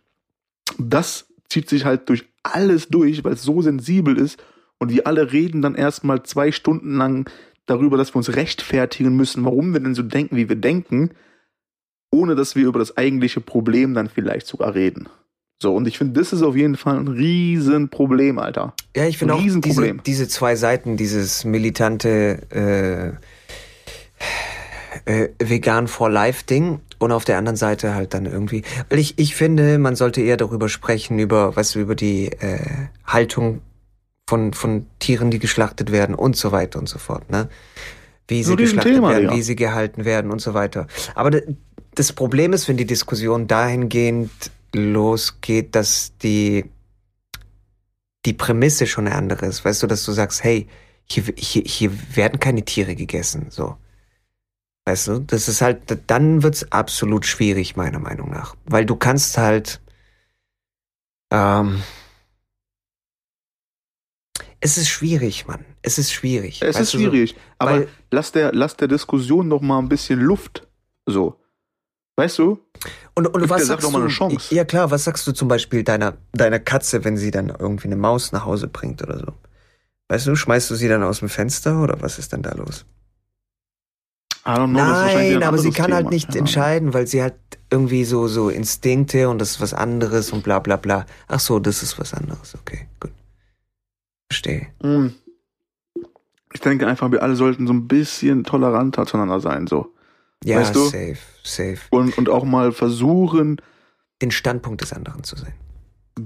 das 0.79 1.27
zieht 1.49 1.69
sich 1.69 1.85
halt 1.85 2.09
durch 2.09 2.25
alles 2.45 2.89
durch, 2.89 3.25
weil 3.25 3.33
es 3.33 3.43
so 3.43 3.63
sensibel 3.63 4.17
ist. 4.17 4.43
Und 4.79 4.91
wir 4.91 5.07
alle 5.07 5.33
reden 5.33 5.63
dann 5.63 5.75
erstmal 5.75 6.23
zwei 6.23 6.53
Stunden 6.53 6.97
lang 6.97 7.29
darüber, 7.67 7.97
dass 7.97 8.15
wir 8.15 8.17
uns 8.17 8.35
rechtfertigen 8.37 9.17
müssen, 9.17 9.45
warum 9.45 9.73
wir 9.73 9.81
denn 9.81 9.95
so 9.95 10.03
denken, 10.03 10.37
wie 10.37 10.49
wir 10.49 10.57
denken, 10.57 11.11
ohne 12.11 12.35
dass 12.35 12.55
wir 12.55 12.67
über 12.67 12.79
das 12.79 12.97
eigentliche 12.97 13.41
Problem 13.41 13.95
dann 13.95 14.09
vielleicht 14.09 14.47
sogar 14.47 14.75
reden. 14.75 15.09
So, 15.61 15.75
und 15.75 15.87
ich 15.87 15.99
finde, 15.99 16.21
das 16.21 16.33
ist 16.33 16.43
auf 16.43 16.57
jeden 16.57 16.77
Fall 16.77 16.99
ein 16.99 17.09
Riesenproblem, 17.09 18.39
Alter. 18.39 18.75
Ja, 18.95 19.07
ich 19.07 19.19
finde 19.19 19.35
auch 19.35 19.39
diese, 19.39 19.57
Riesenproblem. 19.57 20.03
diese 20.05 20.29
zwei 20.29 20.57
Seiten, 20.57 20.97
dieses 20.97 21.45
militante 21.45 23.19
äh, 25.07 25.23
äh, 25.25 25.29
Vegan 25.39 25.89
for 25.89 26.11
Life 26.11 26.45
Ding 26.45 26.81
und 27.05 27.13
auf 27.13 27.25
der 27.25 27.39
anderen 27.39 27.57
Seite 27.57 27.95
halt 27.95 28.15
dann 28.15 28.27
irgendwie, 28.27 28.63
weil 28.89 28.99
ich, 28.99 29.19
ich 29.19 29.35
finde, 29.35 29.79
man 29.79 29.97
sollte 29.97 30.21
eher 30.21 30.37
darüber 30.37 30.69
sprechen, 30.69 31.19
über, 31.19 31.53
du, 31.55 31.79
über 31.79 31.95
die 31.95 32.33
äh, 32.33 32.89
Haltung 33.07 33.61
von, 34.29 34.53
von 34.53 34.87
Tieren, 34.99 35.31
die 35.31 35.39
geschlachtet 35.39 35.93
werden 35.93 36.15
und 36.15 36.37
so 36.37 36.51
weiter 36.53 36.79
und 36.79 36.89
so 36.89 36.99
fort, 36.99 37.31
ne? 37.31 37.49
Wie 38.27 38.43
sie 38.43 38.57
geschlachtet 38.57 38.93
Riesenthema, 38.93 39.11
werden, 39.11 39.23
Digga. 39.25 39.37
wie 39.37 39.43
sie 39.43 39.57
gehalten 39.57 40.05
werden 40.07 40.31
und 40.31 40.41
so 40.41 40.55
weiter. 40.55 40.87
Aber 41.15 41.31
das 41.95 42.13
Problem 42.13 42.55
ist, 42.55 42.69
wenn 42.69 42.79
die 42.79 42.87
Diskussion 42.87 43.47
dahingehend 43.47 44.31
losgeht, 44.75 45.75
dass 45.75 46.13
die 46.23 46.65
die 48.25 48.33
Prämisse 48.33 48.87
schon 48.87 49.07
eine 49.07 49.17
andere 49.17 49.47
ist, 49.47 49.65
weißt 49.65 49.83
du, 49.83 49.87
dass 49.87 50.05
du 50.05 50.13
sagst, 50.13 50.43
hey, 50.43 50.67
hier, 51.05 51.25
hier, 51.37 51.63
hier 51.67 51.91
werden 52.15 52.41
keine 52.41 52.65
Tiere 52.65 52.95
gegessen, 52.95 53.47
so. 53.51 53.77
Weißt 54.87 55.09
du, 55.09 55.19
das 55.21 55.49
ist 55.49 55.63
halt, 55.63 55.99
dann 56.11 56.43
wird's 56.43 56.71
absolut 56.71 57.25
schwierig, 57.25 57.75
meiner 57.77 57.99
Meinung 57.99 58.31
nach. 58.31 58.55
Weil 58.67 58.85
du 58.85 58.97
kannst 58.97 59.39
halt, 59.39 59.81
ähm, 61.33 61.83
es 64.61 64.77
ist 64.79 64.89
schwierig, 64.89 65.47
Mann. 65.47 65.65
Es 65.83 65.99
ist 65.99 66.13
schwierig. 66.13 66.61
Es 66.63 66.79
ist 66.79 66.93
du, 66.95 66.99
so- 66.99 67.05
schwierig, 67.11 67.35
aber 67.59 67.87
lass 68.11 68.33
der, 68.33 68.53
lass 68.53 68.77
der 68.77 68.89
Diskussion 68.89 69.49
noch 69.49 69.61
mal 69.61 69.79
ein 69.79 69.89
bisschen 69.89 70.21
Luft. 70.21 70.67
So. 71.07 71.41
Weißt 72.17 72.39
du? 72.39 72.61
Und, 73.15 73.27
und 73.27 73.49
was 73.51 73.67
sagst 73.67 73.91
du? 73.91 73.97
eine 73.97 74.09
Chance. 74.09 74.55
Ja 74.55 74.65
klar, 74.65 74.91
was 74.91 75.05
sagst 75.05 75.27
du 75.27 75.33
zum 75.33 75.49
Beispiel 75.49 75.83
deiner 75.83 76.17
deiner 76.33 76.61
Katze, 76.61 77.05
wenn 77.05 77.17
sie 77.17 77.31
dann 77.31 77.49
irgendwie 77.49 77.89
eine 77.89 77.97
Maus 77.97 78.33
nach 78.33 78.45
Hause 78.45 78.69
bringt 78.69 79.03
oder 79.03 79.19
so? 79.19 79.35
Weißt 80.09 80.27
du, 80.27 80.37
schmeißt 80.37 80.71
du 80.71 80.75
sie 80.77 80.89
dann 80.89 81.03
aus 81.03 81.19
dem 81.21 81.29
Fenster 81.29 81.83
oder 81.83 82.01
was 82.03 82.19
ist 82.19 82.33
denn 82.33 82.43
da 82.43 82.55
los? 82.55 82.87
Know, 84.45 84.67
Nein, 84.67 85.37
ein 85.37 85.43
aber 85.43 85.57
sie 85.57 85.71
kann 85.71 85.93
halt 85.95 86.03
Thema. 86.05 86.11
nicht 86.11 86.35
Ja. 86.35 86.41
entscheiden, 86.41 86.93
weil 86.93 87.07
sie 87.07 87.23
hat 87.23 87.35
irgendwie 87.71 88.05
so 88.05 88.29
so 88.29 88.51
Instinkte 88.51 89.31
und 89.31 89.39
das 89.39 89.53
ist 89.53 89.61
was 89.63 89.73
anderes 89.73 90.33
und 90.33 90.45
bla 90.45 90.59
bla 90.59 90.77
bla. 90.77 91.07
Ach 91.29 91.41
so, 91.41 91.59
das 91.59 91.83
ist 91.83 91.99
was 91.99 92.13
anderes. 92.13 92.55
Okay, 92.61 92.87
gut. 93.01 93.11
Verstehe. 94.31 94.67
Hm. 94.83 95.15
Ich 96.53 96.61
denke 96.61 96.87
einfach, 96.87 97.11
wir 97.11 97.23
alle 97.23 97.37
sollten 97.37 97.67
so 97.67 97.73
ein 97.73 97.89
bisschen 97.89 98.45
toleranter 98.45 99.07
zueinander 99.07 99.41
sein, 99.41 99.67
so. 99.67 99.93
Ja, 100.45 100.59
Weißt 100.61 100.77
du? 100.77 100.85
safe, 100.85 101.17
safe. 101.43 101.79
Und, 101.91 102.17
und 102.19 102.29
auch 102.29 102.45
mal 102.45 102.73
versuchen, 102.73 103.61
Den 104.23 104.31
Standpunkt 104.31 104.83
des 104.83 104.93
anderen 104.93 105.25
zu 105.25 105.37
sehen. 105.37 105.55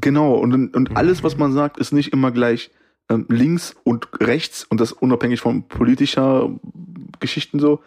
genau, 0.00 0.34
und, 0.34 0.74
und 0.74 0.90
Mhm. 0.90 0.96
alles, 0.96 1.22
was 1.22 1.36
man 1.38 1.52
sagt, 1.52 1.78
ist 1.78 1.92
nicht 1.92 2.12
immer 2.12 2.30
gleich 2.32 2.70
ähm, 3.08 3.24
links 3.30 3.74
und 3.84 4.08
rechts 4.20 4.64
und 4.64 4.80
das 4.80 4.92
unabhängig 4.92 5.40
von 5.40 5.66
politischer 5.68 6.50
Geschichten 7.20 7.58
so. 7.60 7.80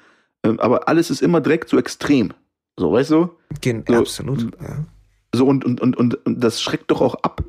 Ähm, 0.43 0.59
aber 0.59 0.87
alles 0.87 1.09
ist 1.09 1.21
immer 1.21 1.41
direkt 1.41 1.69
so 1.69 1.77
extrem. 1.77 2.33
So, 2.77 2.91
weißt 2.91 3.11
du? 3.11 3.29
Gen 3.61 3.83
So, 3.87 3.95
absolut. 3.95 4.51
Ja. 4.61 4.85
So, 5.33 5.45
und, 5.45 5.65
und, 5.65 5.81
und, 5.81 5.95
und 5.97 6.19
das 6.25 6.61
schreckt 6.61 6.91
doch 6.91 7.01
auch 7.01 7.15
ab. 7.15 7.43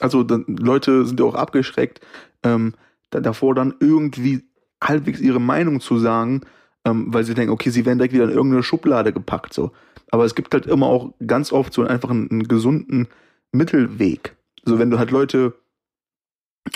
Also, 0.00 0.22
dann, 0.22 0.44
Leute 0.46 1.04
sind 1.06 1.20
ja 1.20 1.26
auch 1.26 1.34
abgeschreckt, 1.34 2.00
ähm, 2.42 2.74
da, 3.10 3.20
davor 3.20 3.54
dann 3.54 3.74
irgendwie 3.80 4.44
halbwegs 4.82 5.20
ihre 5.20 5.40
Meinung 5.40 5.80
zu 5.80 5.98
sagen, 5.98 6.42
ähm, 6.84 7.12
weil 7.12 7.24
sie 7.24 7.34
denken, 7.34 7.52
okay, 7.52 7.70
sie 7.70 7.86
werden 7.86 7.98
direkt 7.98 8.14
wieder 8.14 8.24
in 8.24 8.30
irgendeine 8.30 8.62
Schublade 8.62 9.12
gepackt, 9.12 9.54
so. 9.54 9.72
Aber 10.10 10.24
es 10.24 10.34
gibt 10.34 10.52
halt 10.52 10.66
immer 10.66 10.86
auch 10.86 11.14
ganz 11.26 11.52
oft 11.52 11.72
so 11.72 11.84
einfach 11.84 12.10
einen, 12.10 12.30
einen 12.30 12.48
gesunden 12.48 13.08
Mittelweg. 13.52 14.36
So, 14.64 14.78
wenn 14.78 14.90
du 14.90 14.98
halt 14.98 15.10
Leute 15.10 15.54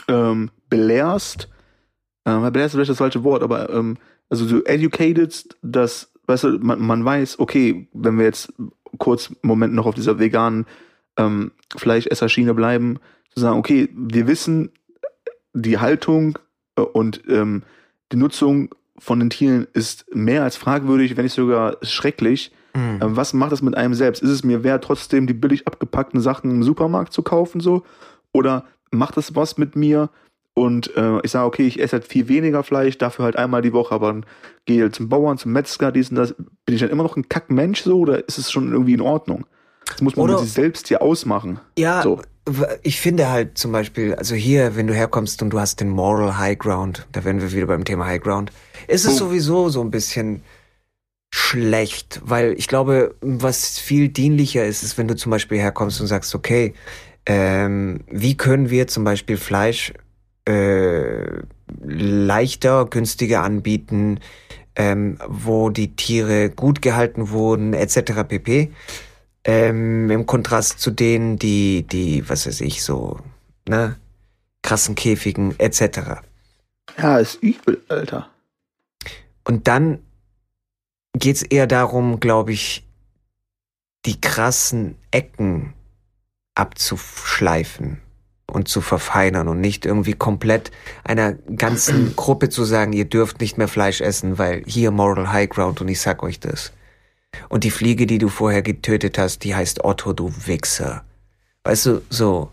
ähm, 0.08 0.50
belehrst, 0.68 1.48
ähm, 2.24 2.50
belehrst 2.52 2.74
ist 2.74 2.76
vielleicht 2.76 2.90
das 2.90 2.98
falsche 2.98 3.24
Wort, 3.24 3.42
aber 3.42 3.70
ähm, 3.70 3.98
also 4.28 4.46
du 4.46 4.62
educated, 4.64 5.56
dass, 5.62 6.12
weißt 6.26 6.44
du, 6.44 6.58
man, 6.58 6.80
man 6.80 7.04
weiß, 7.04 7.38
okay, 7.38 7.88
wenn 7.92 8.18
wir 8.18 8.24
jetzt 8.24 8.52
kurz 8.98 9.28
einen 9.28 9.38
Moment 9.42 9.74
noch 9.74 9.86
auf 9.86 9.94
dieser 9.94 10.18
veganen 10.18 10.66
ähm, 11.16 11.52
Fleischesserschiene 11.76 12.54
bleiben, 12.54 12.98
zu 13.34 13.40
sagen, 13.40 13.58
okay, 13.58 13.88
wir 13.94 14.26
wissen, 14.26 14.70
die 15.52 15.78
Haltung 15.78 16.38
äh, 16.76 16.82
und 16.82 17.22
ähm, 17.28 17.62
die 18.12 18.16
Nutzung 18.16 18.74
von 18.98 19.20
den 19.20 19.30
Tieren 19.30 19.66
ist 19.72 20.06
mehr 20.14 20.42
als 20.42 20.56
fragwürdig, 20.56 21.16
wenn 21.16 21.24
nicht 21.24 21.34
sogar 21.34 21.76
schrecklich. 21.82 22.52
Mhm. 22.74 23.00
Ähm, 23.02 23.16
was 23.16 23.32
macht 23.32 23.52
das 23.52 23.62
mit 23.62 23.76
einem 23.76 23.94
selbst? 23.94 24.22
Ist 24.22 24.30
es 24.30 24.44
mir 24.44 24.64
wert, 24.64 24.84
trotzdem 24.84 25.26
die 25.26 25.34
billig 25.34 25.66
abgepackten 25.66 26.20
Sachen 26.20 26.50
im 26.50 26.62
Supermarkt 26.62 27.12
zu 27.12 27.22
kaufen, 27.22 27.60
so? 27.60 27.84
Oder 28.32 28.64
macht 28.90 29.16
das 29.16 29.34
was 29.34 29.58
mit 29.58 29.76
mir? 29.76 30.10
Und 30.58 30.96
äh, 30.96 31.20
ich 31.22 31.32
sage, 31.32 31.44
okay, 31.44 31.66
ich 31.66 31.78
esse 31.80 31.92
halt 31.98 32.06
viel 32.06 32.28
weniger 32.28 32.62
Fleisch, 32.62 32.96
dafür 32.96 33.26
halt 33.26 33.36
einmal 33.36 33.60
die 33.60 33.74
Woche, 33.74 33.94
aber 33.94 34.06
dann 34.06 34.24
gehe 34.64 34.80
halt 34.82 34.94
zum 34.94 35.10
Bauern, 35.10 35.36
zum 35.36 35.52
Metzger, 35.52 35.92
dies 35.92 36.08
und 36.08 36.16
das. 36.16 36.34
Bin 36.64 36.74
ich 36.74 36.80
dann 36.80 36.88
immer 36.88 37.02
noch 37.02 37.14
ein 37.16 37.28
Kackmensch 37.28 37.82
so 37.82 37.98
oder 38.00 38.26
ist 38.26 38.38
es 38.38 38.50
schon 38.50 38.72
irgendwie 38.72 38.94
in 38.94 39.02
Ordnung? 39.02 39.44
Das 39.86 40.00
muss 40.00 40.16
man 40.16 40.30
Oder- 40.30 40.38
sich 40.38 40.52
selbst 40.52 40.88
hier 40.88 41.02
ausmachen. 41.02 41.60
Ja, 41.78 42.00
So. 42.02 42.22
ich 42.82 43.00
finde 43.00 43.28
halt 43.28 43.58
zum 43.58 43.70
Beispiel, 43.70 44.14
also 44.14 44.34
hier, 44.34 44.76
wenn 44.76 44.86
du 44.86 44.94
herkommst 44.94 45.42
und 45.42 45.50
du 45.50 45.60
hast 45.60 45.80
den 45.80 45.90
Moral 45.90 46.38
High 46.38 46.58
Ground, 46.58 47.06
da 47.12 47.22
wären 47.24 47.40
wir 47.42 47.52
wieder 47.52 47.66
beim 47.66 47.84
Thema 47.84 48.06
High 48.06 48.22
Ground, 48.22 48.50
ist 48.88 49.04
es 49.04 49.16
Oh. 49.20 49.26
sowieso 49.26 49.68
so 49.68 49.82
ein 49.82 49.90
bisschen 49.90 50.42
schlecht, 51.30 52.20
weil 52.24 52.54
ich 52.56 52.66
glaube, 52.68 53.14
was 53.20 53.78
viel 53.78 54.08
dienlicher 54.08 54.64
ist, 54.64 54.82
ist, 54.82 54.96
wenn 54.96 55.06
du 55.08 55.16
zum 55.16 55.30
Beispiel 55.30 55.58
herkommst 55.58 56.00
und 56.00 56.06
sagst, 56.06 56.34
okay, 56.34 56.72
ähm, 57.26 58.00
wie 58.10 58.36
können 58.36 58.70
wir 58.70 58.86
zum 58.86 59.04
Beispiel 59.04 59.36
Fleisch 59.36 59.92
äh, 60.46 61.42
leichter, 61.82 62.86
günstiger 62.86 63.42
anbieten, 63.42 64.20
ähm, 64.76 65.18
wo 65.26 65.70
die 65.70 65.96
Tiere 65.96 66.50
gut 66.50 66.82
gehalten 66.82 67.30
wurden, 67.30 67.72
etc. 67.72 68.24
pp. 68.28 68.72
Ähm, 69.44 70.10
Im 70.10 70.26
Kontrast 70.26 70.80
zu 70.80 70.90
denen, 70.90 71.38
die, 71.38 71.84
die, 71.84 72.28
was 72.28 72.46
weiß 72.46 72.60
ich, 72.62 72.82
so, 72.82 73.20
ne, 73.68 73.96
krassen 74.62 74.94
Käfigen, 74.94 75.58
etc. 75.58 76.22
Ja, 76.98 77.18
ist 77.18 77.42
übel, 77.42 77.82
Alter. 77.88 78.28
Und 79.44 79.68
dann 79.68 80.00
geht's 81.16 81.42
eher 81.42 81.66
darum, 81.66 82.20
glaube 82.20 82.52
ich, 82.52 82.84
die 84.04 84.20
krassen 84.20 84.96
Ecken 85.10 85.74
abzuschleifen 86.54 88.00
und 88.50 88.68
zu 88.68 88.80
verfeinern 88.80 89.48
und 89.48 89.60
nicht 89.60 89.86
irgendwie 89.86 90.12
komplett 90.12 90.70
einer 91.04 91.32
ganzen 91.32 92.14
Gruppe 92.16 92.48
zu 92.48 92.64
sagen, 92.64 92.92
ihr 92.92 93.04
dürft 93.04 93.40
nicht 93.40 93.58
mehr 93.58 93.68
Fleisch 93.68 94.00
essen, 94.00 94.38
weil 94.38 94.62
hier 94.66 94.90
Moral 94.90 95.32
High 95.32 95.48
Ground 95.48 95.80
und 95.80 95.88
ich 95.88 96.00
sag 96.00 96.22
euch 96.22 96.40
das. 96.40 96.72
Und 97.48 97.64
die 97.64 97.70
Fliege, 97.70 98.06
die 98.06 98.18
du 98.18 98.28
vorher 98.28 98.62
getötet 98.62 99.18
hast, 99.18 99.44
die 99.44 99.54
heißt 99.54 99.84
Otto, 99.84 100.12
du 100.12 100.32
Wichser. 100.46 101.04
Weißt 101.64 101.86
du, 101.86 102.02
so. 102.08 102.50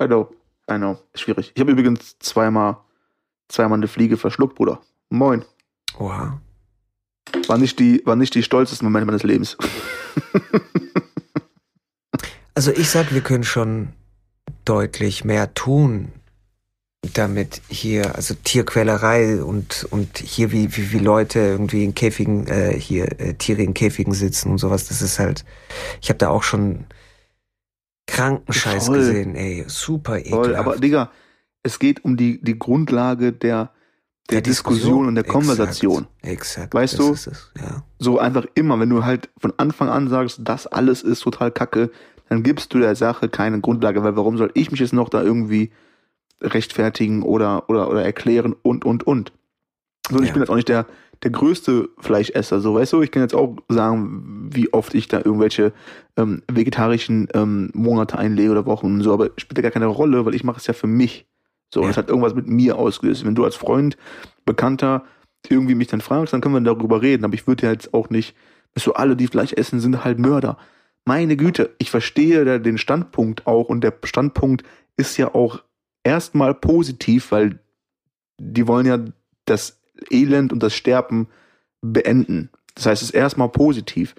I 0.00 0.06
know. 0.06 0.30
I 0.70 0.76
know. 0.76 0.98
Schwierig. 1.14 1.52
Ich 1.54 1.60
habe 1.60 1.72
übrigens 1.72 2.18
zweimal, 2.18 2.76
zweimal 3.48 3.78
eine 3.78 3.88
Fliege 3.88 4.16
verschluckt, 4.16 4.54
Bruder. 4.54 4.80
Moin. 5.08 5.44
Oha. 5.98 6.40
War 7.48 7.58
nicht 7.58 7.78
die, 7.78 8.02
war 8.04 8.16
nicht 8.16 8.34
die 8.34 8.42
stolzesten 8.42 8.86
Momente 8.86 9.06
meines 9.06 9.22
Lebens. 9.22 9.56
Also 12.54 12.70
ich 12.70 12.90
sag, 12.90 13.12
wir 13.12 13.22
können 13.22 13.44
schon 13.44 13.88
deutlich 14.64 15.24
mehr 15.24 15.54
tun, 15.54 16.12
damit 17.14 17.62
hier, 17.68 18.14
also 18.14 18.34
Tierquälerei 18.34 19.42
und, 19.42 19.86
und 19.90 20.18
hier 20.18 20.52
wie, 20.52 20.76
wie, 20.76 20.92
wie 20.92 20.98
Leute 20.98 21.40
irgendwie 21.40 21.84
in 21.84 21.94
Käfigen, 21.94 22.46
äh, 22.46 22.78
hier 22.78 23.20
äh, 23.20 23.34
Tiere 23.34 23.62
in 23.62 23.74
Käfigen 23.74 24.14
sitzen 24.14 24.50
und 24.52 24.58
sowas, 24.58 24.86
das 24.86 25.02
ist 25.02 25.18
halt, 25.18 25.44
ich 26.00 26.10
habe 26.10 26.18
da 26.18 26.28
auch 26.28 26.42
schon 26.42 26.86
kranken 28.06 28.52
Scheiß 28.52 28.86
Voll. 28.86 28.98
gesehen, 28.98 29.34
ey, 29.34 29.64
super 29.66 30.12
Voll. 30.12 30.20
ekelhaft. 30.20 30.58
Aber 30.58 30.76
Digga, 30.76 31.10
es 31.62 31.78
geht 31.78 32.04
um 32.04 32.16
die, 32.16 32.40
die 32.42 32.58
Grundlage 32.58 33.32
der, 33.32 33.72
der, 34.30 34.40
Diskussion 34.40 35.08
und 35.08 35.14
der 35.16 35.24
Konversation. 35.24 36.06
Exakt. 36.22 36.72
Weißt 36.72 36.98
du? 36.98 37.12
Es, 37.12 37.50
ja. 37.58 37.82
So 37.98 38.18
einfach 38.18 38.46
immer, 38.54 38.78
wenn 38.78 38.90
du 38.90 39.04
halt 39.04 39.28
von 39.38 39.52
Anfang 39.56 39.88
an 39.88 40.08
sagst, 40.08 40.40
das 40.42 40.66
alles 40.66 41.02
ist 41.02 41.20
total 41.20 41.50
kacke, 41.50 41.90
dann 42.28 42.42
gibst 42.42 42.72
du 42.74 42.78
der 42.78 42.94
Sache 42.96 43.28
keine 43.28 43.60
Grundlage, 43.60 44.02
weil 44.02 44.16
warum 44.16 44.36
soll 44.38 44.50
ich 44.54 44.70
mich 44.70 44.80
jetzt 44.80 44.92
noch 44.92 45.08
da 45.08 45.22
irgendwie 45.22 45.70
rechtfertigen 46.40 47.22
oder, 47.22 47.68
oder, 47.68 47.88
oder 47.90 48.04
erklären 48.04 48.54
und, 48.62 48.84
und, 48.84 49.06
und. 49.06 49.32
So, 50.10 50.16
und 50.16 50.22
ich 50.24 50.28
Ja. 50.28 50.34
bin 50.34 50.42
jetzt 50.42 50.50
auch 50.50 50.56
nicht 50.56 50.68
der, 50.68 50.86
der 51.22 51.30
größte 51.30 51.88
Fleischesser, 51.98 52.60
so, 52.60 52.74
weißt 52.74 52.92
du, 52.94 53.02
ich 53.02 53.12
kann 53.12 53.22
jetzt 53.22 53.34
auch 53.34 53.56
sagen, 53.68 54.48
wie 54.52 54.72
oft 54.72 54.94
ich 54.94 55.06
da 55.06 55.18
irgendwelche 55.18 55.72
ähm, 56.16 56.42
vegetarischen 56.50 57.28
ähm, 57.34 57.70
Monate 57.74 58.18
einlege 58.18 58.50
oder 58.50 58.66
Wochen 58.66 58.86
und 58.86 59.02
so, 59.02 59.12
aber 59.12 59.30
spielt 59.36 59.58
ja 59.58 59.62
gar 59.62 59.70
keine 59.70 59.86
Rolle, 59.86 60.24
weil 60.26 60.34
ich 60.34 60.42
mache 60.42 60.58
es 60.58 60.66
ja 60.66 60.74
für 60.74 60.88
mich. 60.88 61.26
So, 61.72 61.80
und 61.80 61.86
Ja. 61.86 61.90
es 61.92 61.96
hat 61.96 62.08
irgendwas 62.08 62.34
mit 62.34 62.48
mir 62.48 62.76
ausgelöst. 62.76 63.24
Wenn 63.24 63.36
du 63.36 63.44
als 63.44 63.54
Freund, 63.56 63.96
Bekannter 64.44 65.04
irgendwie 65.48 65.74
mich 65.76 65.86
dann 65.88 66.00
fragst, 66.00 66.32
dann 66.32 66.40
können 66.40 66.54
wir 66.54 66.60
darüber 66.60 67.02
reden, 67.02 67.24
aber 67.24 67.34
ich 67.34 67.46
würde 67.46 67.66
ja 67.66 67.72
jetzt 67.72 67.94
auch 67.94 68.10
nicht, 68.10 68.34
weißt 68.74 68.86
du, 68.88 68.92
alle, 68.94 69.14
die 69.16 69.28
Fleisch 69.28 69.52
essen, 69.52 69.78
sind 69.80 70.04
halt 70.04 70.18
Mörder. 70.18 70.58
Meine 71.04 71.36
Güte, 71.36 71.74
ich 71.78 71.90
verstehe 71.90 72.44
da 72.44 72.58
den 72.58 72.78
Standpunkt 72.78 73.46
auch 73.46 73.68
und 73.68 73.82
der 73.82 73.94
Standpunkt 74.04 74.62
ist 74.96 75.16
ja 75.16 75.34
auch 75.34 75.62
erstmal 76.04 76.54
positiv, 76.54 77.32
weil 77.32 77.58
die 78.40 78.66
wollen 78.68 78.86
ja 78.86 78.98
das 79.44 79.80
Elend 80.10 80.52
und 80.52 80.62
das 80.62 80.74
Sterben 80.74 81.28
beenden. 81.80 82.50
Das 82.74 82.86
heißt, 82.86 83.02
es 83.02 83.10
ist 83.10 83.14
erstmal 83.14 83.48
positiv. 83.48 84.14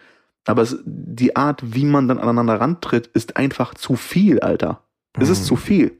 Aber 0.46 0.62
es, 0.62 0.78
die 0.86 1.36
Art, 1.38 1.62
wie 1.64 1.86
man 1.86 2.08
dann 2.10 2.20
aneinander 2.20 2.60
rantritt, 2.60 3.08
ist 3.08 3.38
einfach 3.38 3.74
zu 3.74 3.96
viel, 3.96 4.42
Alter. 4.42 4.84
Es 5.18 5.30
ist 5.30 5.42
Mhm. 5.42 5.46
zu 5.46 5.56
viel. 5.56 5.98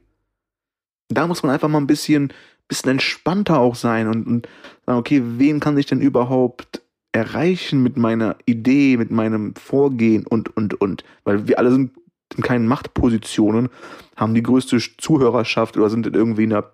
Da 1.08 1.26
muss 1.26 1.42
man 1.42 1.52
einfach 1.52 1.68
mal 1.68 1.78
ein 1.78 1.86
bisschen, 1.86 2.32
bisschen 2.68 2.90
entspannter 2.90 3.58
auch 3.58 3.74
sein 3.74 4.08
und, 4.08 4.26
und 4.26 4.48
sagen, 4.84 4.98
okay, 4.98 5.22
wen 5.24 5.60
kann 5.60 5.78
ich 5.78 5.86
denn 5.86 6.00
überhaupt 6.00 6.82
erreichen 7.14 7.80
mit 7.80 7.96
meiner 7.96 8.36
Idee, 8.44 8.96
mit 8.96 9.12
meinem 9.12 9.54
Vorgehen 9.54 10.26
und, 10.26 10.54
und, 10.56 10.80
und. 10.80 11.04
Weil 11.22 11.46
wir 11.46 11.60
alle 11.60 11.70
sind 11.70 11.92
in 12.36 12.42
keinen 12.42 12.66
Machtpositionen, 12.66 13.68
haben 14.16 14.34
die 14.34 14.42
größte 14.42 14.78
Zuhörerschaft 14.98 15.76
oder 15.76 15.88
sind 15.88 16.06
irgendwie 16.08 16.42
in 16.42 16.50
der 16.50 16.72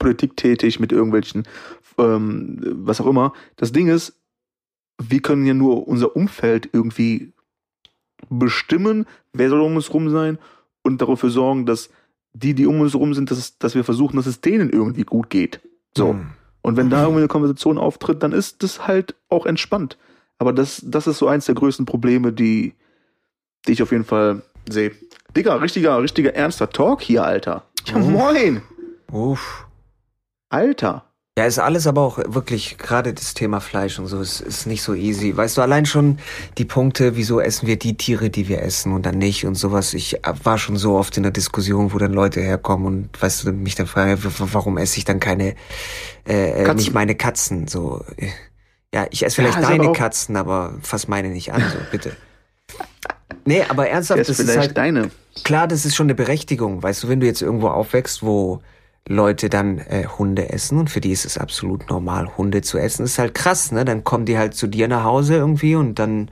Politik 0.00 0.36
tätig 0.36 0.80
mit 0.80 0.90
irgendwelchen, 0.90 1.44
ähm, 1.96 2.58
was 2.60 3.00
auch 3.00 3.06
immer. 3.06 3.34
Das 3.54 3.70
Ding 3.70 3.86
ist, 3.86 4.20
wir 5.00 5.22
können 5.22 5.46
ja 5.46 5.54
nur 5.54 5.86
unser 5.86 6.16
Umfeld 6.16 6.68
irgendwie 6.72 7.32
bestimmen, 8.28 9.06
wer 9.32 9.48
soll 9.48 9.60
um 9.60 9.76
uns 9.76 9.94
rum 9.94 10.10
sein 10.10 10.38
und 10.82 11.00
dafür 11.00 11.30
sorgen, 11.30 11.66
dass 11.66 11.88
die, 12.32 12.54
die 12.54 12.66
um 12.66 12.80
uns 12.80 12.96
rum 12.96 13.14
sind, 13.14 13.30
dass, 13.30 13.58
dass 13.58 13.76
wir 13.76 13.84
versuchen, 13.84 14.16
dass 14.16 14.26
es 14.26 14.40
denen 14.40 14.70
irgendwie 14.70 15.04
gut 15.04 15.30
geht. 15.30 15.60
So. 15.96 16.14
Mhm. 16.14 16.30
Und 16.62 16.76
wenn 16.76 16.90
da 16.90 17.02
irgendwie 17.02 17.18
eine 17.20 17.28
Konversation 17.28 17.76
auftritt, 17.78 18.22
dann 18.22 18.32
ist 18.32 18.62
das 18.62 18.86
halt 18.86 19.14
auch 19.28 19.46
entspannt. 19.46 19.98
Aber 20.38 20.52
das, 20.52 20.80
das 20.84 21.06
ist 21.06 21.18
so 21.18 21.26
eins 21.28 21.46
der 21.46 21.54
größten 21.56 21.86
Probleme, 21.86 22.32
die, 22.32 22.74
die 23.66 23.72
ich 23.72 23.82
auf 23.82 23.90
jeden 23.92 24.04
Fall 24.04 24.42
sehe. 24.68 24.92
Digga, 25.36 25.56
richtiger, 25.56 26.00
richtiger 26.00 26.34
ernster 26.34 26.70
Talk 26.70 27.02
hier, 27.02 27.24
Alter. 27.24 27.64
Ja, 27.86 27.96
Oh. 27.96 27.98
moin. 28.00 28.62
Uff. 29.10 29.66
Alter. 30.50 31.04
Ja, 31.42 31.48
ist 31.48 31.58
alles 31.58 31.88
aber 31.88 32.02
auch 32.02 32.18
wirklich, 32.24 32.78
gerade 32.78 33.12
das 33.12 33.34
Thema 33.34 33.58
Fleisch 33.60 33.98
und 33.98 34.06
so, 34.06 34.20
ist, 34.20 34.40
ist 34.40 34.66
nicht 34.68 34.80
so 34.80 34.94
easy. 34.94 35.36
Weißt 35.36 35.56
du, 35.56 35.60
allein 35.62 35.86
schon 35.86 36.18
die 36.56 36.64
Punkte, 36.64 37.16
wieso 37.16 37.40
essen 37.40 37.66
wir 37.66 37.76
die 37.76 37.96
Tiere, 37.96 38.30
die 38.30 38.46
wir 38.46 38.62
essen 38.62 38.92
und 38.92 39.04
dann 39.06 39.18
nicht 39.18 39.44
und 39.44 39.56
sowas. 39.56 39.92
Ich 39.92 40.20
war 40.44 40.56
schon 40.58 40.76
so 40.76 40.94
oft 40.94 41.16
in 41.16 41.24
der 41.24 41.32
Diskussion, 41.32 41.92
wo 41.92 41.98
dann 41.98 42.12
Leute 42.12 42.40
herkommen 42.40 42.86
und, 42.86 43.20
weißt 43.20 43.42
du, 43.44 43.52
mich 43.52 43.74
dann 43.74 43.88
fragen, 43.88 44.18
warum 44.22 44.78
esse 44.78 44.98
ich 44.98 45.04
dann 45.04 45.18
keine, 45.18 45.56
äh, 46.28 46.50
äh, 46.50 46.62
Katzen. 46.62 46.76
nicht 46.76 46.94
meine 46.94 47.16
Katzen, 47.16 47.66
so. 47.66 48.04
äh, 48.18 48.28
Ja, 48.94 49.06
ich 49.10 49.24
esse 49.24 49.34
vielleicht 49.34 49.58
Ja, 49.58 49.64
aber 49.66 49.76
deine 49.78 49.88
auch- 49.90 49.96
Katzen, 49.96 50.36
aber 50.36 50.74
fass 50.80 51.08
meine 51.08 51.30
nicht 51.30 51.52
an, 51.52 51.60
so, 51.72 51.78
bitte. 51.90 52.12
Nee, 53.44 53.64
aber 53.68 53.88
ernsthaft, 53.88 54.20
Das 54.20 54.38
ist 54.38 54.56
halt, 54.56 54.76
deine. 54.76 55.10
Klar, 55.42 55.66
das 55.66 55.84
ist 55.86 55.96
schon 55.96 56.06
eine 56.06 56.14
Berechtigung. 56.14 56.84
Weißt 56.84 57.02
du, 57.02 57.08
wenn 57.08 57.18
du 57.18 57.26
jetzt 57.26 57.42
irgendwo 57.42 57.66
aufwächst, 57.68 58.22
wo 58.22 58.62
Leute 59.08 59.48
dann 59.48 59.78
äh, 59.78 60.06
Hunde 60.06 60.50
essen 60.50 60.78
und 60.78 60.90
für 60.90 61.00
die 61.00 61.10
ist 61.10 61.24
es 61.24 61.36
absolut 61.36 61.90
normal, 61.90 62.36
Hunde 62.36 62.62
zu 62.62 62.78
essen, 62.78 63.04
ist 63.04 63.18
halt 63.18 63.34
krass, 63.34 63.72
ne? 63.72 63.84
Dann 63.84 64.04
kommen 64.04 64.26
die 64.26 64.38
halt 64.38 64.54
zu 64.54 64.66
dir 64.66 64.86
nach 64.88 65.04
Hause 65.04 65.34
irgendwie 65.36 65.74
und 65.74 65.98
dann 65.98 66.30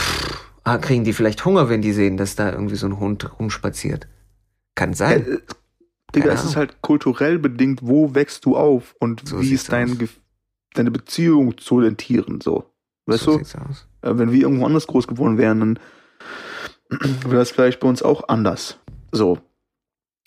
pff, 0.00 0.50
ah, 0.64 0.78
kriegen 0.78 1.04
die 1.04 1.12
vielleicht 1.12 1.44
Hunger, 1.44 1.68
wenn 1.68 1.82
die 1.82 1.92
sehen, 1.92 2.16
dass 2.16 2.36
da 2.36 2.52
irgendwie 2.52 2.76
so 2.76 2.86
ein 2.86 2.98
Hund 2.98 3.38
rumspaziert. 3.38 4.06
Kann 4.74 4.94
sein. 4.94 5.26
Äh, 5.26 5.38
Digga, 6.14 6.28
Keine 6.28 6.38
es 6.38 6.44
ist 6.44 6.56
halt 6.56 6.82
kulturell 6.82 7.38
bedingt, 7.38 7.80
wo 7.82 8.14
wächst 8.14 8.44
du 8.44 8.56
auf 8.56 8.94
und 9.00 9.26
So 9.26 9.40
wie 9.40 9.52
ist 9.52 9.72
dein, 9.72 10.08
deine 10.74 10.90
Beziehung 10.90 11.56
zu 11.56 11.80
den 11.80 11.96
Tieren 11.96 12.40
so. 12.42 12.66
Weißt 13.06 13.24
so 13.24 13.38
du? 13.38 13.44
Äh, 14.02 14.18
wenn 14.18 14.30
wir 14.30 14.42
irgendwo 14.42 14.66
anders 14.66 14.86
groß 14.86 15.06
geworden 15.06 15.38
wären, 15.38 15.60
dann 15.60 15.78
wäre 17.24 17.36
das 17.36 17.50
vielleicht 17.50 17.80
bei 17.80 17.88
uns 17.88 18.02
auch 18.02 18.28
anders. 18.28 18.78
So. 19.10 19.38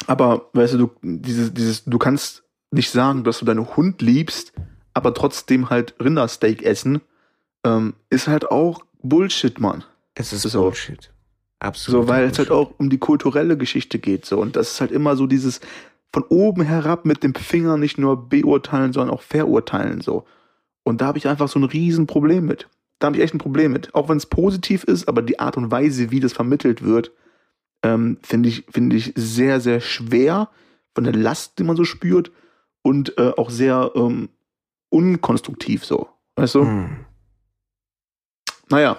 Aber, 0.07 0.49
weißt 0.53 0.73
du, 0.73 0.77
du, 0.77 0.91
dieses, 1.01 1.53
dieses, 1.53 1.85
du 1.85 1.97
kannst 1.97 2.43
nicht 2.71 2.91
sagen, 2.91 3.23
dass 3.23 3.39
du 3.39 3.45
deinen 3.45 3.75
Hund 3.75 4.01
liebst, 4.01 4.53
aber 4.93 5.13
trotzdem 5.13 5.69
halt 5.69 5.95
Rindersteak 5.99 6.63
essen, 6.63 7.01
ähm, 7.65 7.93
ist 8.09 8.27
halt 8.27 8.51
auch 8.51 8.85
Bullshit, 9.01 9.59
Mann. 9.59 9.83
Es 10.13 10.33
ist 10.33 10.43
So. 10.43 10.63
Bullshit. 10.63 11.11
Absolut. 11.59 12.03
So, 12.03 12.07
weil 12.07 12.25
es 12.25 12.37
halt 12.37 12.51
auch 12.51 12.73
um 12.77 12.89
die 12.89 12.97
kulturelle 12.97 13.57
Geschichte 13.57 13.99
geht. 13.99 14.25
So. 14.25 14.39
Und 14.39 14.55
das 14.55 14.73
ist 14.73 14.81
halt 14.81 14.91
immer 14.91 15.15
so 15.15 15.25
dieses 15.25 15.61
von 16.13 16.23
oben 16.29 16.63
herab 16.63 17.05
mit 17.05 17.23
dem 17.23 17.33
Finger 17.33 17.77
nicht 17.77 17.97
nur 17.97 18.29
beurteilen, 18.29 18.93
sondern 18.93 19.13
auch 19.13 19.21
verurteilen. 19.21 20.01
So. 20.01 20.25
Und 20.83 21.01
da 21.01 21.07
habe 21.07 21.17
ich 21.17 21.27
einfach 21.27 21.47
so 21.47 21.59
ein 21.59 21.63
Riesenproblem 21.63 22.45
mit. 22.45 22.69
Da 22.99 23.07
habe 23.07 23.17
ich 23.17 23.23
echt 23.23 23.33
ein 23.33 23.39
Problem 23.39 23.71
mit. 23.73 23.93
Auch 23.93 24.07
wenn 24.07 24.17
es 24.17 24.25
positiv 24.25 24.83
ist, 24.83 25.07
aber 25.07 25.21
die 25.21 25.39
Art 25.39 25.57
und 25.57 25.71
Weise, 25.71 26.11
wie 26.11 26.19
das 26.19 26.33
vermittelt 26.33 26.83
wird, 26.83 27.11
ähm, 27.85 28.17
finde 28.23 28.49
ich, 28.49 28.65
finde 28.69 28.95
ich 28.95 29.13
sehr, 29.15 29.61
sehr 29.61 29.79
schwer 29.79 30.49
von 30.95 31.03
der 31.03 31.13
Last, 31.13 31.59
die 31.59 31.63
man 31.63 31.75
so 31.75 31.83
spürt 31.83 32.31
und 32.81 33.17
äh, 33.17 33.31
auch 33.37 33.51
sehr 33.51 33.91
ähm, 33.95 34.29
unkonstruktiv 34.89 35.85
so. 35.85 36.09
Weißt 36.35 36.55
du? 36.55 36.61
Hm. 36.61 37.05
Naja. 38.69 38.97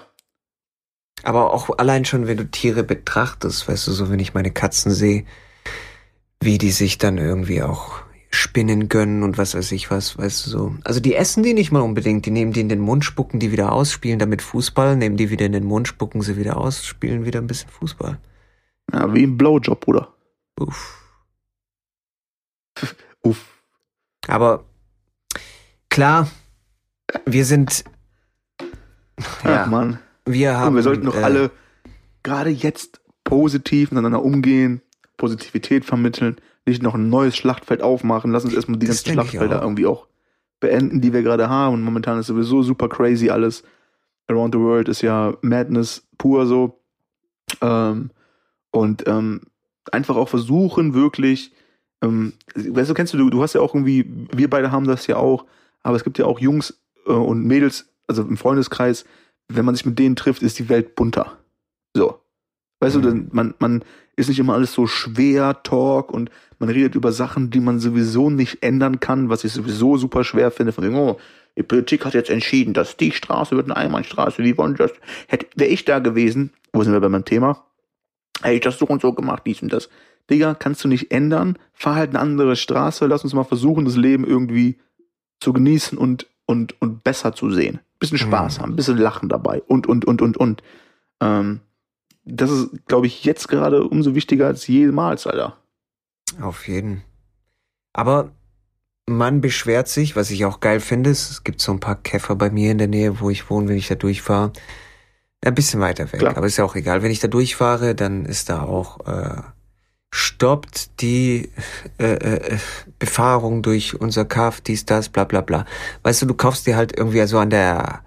Aber 1.23 1.53
auch 1.53 1.77
allein 1.77 2.05
schon, 2.05 2.27
wenn 2.27 2.37
du 2.37 2.49
Tiere 2.49 2.83
betrachtest, 2.83 3.67
weißt 3.67 3.87
du, 3.87 3.91
so 3.91 4.09
wenn 4.09 4.19
ich 4.19 4.33
meine 4.33 4.51
Katzen 4.51 4.91
sehe, 4.91 5.25
wie 6.39 6.57
die 6.57 6.71
sich 6.71 6.97
dann 6.97 7.17
irgendwie 7.17 7.63
auch 7.63 8.03
Spinnen 8.29 8.87
gönnen 8.87 9.23
und 9.23 9.37
was 9.37 9.55
weiß 9.55 9.71
ich 9.73 9.91
was, 9.91 10.17
weißt 10.17 10.45
du 10.45 10.49
so. 10.49 10.75
Also 10.83 10.99
die 10.99 11.15
essen 11.15 11.43
die 11.43 11.53
nicht 11.53 11.71
mal 11.71 11.81
unbedingt, 11.81 12.25
die 12.25 12.31
nehmen 12.31 12.53
die 12.53 12.61
in 12.61 12.69
den 12.69 12.79
Mund, 12.79 13.03
spucken 13.03 13.39
die 13.39 13.51
wieder 13.51 13.73
aus, 13.73 13.91
spielen 13.91 14.19
damit 14.19 14.41
Fußball, 14.41 14.95
nehmen 14.95 15.17
die 15.17 15.29
wieder 15.29 15.45
in 15.45 15.53
den 15.53 15.65
Mund, 15.65 15.87
spucken 15.87 16.21
sie 16.21 16.37
wieder 16.37 16.57
aus, 16.57 16.85
spielen 16.85 17.25
wieder 17.25 17.41
ein 17.41 17.47
bisschen 17.47 17.69
Fußball. 17.69 18.19
Ja, 18.91 19.13
wie 19.13 19.23
ein 19.23 19.37
Blowjob, 19.37 19.79
Bruder. 19.81 20.13
Uff. 20.59 21.03
Uff. 23.23 23.61
Aber 24.27 24.65
klar, 25.89 26.29
wir 27.25 27.45
sind 27.45 27.83
Ja, 29.43 29.65
Mann. 29.65 29.99
wir 30.25 30.57
haben 30.57 30.69
Und 30.69 30.75
wir 30.75 30.83
sollten 30.83 31.05
doch 31.05 31.15
äh, 31.15 31.23
alle 31.23 31.51
gerade 32.23 32.49
jetzt 32.49 33.01
positiv 33.23 33.91
miteinander 33.91 34.23
umgehen, 34.23 34.81
Positivität 35.17 35.85
vermitteln, 35.85 36.37
nicht 36.65 36.83
noch 36.83 36.95
ein 36.95 37.09
neues 37.09 37.35
Schlachtfeld 37.37 37.81
aufmachen. 37.81 38.31
Lass 38.31 38.43
uns 38.45 38.53
erstmal 38.53 38.77
die 38.79 38.85
ganzen 38.87 39.11
Schlachtfelder 39.13 39.59
auch. 39.59 39.63
irgendwie 39.63 39.85
auch 39.85 40.07
beenden, 40.59 41.01
die 41.01 41.13
wir 41.13 41.23
gerade 41.23 41.49
haben. 41.49 41.75
Und 41.75 41.83
momentan 41.83 42.19
ist 42.19 42.27
sowieso 42.27 42.61
super 42.63 42.89
crazy 42.89 43.29
alles. 43.29 43.63
Around 44.27 44.53
the 44.55 44.59
World 44.59 44.89
ist 44.89 45.01
ja 45.01 45.33
Madness 45.41 46.05
pur 46.17 46.45
so. 46.45 46.81
Ähm, 47.61 48.11
und 48.77 49.07
ähm, 49.07 49.41
einfach 49.91 50.15
auch 50.15 50.29
versuchen, 50.29 50.93
wirklich, 50.93 51.51
ähm, 52.03 52.33
weißt 52.55 52.89
du, 52.89 52.93
kennst 52.93 53.13
du, 53.13 53.29
du 53.29 53.41
hast 53.41 53.53
ja 53.53 53.61
auch 53.61 53.73
irgendwie, 53.73 54.05
wir 54.31 54.49
beide 54.49 54.71
haben 54.71 54.87
das 54.87 55.07
ja 55.07 55.17
auch, 55.17 55.45
aber 55.83 55.95
es 55.95 56.03
gibt 56.03 56.17
ja 56.17 56.25
auch 56.25 56.39
Jungs 56.39 56.79
äh, 57.05 57.11
und 57.11 57.45
Mädels, 57.45 57.89
also 58.07 58.21
im 58.23 58.37
Freundeskreis, 58.37 59.05
wenn 59.49 59.65
man 59.65 59.75
sich 59.75 59.85
mit 59.85 59.97
denen 59.97 60.15
trifft, 60.15 60.43
ist 60.43 60.59
die 60.59 60.69
Welt 60.69 60.95
bunter. 60.95 61.37
So. 61.95 62.19
Weißt 62.79 62.95
du, 62.95 63.01
dann, 63.01 63.29
man, 63.31 63.55
man 63.59 63.83
ist 64.15 64.29
nicht 64.29 64.39
immer 64.39 64.53
alles 64.53 64.73
so 64.73 64.85
schwer, 64.85 65.63
Talk 65.63 66.11
und 66.11 66.29
man 66.59 66.69
redet 66.69 66.95
über 66.95 67.11
Sachen, 67.11 67.49
die 67.49 67.59
man 67.59 67.79
sowieso 67.79 68.29
nicht 68.29 68.61
ändern 68.61 68.99
kann, 68.99 69.29
was 69.29 69.43
ich 69.43 69.53
sowieso 69.53 69.97
super 69.97 70.23
schwer 70.23 70.51
finde. 70.51 70.73
Von 70.73 70.83
wegen, 70.83 70.95
oh, 70.95 71.17
die 71.55 71.63
Politik 71.63 72.05
hat 72.05 72.13
jetzt 72.13 72.29
entschieden, 72.29 72.73
dass 72.73 72.97
die 72.97 73.11
Straße 73.11 73.55
wird 73.55 73.65
eine 73.65 73.77
Einbahnstraße. 73.77 74.43
Wie 74.43 74.57
wollen 74.57 74.75
das? 74.75 74.91
Hätte, 75.27 75.47
wäre 75.55 75.69
ich 75.69 75.85
da 75.85 75.99
gewesen, 75.99 76.51
wo 76.73 76.83
sind 76.83 76.93
wir 76.93 76.99
bei 76.99 77.09
meinem 77.09 77.25
Thema? 77.25 77.63
Hätte 78.41 78.55
ich 78.55 78.61
das 78.61 78.77
so 78.77 78.85
und 78.85 79.01
so 79.01 79.13
gemacht, 79.13 79.43
dies 79.45 79.61
und 79.61 79.71
das. 79.73 79.89
Digga, 80.29 80.53
kannst 80.55 80.83
du 80.83 80.87
nicht 80.87 81.11
ändern. 81.11 81.57
Fahr 81.73 81.95
halt 81.95 82.09
eine 82.11 82.19
andere 82.19 82.55
Straße. 82.55 83.05
Lass 83.07 83.23
uns 83.23 83.33
mal 83.33 83.43
versuchen, 83.45 83.85
das 83.85 83.95
Leben 83.95 84.25
irgendwie 84.25 84.77
zu 85.39 85.53
genießen 85.53 85.97
und, 85.97 86.27
und, 86.45 86.79
und 86.81 87.03
besser 87.03 87.33
zu 87.33 87.51
sehen. 87.51 87.79
Bisschen 87.99 88.17
Spaß 88.17 88.57
Mhm. 88.57 88.61
haben, 88.61 88.75
bisschen 88.75 88.97
Lachen 88.97 89.29
dabei 89.29 89.61
und, 89.63 89.87
und, 89.87 90.05
und, 90.05 90.21
und, 90.21 90.37
und. 90.37 90.61
Ähm, 91.21 91.61
das 92.25 92.51
ist, 92.51 92.85
glaube 92.87 93.07
ich, 93.07 93.23
jetzt 93.23 93.47
gerade 93.47 93.83
umso 93.83 94.13
wichtiger 94.13 94.47
als 94.47 94.67
jemals, 94.67 95.25
Alter. 95.25 95.57
Auf 96.41 96.67
jeden. 96.67 97.03
Aber 97.93 98.31
man 99.07 99.39
beschwert 99.41 99.87
sich, 99.87 100.15
was 100.15 100.29
ich 100.29 100.43
auch 100.45 100.59
geil 100.59 100.79
finde. 100.81 101.09
Es 101.09 101.43
gibt 101.45 101.61
so 101.61 101.71
ein 101.71 101.79
paar 101.79 101.95
Käfer 101.95 102.35
bei 102.35 102.49
mir 102.49 102.71
in 102.71 102.77
der 102.77 102.89
Nähe, 102.89 103.21
wo 103.21 103.29
ich 103.29 103.49
wohne, 103.49 103.69
wenn 103.69 103.77
ich 103.77 103.87
da 103.87 103.95
durchfahre. 103.95 104.51
Ein 105.45 105.55
bisschen 105.55 105.79
weiter 105.79 106.11
weg, 106.11 106.19
Klar. 106.19 106.35
aber 106.35 106.47
ist 106.47 106.57
ja 106.57 106.65
auch 106.65 106.75
egal. 106.75 107.03
Wenn 107.03 107.11
ich 107.11 107.19
da 107.19 107.27
durchfahre, 107.27 107.95
dann 107.95 108.25
ist 108.25 108.49
da 108.49 108.63
auch 108.63 109.05
äh, 109.07 109.41
stoppt 110.11 111.01
die 111.01 111.51
äh, 111.99 112.13
äh, 112.13 112.57
Befahrung 112.99 113.61
durch 113.61 113.99
unser 113.99 114.25
Kaff, 114.25 114.61
dies, 114.61 114.85
das, 114.85 115.09
bla 115.09 115.25
bla 115.25 115.41
bla. 115.41 115.65
Weißt 116.03 116.21
du, 116.21 116.25
du 116.25 116.33
kaufst 116.33 116.65
dir 116.65 116.75
halt 116.75 116.97
irgendwie 116.97 117.21
also 117.21 117.37
an 117.37 117.49
der 117.49 118.01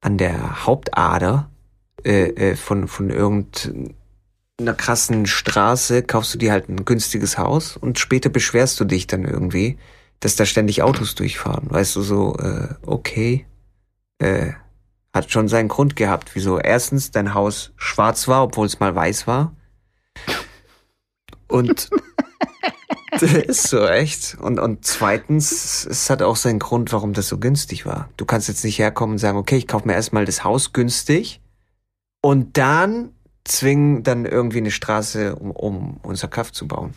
an 0.00 0.18
der 0.18 0.66
Hauptader 0.66 1.50
äh, 2.04 2.28
äh, 2.28 2.56
von 2.56 2.86
von 2.86 3.10
irgendeiner 3.10 4.74
krassen 4.76 5.26
Straße 5.26 6.04
kaufst 6.04 6.34
du 6.34 6.38
dir 6.38 6.52
halt 6.52 6.68
ein 6.68 6.84
günstiges 6.84 7.38
Haus 7.38 7.76
und 7.76 7.98
später 7.98 8.28
beschwerst 8.28 8.78
du 8.78 8.84
dich 8.84 9.08
dann 9.08 9.24
irgendwie, 9.24 9.78
dass 10.20 10.36
da 10.36 10.46
ständig 10.46 10.82
Autos 10.82 11.16
durchfahren. 11.16 11.70
Weißt 11.70 11.96
du 11.96 12.02
so, 12.02 12.36
äh, 12.36 12.68
okay, 12.86 13.46
äh, 14.18 14.52
hat 15.16 15.32
schon 15.32 15.48
seinen 15.48 15.68
Grund 15.68 15.96
gehabt, 15.96 16.34
wieso 16.34 16.58
erstens 16.58 17.10
dein 17.10 17.34
Haus 17.34 17.72
schwarz 17.76 18.28
war, 18.28 18.44
obwohl 18.44 18.66
es 18.66 18.80
mal 18.80 18.94
weiß 18.94 19.26
war. 19.26 19.56
Und 21.48 21.88
das 23.12 23.32
ist 23.32 23.68
so 23.68 23.86
echt. 23.86 24.36
Und, 24.38 24.60
und 24.60 24.84
zweitens, 24.84 25.86
es 25.86 26.10
hat 26.10 26.20
auch 26.20 26.36
seinen 26.36 26.58
Grund, 26.58 26.92
warum 26.92 27.14
das 27.14 27.28
so 27.28 27.38
günstig 27.38 27.86
war. 27.86 28.10
Du 28.18 28.26
kannst 28.26 28.48
jetzt 28.48 28.62
nicht 28.62 28.78
herkommen 28.78 29.14
und 29.14 29.18
sagen, 29.18 29.38
okay, 29.38 29.56
ich 29.56 29.66
kaufe 29.66 29.88
mir 29.88 29.94
erstmal 29.94 30.26
das 30.26 30.44
Haus 30.44 30.74
günstig 30.74 31.40
und 32.20 32.58
dann 32.58 33.10
zwingen 33.44 34.02
dann 34.02 34.26
irgendwie 34.26 34.58
eine 34.58 34.70
Straße, 34.70 35.34
um, 35.36 35.50
um 35.50 35.96
unser 36.02 36.28
Kaff 36.28 36.52
zu 36.52 36.68
bauen. 36.68 36.94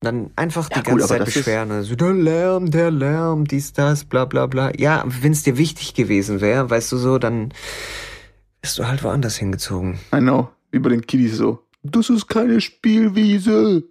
Dann 0.00 0.30
einfach 0.34 0.70
Ja, 0.70 0.76
die 0.76 0.90
gut, 0.90 1.00
ganze 1.00 1.14
aber 1.14 1.24
Zeit 1.24 1.34
beschweren. 1.34 1.70
Also, 1.70 1.94
der 1.94 2.12
Lärm, 2.14 2.70
der 2.70 2.90
Lärm, 2.90 3.46
dies, 3.46 3.72
das, 3.74 4.04
bla 4.04 4.24
bla 4.24 4.46
bla. 4.46 4.72
Ja, 4.78 5.04
wenn 5.06 5.32
es 5.32 5.42
dir 5.42 5.58
wichtig 5.58 5.94
gewesen 5.94 6.40
wäre, 6.40 6.70
weißt 6.70 6.90
du 6.92 6.96
so, 6.96 7.18
dann 7.18 7.52
bist 8.62 8.78
du 8.78 8.86
halt 8.86 9.02
woanders 9.02 9.36
hingezogen. 9.36 9.98
I 10.14 10.18
know. 10.18 10.48
Wie 10.70 10.78
bei 10.78 10.90
den 10.90 11.06
Kiddies 11.06 11.36
so. 11.36 11.66
Das 11.82 12.10
ist 12.10 12.28
keine 12.28 12.60
Spielwiese. 12.60 13.84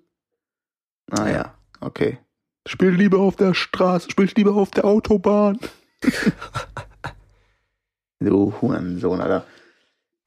Naja, 1.07 1.55
okay. 1.81 2.19
Spiel 2.67 2.89
lieber 2.89 3.19
auf 3.19 3.35
der 3.35 3.53
Straße, 3.53 4.11
spiel 4.11 4.29
lieber 4.35 4.53
auf 4.55 4.71
der 4.71 4.85
Autobahn. 4.85 5.59
du 8.19 8.53
Hurensohn, 8.61 9.21
Alter. 9.21 9.45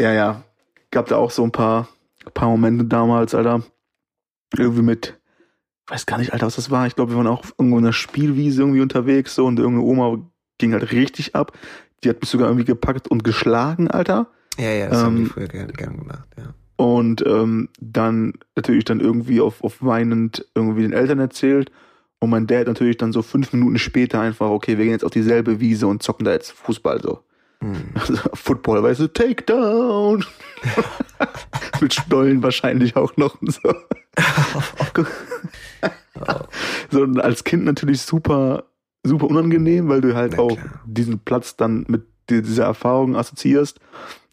Ja, 0.01 0.13
ja. 0.13 0.43
Gab 0.91 1.07
da 1.07 1.17
auch 1.17 1.31
so 1.31 1.45
ein 1.45 1.53
paar, 1.53 1.89
paar 2.35 2.49
Momente 2.49 2.85
damals, 2.85 3.35
Alter. 3.35 3.63
Irgendwie 4.57 4.83
mit, 4.83 5.19
weiß 5.87 6.07
gar 6.07 6.19
nicht, 6.19 6.33
Alter, 6.33 6.47
was 6.47 6.57
das 6.57 6.71
war. 6.71 6.87
Ich 6.87 6.95
glaube, 6.95 7.13
wir 7.13 7.17
waren 7.17 7.27
auch 7.27 7.45
irgendwo 7.59 7.79
in 7.79 7.85
einer 7.85 7.93
Spielwiese 7.93 8.63
irgendwie 8.63 8.81
unterwegs, 8.81 9.35
so, 9.35 9.47
und 9.47 9.59
irgendeine 9.59 9.87
Oma 9.87 10.19
ging 10.59 10.73
halt 10.73 10.93
richtig 10.93 11.35
ab. 11.35 11.57
Die 12.05 12.09
hat 12.09 12.21
mich 12.21 12.31
sogar 12.31 12.49
irgendwie 12.49 12.65
gepackt 12.65 13.09
und 13.09 13.25
geschlagen, 13.25 13.89
Alter. 13.89 14.29
Ja, 14.59 14.71
ja, 14.71 14.89
das 14.89 15.03
haben 15.03 15.17
die 15.17 15.23
Ähm, 15.23 15.31
früher 15.31 15.49
gern, 15.49 15.73
gern 15.73 15.99
gemacht, 15.99 16.29
ja. 16.37 16.55
Und 16.77 17.25
ähm, 17.27 17.69
dann 17.81 18.35
natürlich 18.57 18.85
dann 18.85 19.01
irgendwie 19.01 19.41
auf, 19.41 19.63
auf 19.63 19.77
weinend 19.81 20.47
irgendwie 20.55 20.83
den 20.83 20.93
Eltern 20.93 21.21
erzählt. 21.21 21.71
Und 22.19 22.31
mein 22.31 22.47
Dad 22.47 22.67
natürlich 22.67 22.97
dann 22.97 23.13
so 23.13 23.23
fünf 23.23 23.53
Minuten 23.53 23.79
später 23.79 24.21
einfach, 24.21 24.49
okay, 24.49 24.79
wir 24.79 24.85
gehen 24.85 24.93
jetzt 24.93 25.05
auf 25.05 25.11
dieselbe 25.11 25.61
Wiese 25.61 25.87
und 25.87 26.03
zocken 26.03 26.25
da 26.25 26.33
jetzt 26.33 26.53
Fußball 26.53 27.01
so. 27.03 27.21
Hm. 27.61 27.77
Also 27.95 28.15
Football, 28.35 28.83
weißt 28.83 29.01
du, 29.01 29.09
Takedown. 29.09 30.25
Mit 31.81 31.95
Stollen 31.95 32.43
wahrscheinlich 32.43 32.97
auch 32.97 33.17
noch 33.17 33.41
und 33.41 33.53
so. 33.53 33.75
So 36.93 37.03
und 37.03 37.21
als 37.21 37.43
Kind 37.45 37.65
natürlich 37.65 38.03
super, 38.03 38.65
super 39.05 39.27
unangenehm, 39.29 39.89
weil 39.89 40.01
du 40.01 40.15
halt 40.15 40.33
Na 40.33 40.39
auch 40.39 40.57
klar. 40.57 40.81
diesen 40.87 41.19
Platz 41.21 41.57
dann 41.57 41.85
mit 41.89 42.03
di- 42.31 42.43
dieser 42.43 42.65
Erfahrung 42.65 43.17
assoziierst. 43.17 43.81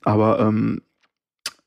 Aber 0.03 0.39
ähm, 0.39 0.81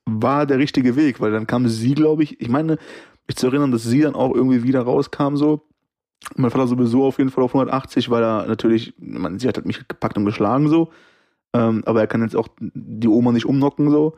war 0.05 0.47
der 0.47 0.59
richtige 0.59 0.97
Weg, 0.97 1.21
weil 1.21 1.33
dann 1.33 1.47
kam 1.47 1.69
sie, 1.69 1.95
glaube 1.95 2.23
ich, 2.23 2.41
ich 2.41 2.49
meine, 2.49 2.79
mich 3.27 3.37
zu 3.37 3.47
erinnern, 3.47 3.71
dass 3.73 3.85
sie 3.85 4.01
dann 4.01 4.15
auch 4.15 4.35
irgendwie 4.35 4.63
wieder 4.63 4.83
rauskam 4.83 5.37
so. 5.37 5.63
Mein 6.37 6.51
Vater 6.51 6.69
sowieso 6.69 7.05
auf 7.05 7.19
jeden 7.19 7.31
Fall 7.31 7.43
auf 7.45 7.55
180, 7.55 8.09
weil 8.11 8.23
er 8.23 8.47
natürlich, 8.47 8.95
man, 8.99 9.39
sie 9.39 9.49
hat 9.49 9.57
halt 9.57 9.67
mich 9.67 9.87
gepackt 9.89 10.17
und 10.17 10.25
geschlagen 10.25 10.69
so. 10.69 10.91
Ähm, 11.53 11.83
aber 11.85 12.01
er 12.01 12.07
kann 12.07 12.23
jetzt 12.23 12.37
auch 12.37 12.49
die 12.61 13.09
Oma 13.09 13.33
nicht 13.33 13.47
umnocken 13.47 13.91
so. 13.91 14.17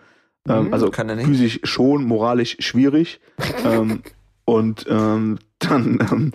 Ähm, 0.49 0.66
Mhm, 0.66 0.72
also 0.75 0.91
kann 0.91 1.09
er 1.09 1.16
nicht. 1.16 1.27
physisch 1.27 1.61
schon, 1.64 2.05
moralisch 2.05 2.57
schwierig. 2.61 3.20
ähm, 3.64 4.03
und 4.45 4.85
ähm, 4.89 5.39
dann, 5.69 5.99
ähm, 6.11 6.33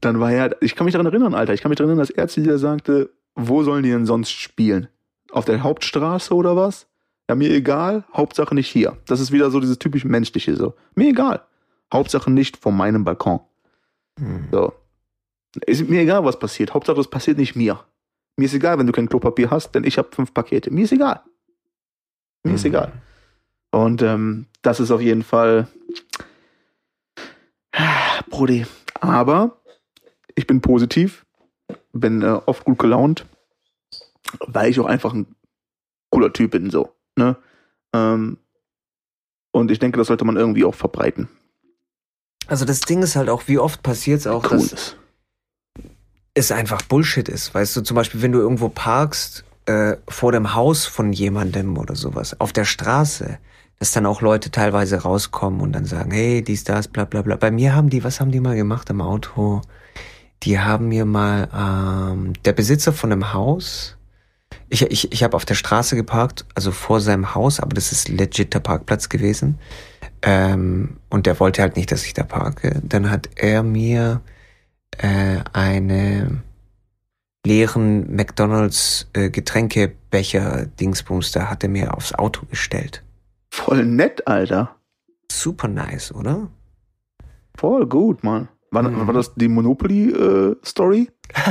dann 0.00 0.20
war 0.20 0.32
er, 0.32 0.56
ich 0.62 0.74
kann 0.76 0.84
mich 0.84 0.92
daran 0.92 1.06
erinnern, 1.06 1.34
Alter, 1.34 1.54
ich 1.54 1.60
kann 1.62 1.70
mich 1.70 1.78
daran 1.78 1.90
erinnern, 1.90 2.06
dass 2.06 2.10
er 2.10 2.28
zu 2.28 2.40
dir 2.42 2.58
sagte, 2.58 3.10
wo 3.34 3.62
sollen 3.62 3.82
die 3.82 3.90
denn 3.90 4.06
sonst 4.06 4.30
spielen? 4.32 4.88
Auf 5.30 5.44
der 5.44 5.62
Hauptstraße 5.62 6.34
oder 6.34 6.56
was? 6.56 6.86
Ja, 7.28 7.34
mir 7.34 7.50
egal, 7.50 8.04
Hauptsache 8.14 8.54
nicht 8.54 8.68
hier. 8.68 8.96
Das 9.06 9.18
ist 9.20 9.32
wieder 9.32 9.50
so 9.50 9.58
dieses 9.60 9.78
typisch 9.78 10.04
menschliche 10.04 10.54
so. 10.56 10.74
Mir 10.94 11.08
egal. 11.08 11.42
Hauptsache 11.92 12.30
nicht 12.30 12.56
von 12.58 12.76
meinem 12.76 13.04
Balkon. 13.04 13.40
Hm. 14.18 14.48
So. 14.52 14.72
Ist 15.66 15.88
mir 15.88 16.02
egal, 16.02 16.24
was 16.24 16.38
passiert. 16.38 16.74
Hauptsache, 16.74 17.00
es 17.00 17.08
passiert 17.08 17.38
nicht 17.38 17.56
mir. 17.56 17.80
Mir 18.36 18.44
ist 18.46 18.54
egal, 18.54 18.78
wenn 18.78 18.86
du 18.86 18.92
kein 18.92 19.08
Klopapier 19.08 19.50
hast, 19.50 19.74
denn 19.74 19.84
ich 19.84 19.96
habe 19.96 20.08
fünf 20.12 20.34
Pakete. 20.34 20.70
Mir 20.70 20.84
ist 20.84 20.92
egal. 20.92 21.20
Mir 22.42 22.54
ist 22.54 22.64
Mhm. 22.64 22.68
egal. 22.70 22.92
Und 23.70 24.02
ähm, 24.02 24.46
das 24.62 24.80
ist 24.80 24.90
auf 24.90 25.00
jeden 25.00 25.22
Fall. 25.22 25.68
Brody. 28.34 28.66
Aber 29.00 29.60
ich 30.34 30.46
bin 30.46 30.60
positiv, 30.60 31.24
bin 31.92 32.22
äh, 32.22 32.40
oft 32.46 32.64
gut 32.64 32.78
gelaunt, 32.80 33.26
weil 34.40 34.70
ich 34.70 34.80
auch 34.80 34.86
einfach 34.86 35.14
ein 35.14 35.26
cooler 36.10 36.32
Typ 36.32 36.50
bin, 36.50 36.70
so. 36.70 36.92
Ne? 37.16 37.36
Ähm, 37.94 38.38
und 39.52 39.70
ich 39.70 39.78
denke, 39.78 39.98
das 39.98 40.08
sollte 40.08 40.24
man 40.24 40.36
irgendwie 40.36 40.64
auch 40.64 40.74
verbreiten. 40.74 41.28
Also 42.48 42.64
das 42.64 42.80
Ding 42.80 43.02
ist 43.02 43.14
halt 43.14 43.28
auch, 43.28 43.44
wie 43.46 43.58
oft 43.58 43.82
passiert 43.82 44.20
es 44.20 44.26
auch, 44.26 44.44
Cool 44.44 44.58
dass 44.58 44.72
ist. 44.72 44.96
es 46.34 46.50
einfach 46.50 46.82
Bullshit 46.82 47.28
ist. 47.28 47.54
Weißt 47.54 47.76
du, 47.76 47.82
zum 47.82 47.94
Beispiel, 47.94 48.20
wenn 48.20 48.32
du 48.32 48.40
irgendwo 48.40 48.68
parkst, 48.68 49.44
äh, 49.66 49.96
vor 50.08 50.32
dem 50.32 50.54
Haus 50.54 50.86
von 50.86 51.12
jemandem 51.12 51.78
oder 51.78 51.94
sowas, 51.94 52.38
auf 52.40 52.52
der 52.52 52.64
Straße, 52.64 53.38
dass 53.78 53.92
dann 53.92 54.06
auch 54.06 54.20
Leute 54.20 54.50
teilweise 54.50 55.02
rauskommen 55.02 55.60
und 55.60 55.72
dann 55.72 55.84
sagen, 55.84 56.10
hey, 56.10 56.42
dies, 56.42 56.64
das, 56.64 56.88
bla 56.88 57.04
bla 57.04 57.22
bla. 57.22 57.36
Bei 57.36 57.50
mir 57.50 57.74
haben 57.74 57.90
die, 57.90 58.04
was 58.04 58.20
haben 58.20 58.30
die 58.30 58.40
mal 58.40 58.56
gemacht 58.56 58.90
im 58.90 59.00
Auto? 59.00 59.62
Die 60.42 60.58
haben 60.58 60.88
mir 60.88 61.04
mal, 61.04 61.48
ähm, 61.54 62.32
der 62.44 62.52
Besitzer 62.52 62.92
von 62.92 63.12
einem 63.12 63.32
Haus, 63.32 63.96
ich, 64.68 64.82
ich, 64.82 65.12
ich 65.12 65.22
habe 65.22 65.36
auf 65.36 65.44
der 65.44 65.54
Straße 65.54 65.96
geparkt, 65.96 66.46
also 66.54 66.70
vor 66.70 67.00
seinem 67.00 67.34
Haus, 67.34 67.60
aber 67.60 67.74
das 67.74 67.92
ist 67.92 68.08
legiter 68.08 68.60
Parkplatz 68.60 69.08
gewesen. 69.08 69.58
Ähm, 70.22 70.96
und 71.10 71.26
der 71.26 71.38
wollte 71.38 71.62
halt 71.62 71.76
nicht, 71.76 71.92
dass 71.92 72.04
ich 72.06 72.14
da 72.14 72.22
parke. 72.22 72.80
Dann 72.82 73.10
hat 73.10 73.28
er 73.36 73.62
mir 73.62 74.22
äh, 74.98 75.38
eine 75.52 76.42
leeren 77.46 78.14
McDonalds 78.14 79.08
äh, 79.12 79.28
Getränkebecher 79.28 80.66
Dingsbums 80.66 81.32
da 81.32 81.50
hat 81.50 81.62
er 81.62 81.68
mir 81.68 81.94
aufs 81.94 82.14
Auto 82.14 82.46
gestellt. 82.46 83.02
Voll 83.56 83.84
nett, 83.86 84.26
Alter. 84.26 84.74
Super 85.30 85.68
nice, 85.68 86.12
oder? 86.12 86.50
Voll 87.56 87.86
gut, 87.86 88.24
Mann. 88.24 88.48
War, 88.72 88.82
Mhm. 88.82 89.06
war 89.06 89.14
das 89.14 89.32
die 89.34 89.48
Monopoly-Story? 89.48 91.10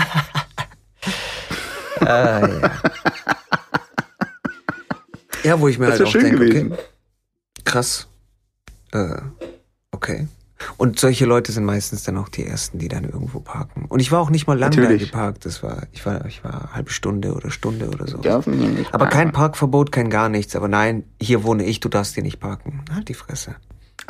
Ah, 2.01 2.45
ja. 2.45 2.71
ja, 5.43 5.59
wo 5.61 5.69
ich 5.69 5.79
mir 5.79 5.85
Das 5.85 5.99
halt 5.99 6.07
auch 6.07 6.11
schön 6.11 6.23
denke, 6.23 6.39
gewesen. 6.39 6.71
okay, 6.73 6.81
krass. 7.63 8.07
Äh, 8.91 9.21
okay. 9.91 10.27
Und 10.77 10.99
solche 10.99 11.25
Leute 11.25 11.51
sind 11.51 11.65
meistens 11.65 12.03
dann 12.03 12.17
auch 12.17 12.29
die 12.29 12.45
ersten, 12.45 12.79
die 12.79 12.87
dann 12.87 13.03
irgendwo 13.03 13.39
parken. 13.39 13.85
Und 13.89 13.99
ich 13.99 14.11
war 14.11 14.19
auch 14.19 14.29
nicht 14.29 14.47
mal 14.47 14.57
lange 14.57 14.75
da 14.75 14.95
geparkt. 14.95 15.45
Das 15.45 15.63
war, 15.63 15.87
ich 15.91 16.05
war, 16.05 16.25
ich 16.25 16.43
war 16.43 16.61
eine 16.61 16.73
halbe 16.73 16.91
Stunde 16.91 17.33
oder 17.33 17.51
Stunde 17.51 17.89
oder 17.89 18.07
so. 18.07 18.19
Ja, 18.23 18.41
finde 18.41 18.81
ich. 18.81 18.93
Aber 18.93 19.07
kein 19.07 19.31
Parkverbot, 19.31 19.91
kein 19.91 20.09
gar 20.09 20.29
nichts. 20.29 20.55
Aber 20.55 20.67
nein, 20.67 21.03
hier 21.21 21.43
wohne 21.43 21.65
ich, 21.65 21.79
du 21.79 21.89
darfst 21.89 22.13
hier 22.15 22.23
nicht 22.23 22.39
parken. 22.39 22.83
Halt 22.93 23.09
die 23.09 23.13
Fresse. 23.13 23.55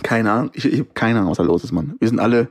Keine 0.01 0.31
Ahnung. 0.31 0.51
Ich, 0.53 0.65
ich 0.65 0.79
habe 0.79 0.89
keine 0.93 1.19
Ahnung, 1.19 1.31
was 1.31 1.37
da 1.37 1.43
los 1.43 1.63
ist, 1.63 1.71
Mann. 1.71 1.95
Wir 1.99 2.07
sind 2.07 2.19
alle 2.19 2.49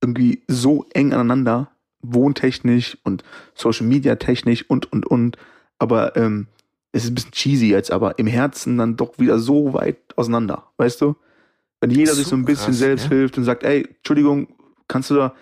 irgendwie 0.00 0.42
so 0.48 0.84
eng 0.92 1.12
aneinander, 1.12 1.70
wohntechnisch 2.02 2.98
und 3.04 3.24
Social 3.54 3.86
Media 3.86 4.16
technisch 4.16 4.68
und, 4.68 4.92
und, 4.92 5.06
und. 5.06 5.36
Aber 5.78 6.16
ähm, 6.16 6.48
es 6.92 7.04
ist 7.04 7.10
ein 7.10 7.14
bisschen 7.14 7.32
cheesy 7.32 7.68
jetzt, 7.68 7.90
aber 7.90 8.18
im 8.18 8.26
Herzen 8.26 8.78
dann 8.78 8.96
doch 8.96 9.18
wieder 9.18 9.38
so 9.38 9.74
weit 9.74 9.98
auseinander, 10.16 10.64
weißt 10.78 11.00
du? 11.00 11.16
Wenn 11.80 11.90
jeder 11.90 12.14
sich 12.14 12.26
so 12.26 12.36
ein 12.36 12.40
So 12.40 12.46
bisschen 12.46 12.66
krass, 12.72 12.78
selbst 12.78 13.04
ja. 13.04 13.10
hilft 13.10 13.38
und 13.38 13.44
sagt, 13.44 13.62
ey, 13.62 13.86
Entschuldigung, 13.96 14.48
kannst 14.88 15.10
du 15.10 15.14
da, 15.14 15.34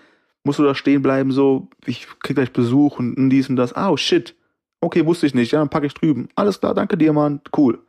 musst 0.43 0.59
du 0.59 0.63
da 0.63 0.75
stehen 0.75 1.01
bleiben, 1.01 1.31
so, 1.31 1.69
ich 1.85 2.07
krieg 2.19 2.35
gleich 2.35 2.51
Besuch 2.51 2.99
und 2.99 3.29
dies 3.29 3.49
und 3.49 3.55
das. 3.55 3.73
Ah, 3.73 3.89
oh, 3.89 3.97
shit. 3.97 4.35
Okay, 4.81 5.05
wusste 5.05 5.25
ich 5.25 5.33
nicht, 5.33 5.51
ja, 5.51 5.59
dann 5.59 5.69
packe 5.69 5.87
ich 5.87 5.93
drüben. 5.93 6.27
Alles 6.35 6.59
klar, 6.59 6.73
danke 6.73 6.97
dir, 6.97 7.13
Mann, 7.13 7.41
cool. 7.57 7.79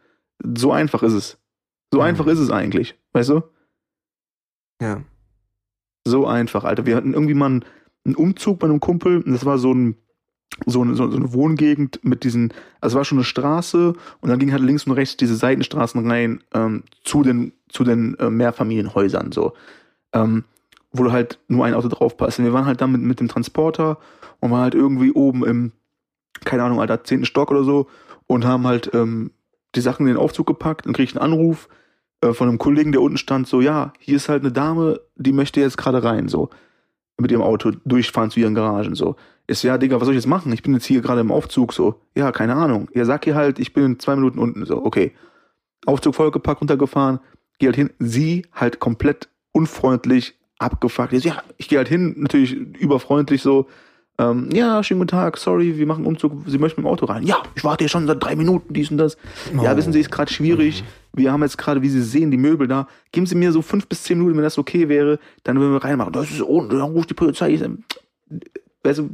So 0.56 0.72
einfach 0.72 1.02
ist 1.02 1.12
es. 1.12 1.38
So 1.92 1.98
Mhm. 2.00 2.06
einfach 2.06 2.26
ist 2.26 2.38
es 2.38 2.50
eigentlich, 2.50 2.94
weißt 3.12 3.30
du? 3.30 3.42
Ja. 4.80 5.02
So 6.06 6.26
einfach, 6.26 6.64
Alter. 6.64 6.86
Wir 6.86 6.96
hatten 6.96 7.14
irgendwie 7.14 7.34
mal 7.34 7.46
einen, 7.46 7.64
einen 8.04 8.14
Umzug 8.14 8.60
bei 8.60 8.66
einem 8.68 8.80
Kumpel 8.80 9.22
und 9.22 9.32
das 9.32 9.44
war 9.44 9.58
so 9.58 9.72
ein 9.74 9.96
so 10.64 10.82
eine, 10.82 10.94
so 10.94 11.04
eine 11.04 11.32
Wohngegend 11.32 12.00
mit 12.02 12.24
diesen, 12.24 12.52
also 12.80 12.94
es 12.94 12.98
war 12.98 13.04
schon 13.04 13.18
eine 13.18 13.24
Straße 13.24 13.92
und 14.20 14.28
dann 14.28 14.38
ging 14.38 14.52
halt 14.52 14.62
links 14.62 14.86
und 14.86 14.92
rechts 14.92 15.16
diese 15.16 15.36
Seitenstraßen 15.36 16.08
rein 16.08 16.42
ähm, 16.54 16.84
zu 17.04 17.22
den 17.22 17.52
zu 17.68 17.84
den 17.84 18.18
äh, 18.18 18.30
Mehrfamilienhäusern 18.30 19.32
so, 19.32 19.52
ähm, 20.12 20.44
wo 20.92 21.02
du 21.02 21.12
halt 21.12 21.38
nur 21.48 21.64
ein 21.64 21.74
Auto 21.74 21.88
drauf 21.88 22.16
passt. 22.16 22.38
Und 22.38 22.44
wir 22.44 22.52
waren 22.52 22.64
halt 22.64 22.80
dann 22.80 22.92
mit, 22.92 23.02
mit 23.02 23.20
dem 23.20 23.28
Transporter 23.28 23.98
und 24.40 24.50
waren 24.50 24.62
halt 24.62 24.74
irgendwie 24.74 25.12
oben 25.12 25.44
im, 25.44 25.72
keine 26.44 26.62
Ahnung, 26.62 26.80
Alter, 26.80 27.04
zehnten 27.04 27.26
Stock 27.26 27.50
oder 27.50 27.64
so 27.64 27.88
und 28.26 28.44
haben 28.44 28.66
halt 28.66 28.90
ähm, 28.94 29.32
die 29.74 29.80
Sachen 29.80 30.06
in 30.06 30.14
den 30.14 30.22
Aufzug 30.22 30.46
gepackt 30.46 30.86
und 30.86 30.94
krieg 30.94 31.08
ich 31.08 31.16
einen 31.16 31.32
Anruf 31.32 31.68
äh, 32.22 32.32
von 32.32 32.48
einem 32.48 32.58
Kollegen, 32.58 32.92
der 32.92 33.02
unten 33.02 33.18
stand, 33.18 33.46
so, 33.46 33.60
ja, 33.60 33.92
hier 33.98 34.16
ist 34.16 34.28
halt 34.28 34.42
eine 34.42 34.52
Dame, 34.52 35.00
die 35.16 35.32
möchte 35.32 35.60
jetzt 35.60 35.76
gerade 35.76 36.02
rein, 36.02 36.28
so, 36.28 36.50
mit 37.18 37.30
ihrem 37.30 37.42
Auto 37.42 37.72
durchfahren 37.84 38.30
zu 38.30 38.40
ihren 38.40 38.54
Garagen, 38.54 38.94
so. 38.94 39.16
Ist 39.46 39.62
ja, 39.62 39.78
Digga, 39.78 40.00
was 40.00 40.06
soll 40.06 40.14
ich 40.14 40.22
jetzt 40.22 40.28
machen? 40.28 40.52
Ich 40.52 40.62
bin 40.62 40.74
jetzt 40.74 40.86
hier 40.86 41.00
gerade 41.00 41.20
im 41.20 41.30
Aufzug, 41.30 41.72
so. 41.72 42.00
Ja, 42.16 42.32
keine 42.32 42.56
Ahnung. 42.56 42.88
Ja, 42.94 43.04
sag 43.04 43.26
ihr 43.26 43.34
halt, 43.34 43.58
ich 43.58 43.72
bin 43.72 43.84
in 43.84 43.98
zwei 44.00 44.16
Minuten 44.16 44.38
unten, 44.38 44.66
so, 44.66 44.84
okay. 44.84 45.12
Aufzug 45.86 46.14
vollgepackt, 46.16 46.60
runtergefahren, 46.60 47.20
geh 47.58 47.66
halt 47.66 47.76
hin. 47.76 47.90
Sie 47.98 48.46
halt 48.52 48.80
komplett 48.80 49.28
unfreundlich 49.52 50.34
abgefuckt. 50.58 51.12
Ja, 51.12 51.42
ich 51.58 51.68
gehe 51.68 51.78
halt 51.78 51.88
hin, 51.88 52.14
natürlich 52.18 52.52
überfreundlich 52.52 53.40
so. 53.40 53.68
Ähm, 54.18 54.48
ja, 54.52 54.82
schönen 54.82 55.00
guten 55.00 55.10
Tag, 55.10 55.36
sorry, 55.36 55.76
wir 55.76 55.86
machen 55.86 56.06
Umzug, 56.06 56.32
Sie 56.46 56.56
möchten 56.58 56.80
mit 56.80 56.86
dem 56.86 56.90
Auto 56.92 57.04
rein. 57.04 57.22
Ja, 57.24 57.42
ich 57.54 57.64
warte 57.64 57.84
hier 57.84 57.88
schon 57.90 58.06
seit 58.06 58.22
drei 58.22 58.34
Minuten, 58.34 58.72
dies 58.72 58.90
und 58.90 58.96
das. 58.96 59.16
Ja, 59.62 59.72
Oh. 59.72 59.76
wissen 59.76 59.92
Sie, 59.92 60.00
ist 60.00 60.10
gerade 60.10 60.32
schwierig. 60.32 60.84
Wir 61.12 61.32
haben 61.32 61.42
jetzt 61.42 61.58
gerade, 61.58 61.82
wie 61.82 61.88
Sie 61.90 62.00
sehen, 62.02 62.30
die 62.30 62.36
Möbel 62.38 62.66
da. 62.66 62.88
Geben 63.12 63.26
Sie 63.26 63.34
mir 63.34 63.52
so 63.52 63.60
fünf 63.60 63.86
bis 63.86 64.02
zehn 64.04 64.16
Minuten, 64.18 64.36
wenn 64.36 64.44
das 64.44 64.56
okay 64.58 64.88
wäre, 64.88 65.18
dann 65.44 65.58
würden 65.60 65.72
wir 65.74 65.84
reinmachen. 65.84 66.12
Das 66.12 66.30
ist 66.30 66.40
ohne, 66.42 66.68
dann 66.68 66.80
ruft 66.80 67.10
die 67.10 67.14
Polizei. 67.14 67.50
Ich 67.50 67.62
weißt 68.82 69.00
du, 69.00 69.10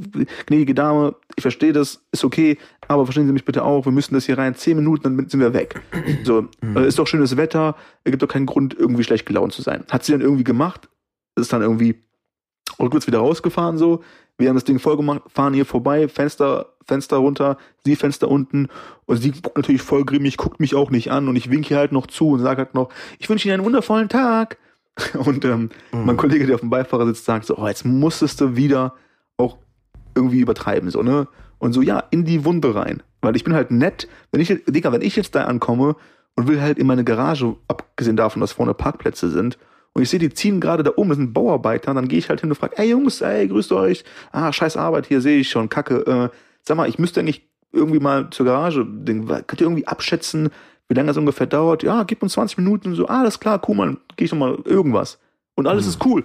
gnädige 0.46 0.74
Dame, 0.74 1.14
ich 1.34 1.42
verstehe 1.42 1.72
das, 1.72 2.02
ist 2.12 2.24
okay, 2.24 2.58
aber 2.88 3.06
verstehen 3.06 3.26
Sie 3.26 3.32
mich 3.32 3.44
bitte 3.46 3.64
auch, 3.64 3.86
wir 3.86 3.92
müssen 3.92 4.12
das 4.14 4.26
hier 4.26 4.36
rein, 4.36 4.54
zehn 4.54 4.76
Minuten, 4.76 5.02
dann 5.16 5.28
sind 5.28 5.40
wir 5.40 5.54
weg. 5.54 5.80
So, 6.24 6.46
äh, 6.76 6.86
ist 6.86 6.98
doch 6.98 7.06
schönes 7.06 7.36
Wetter, 7.38 7.74
es 8.04 8.10
gibt 8.10 8.22
doch 8.22 8.28
keinen 8.28 8.44
Grund, 8.46 8.74
irgendwie 8.78 9.02
schlecht 9.02 9.24
gelaunt 9.24 9.52
zu 9.54 9.62
sein. 9.62 9.84
Hat 9.90 10.04
sie 10.04 10.12
dann 10.12 10.20
irgendwie 10.20 10.44
gemacht, 10.44 10.90
ist 11.36 11.52
dann 11.54 11.62
irgendwie 11.62 11.96
auch 12.78 12.90
kurz 12.90 13.06
wieder 13.06 13.18
rausgefahren 13.20 13.78
so. 13.78 14.02
Wir 14.38 14.48
haben 14.48 14.56
das 14.56 14.64
Ding 14.64 14.78
voll 14.78 14.96
gemacht, 14.96 15.22
fahren 15.28 15.54
hier 15.54 15.66
vorbei, 15.66 16.08
Fenster, 16.08 16.72
Fenster 16.84 17.18
runter, 17.18 17.58
sie 17.84 17.96
Fenster 17.96 18.28
unten 18.28 18.68
und 19.06 19.18
sie 19.18 19.30
guckt 19.32 19.56
natürlich 19.56 19.82
voll 19.82 20.04
grimmig, 20.04 20.36
guckt 20.36 20.58
mich 20.58 20.74
auch 20.74 20.90
nicht 20.90 21.10
an 21.10 21.28
und 21.28 21.36
ich 21.36 21.50
winke 21.50 21.76
halt 21.76 21.92
noch 21.92 22.06
zu 22.06 22.30
und 22.30 22.40
sage 22.40 22.58
halt 22.62 22.74
noch, 22.74 22.88
ich 23.18 23.28
wünsche 23.28 23.48
Ihnen 23.48 23.54
einen 23.54 23.64
wundervollen 23.64 24.08
Tag. 24.08 24.58
Und 25.24 25.42
ähm, 25.46 25.70
mein 25.92 26.18
Kollege, 26.18 26.44
der 26.44 26.56
auf 26.56 26.60
dem 26.60 26.68
Beifahrersitz 26.68 27.24
sagt 27.24 27.46
so, 27.46 27.56
oh, 27.56 27.66
jetzt 27.66 27.86
musstest 27.86 28.42
du 28.42 28.56
wieder 28.56 28.94
auch 29.38 29.56
irgendwie 30.14 30.40
übertreiben, 30.40 30.90
so, 30.90 31.02
ne? 31.02 31.28
Und 31.58 31.72
so, 31.72 31.80
ja, 31.80 32.02
in 32.10 32.26
die 32.26 32.44
Wunde 32.44 32.74
rein. 32.74 33.02
Weil 33.22 33.36
ich 33.36 33.44
bin 33.44 33.54
halt 33.54 33.70
nett, 33.70 34.08
wenn 34.32 34.40
ich, 34.40 34.48
Digga, 34.66 34.92
wenn 34.92 35.00
ich 35.00 35.16
jetzt 35.16 35.34
da 35.34 35.44
ankomme 35.44 35.96
und 36.34 36.48
will 36.48 36.60
halt 36.60 36.78
in 36.78 36.86
meine 36.86 37.04
Garage, 37.04 37.56
abgesehen 37.68 38.16
davon, 38.16 38.40
dass 38.40 38.52
vorne 38.52 38.74
Parkplätze 38.74 39.30
sind, 39.30 39.58
und 39.94 40.02
ich 40.02 40.08
sehe, 40.08 40.18
die 40.18 40.32
ziehen 40.32 40.60
gerade 40.60 40.82
da 40.82 40.90
um, 40.90 41.08
das 41.08 41.18
sind 41.18 41.32
Bauarbeiter, 41.34 41.92
dann 41.92 42.08
gehe 42.08 42.18
ich 42.18 42.30
halt 42.30 42.40
hin 42.40 42.50
und 42.50 42.56
frage, 42.56 42.78
ey 42.78 42.88
Jungs, 42.90 43.20
ey, 43.20 43.46
grüßt 43.46 43.72
euch. 43.72 44.04
Ah, 44.30 44.52
scheiß 44.52 44.76
Arbeit, 44.76 45.06
hier 45.06 45.20
sehe 45.20 45.40
ich 45.40 45.50
schon, 45.50 45.68
kacke. 45.68 46.06
Äh, 46.06 46.36
sag 46.62 46.76
mal, 46.76 46.88
ich 46.88 46.98
müsste 46.98 47.20
eigentlich 47.20 47.46
irgendwie 47.72 48.00
mal 48.00 48.30
zur 48.30 48.46
Garage, 48.46 48.86
Ding, 48.86 49.26
könnt 49.26 49.60
ihr 49.60 49.66
irgendwie 49.66 49.86
abschätzen, 49.86 50.50
wie 50.88 50.94
lange 50.94 51.08
das 51.08 51.16
ungefähr 51.16 51.46
dauert? 51.46 51.82
Ja, 51.82 52.04
gib 52.04 52.22
uns 52.22 52.32
20 52.32 52.58
Minuten 52.58 52.88
und 52.88 52.94
so, 52.94 53.08
ah, 53.08 53.20
alles 53.20 53.38
klar, 53.40 53.60
cool, 53.68 53.74
man, 53.76 53.98
gehe 54.16 54.24
ich 54.26 54.32
nochmal 54.32 54.58
irgendwas. 54.64 55.18
Und 55.54 55.66
alles 55.66 55.86
ist 55.86 56.04
cool. 56.04 56.24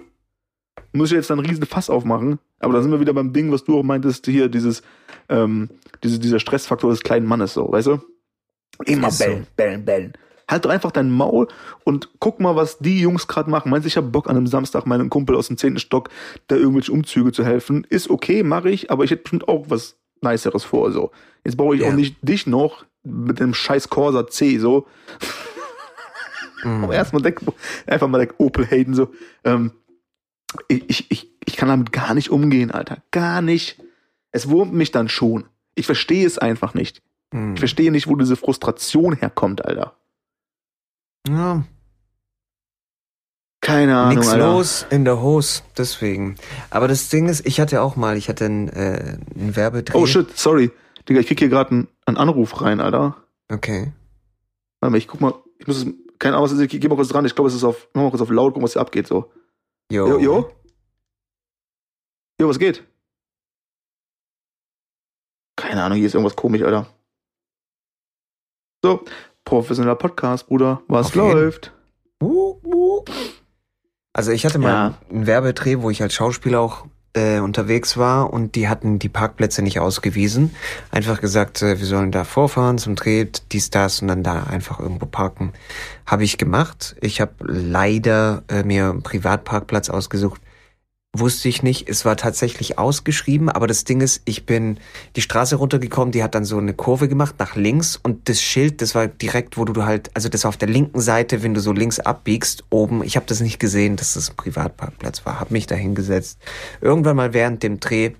Muss 0.92 1.10
ich 1.10 1.16
jetzt 1.16 1.28
dann 1.28 1.38
einen 1.38 1.48
riesen 1.48 1.66
Fass 1.66 1.90
aufmachen, 1.90 2.38
aber 2.60 2.72
da 2.72 2.82
sind 2.82 2.90
wir 2.90 3.00
wieder 3.00 3.12
beim 3.12 3.32
Ding, 3.32 3.52
was 3.52 3.64
du 3.64 3.78
auch 3.78 3.82
meintest, 3.82 4.26
hier, 4.26 4.48
dieses, 4.48 4.82
ähm, 5.28 5.68
diese, 6.02 6.18
dieser 6.18 6.38
Stressfaktor 6.38 6.90
des 6.90 7.02
kleinen 7.02 7.26
Mannes, 7.26 7.52
so, 7.52 7.70
weißt 7.70 7.88
du? 7.88 8.00
Immer 8.86 9.08
Ist 9.08 9.18
so. 9.18 9.24
bellen, 9.24 9.46
bellen, 9.56 9.84
bellen. 9.84 10.12
Halt 10.48 10.64
doch 10.64 10.70
einfach 10.70 10.90
dein 10.92 11.10
Maul 11.10 11.48
und 11.84 12.08
guck 12.20 12.40
mal, 12.40 12.56
was 12.56 12.78
die 12.78 13.00
Jungs 13.00 13.28
gerade 13.28 13.50
machen. 13.50 13.70
Meinst 13.70 13.84
du, 13.84 13.88
ich 13.88 13.96
hab 13.96 14.10
Bock 14.10 14.28
an 14.30 14.36
einem 14.36 14.46
Samstag 14.46 14.86
meinem 14.86 15.10
Kumpel 15.10 15.36
aus 15.36 15.48
dem 15.48 15.58
zehnten 15.58 15.78
Stock 15.78 16.08
da 16.46 16.56
irgendwelche 16.56 16.90
Umzüge 16.92 17.32
zu 17.32 17.44
helfen? 17.44 17.86
Ist 17.90 18.08
okay, 18.08 18.42
mache 18.42 18.70
ich, 18.70 18.90
aber 18.90 19.04
ich 19.04 19.10
hätte 19.10 19.22
bestimmt 19.24 19.46
auch 19.48 19.66
was 19.68 19.96
Niceres 20.22 20.64
vor, 20.64 20.90
so. 20.90 21.10
Jetzt 21.44 21.56
brauche 21.56 21.74
ich 21.74 21.82
Ja. 21.82 21.88
auch 21.88 21.92
nicht 21.92 22.16
dich 22.22 22.46
noch 22.46 22.84
mit 23.04 23.40
dem 23.40 23.54
scheiß 23.54 23.88
Corsa 23.90 24.26
C, 24.26 24.58
so. 24.58 24.86
Mhm. 26.64 26.84
Aber 26.84 26.94
erstmal 26.94 27.22
denk, 27.22 27.40
einfach 27.86 28.08
mal 28.08 28.24
der 28.24 28.40
Opel 28.40 28.66
Hayden, 28.66 28.94
so. 28.94 29.12
Ähm, 29.44 29.72
ich, 30.68 31.10
ich, 31.10 31.30
ich, 31.44 31.56
kann 31.56 31.68
damit 31.68 31.92
gar 31.92 32.14
nicht 32.14 32.30
umgehen, 32.30 32.70
Alter. 32.70 33.02
Gar 33.10 33.42
nicht. 33.42 33.78
Es 34.32 34.48
wurmt 34.48 34.72
mich 34.72 34.90
dann 34.90 35.08
schon. 35.08 35.44
Ich 35.74 35.86
verstehe 35.86 36.26
es 36.26 36.38
einfach 36.38 36.72
nicht. 36.74 37.02
Mhm. 37.32 37.54
Ich 37.54 37.58
verstehe 37.60 37.90
nicht, 37.92 38.08
wo 38.08 38.16
diese 38.16 38.36
Frustration 38.36 39.14
herkommt, 39.14 39.64
Alter. 39.64 39.94
Ja, 41.28 41.62
Keine 43.60 43.98
Ahnung, 43.98 44.14
nix 44.16 44.28
Alter. 44.28 44.52
los 44.52 44.86
in 44.90 45.04
der 45.04 45.20
Hose, 45.20 45.62
deswegen. 45.76 46.36
Aber 46.70 46.88
das 46.88 47.08
Ding 47.10 47.28
ist, 47.28 47.44
ich 47.46 47.60
hatte 47.60 47.82
auch 47.82 47.96
mal, 47.96 48.16
ich 48.16 48.28
hatte 48.28 48.46
einen, 48.46 48.68
äh, 48.68 49.18
einen 49.34 49.54
Werbedreh. 49.56 49.98
Oh 49.98 50.06
shit, 50.06 50.36
sorry. 50.38 50.70
Digga, 51.08 51.20
ich 51.20 51.26
krieg 51.26 51.38
hier 51.38 51.48
gerade 51.48 51.70
einen, 51.70 51.88
einen 52.06 52.16
Anruf 52.16 52.60
rein, 52.62 52.80
Alter. 52.80 53.16
Okay. 53.50 53.92
Warte 54.80 54.92
mal, 54.92 54.98
ich 54.98 55.08
guck 55.08 55.20
mal. 55.20 55.34
Ich 55.58 55.66
muss 55.66 55.84
es. 55.84 55.86
Keine 56.18 56.34
Ahnung, 56.36 56.44
was 56.50 56.52
ist. 56.52 56.60
Ich 56.60 56.80
geh 56.80 56.88
mal 56.88 56.96
kurz 56.96 57.08
dran. 57.08 57.24
Ich 57.24 57.34
glaube, 57.34 57.48
es 57.48 57.54
ist 57.54 57.64
auf. 57.64 57.88
Mach 57.94 58.02
mal 58.02 58.10
kurz 58.10 58.22
auf 58.22 58.30
laut, 58.30 58.52
gucken, 58.54 58.62
was 58.64 58.72
hier 58.72 58.82
abgeht, 58.82 59.06
so. 59.06 59.30
Jo. 59.90 60.06
Jo, 60.08 60.18
jo? 60.18 60.50
Jo, 62.40 62.48
was 62.48 62.58
geht? 62.58 62.84
Keine 65.56 65.82
Ahnung, 65.82 65.98
hier 65.98 66.06
ist 66.06 66.14
irgendwas 66.14 66.36
komisch, 66.36 66.62
Alter. 66.62 66.86
So, 68.84 69.04
professioneller 69.48 69.94
Podcast, 69.96 70.46
Bruder. 70.46 70.82
Was 70.88 71.06
Auf 71.06 71.14
läuft? 71.14 71.72
Also 74.12 74.30
ich 74.32 74.44
hatte 74.44 74.58
mal 74.58 74.68
Ja. 74.68 74.94
einen 75.10 75.26
Werbedreh, 75.26 75.78
wo 75.80 75.88
ich 75.90 76.02
als 76.02 76.12
Schauspieler 76.14 76.60
auch 76.60 76.84
äh, 77.14 77.38
unterwegs 77.40 77.96
war 77.96 78.30
und 78.32 78.54
die 78.54 78.68
hatten 78.68 78.98
die 78.98 79.08
Parkplätze 79.08 79.62
nicht 79.62 79.80
ausgewiesen. 79.80 80.54
Einfach 80.90 81.20
gesagt, 81.22 81.62
äh, 81.62 81.78
wir 81.78 81.86
sollen 81.86 82.12
da 82.12 82.24
vorfahren 82.24 82.76
zum 82.76 82.94
Dreh, 82.94 83.26
dies, 83.50 83.70
das 83.70 84.02
und 84.02 84.08
dann 84.08 84.22
da 84.22 84.42
einfach 84.42 84.78
irgendwo 84.80 85.06
parken. 85.06 85.54
Habe 86.04 86.24
ich 86.24 86.36
gemacht. 86.36 86.96
Ich 87.00 87.20
habe 87.22 87.32
leider 87.40 88.42
äh, 88.48 88.62
mir 88.64 88.90
einen 88.90 89.02
Privatparkplatz 89.02 89.88
ausgesucht. 89.88 90.42
Wusste 91.16 91.48
ich 91.48 91.62
nicht. 91.62 91.88
Es 91.88 92.04
war 92.04 92.16
tatsächlich 92.16 92.78
ausgeschrieben, 92.78 93.48
aber 93.48 93.66
das 93.66 93.84
Ding 93.84 94.02
ist, 94.02 94.20
ich 94.26 94.44
bin 94.44 94.78
die 95.16 95.22
Straße 95.22 95.56
runtergekommen, 95.56 96.12
die 96.12 96.22
hat 96.22 96.34
dann 96.34 96.44
so 96.44 96.58
eine 96.58 96.74
Kurve 96.74 97.08
gemacht 97.08 97.36
nach 97.38 97.56
links 97.56 97.96
und 97.96 98.28
das 98.28 98.42
Schild, 98.42 98.82
das 98.82 98.94
war 98.94 99.08
direkt, 99.08 99.56
wo 99.56 99.64
du 99.64 99.84
halt, 99.84 100.10
also 100.14 100.28
das 100.28 100.44
war 100.44 100.50
auf 100.50 100.58
der 100.58 100.68
linken 100.68 101.00
Seite, 101.00 101.42
wenn 101.42 101.54
du 101.54 101.60
so 101.60 101.72
links 101.72 101.98
abbiegst, 101.98 102.64
oben. 102.70 103.02
Ich 103.02 103.16
habe 103.16 103.26
das 103.26 103.40
nicht 103.40 103.58
gesehen, 103.58 103.96
dass 103.96 104.14
das 104.14 104.30
ein 104.30 104.36
Privatparkplatz 104.36 105.24
war. 105.24 105.40
Hab 105.40 105.50
mich 105.50 105.66
da 105.66 105.74
hingesetzt. 105.74 106.38
Irgendwann 106.82 107.16
mal 107.16 107.32
während 107.32 107.62
dem 107.62 107.80
Dreh 107.80 108.12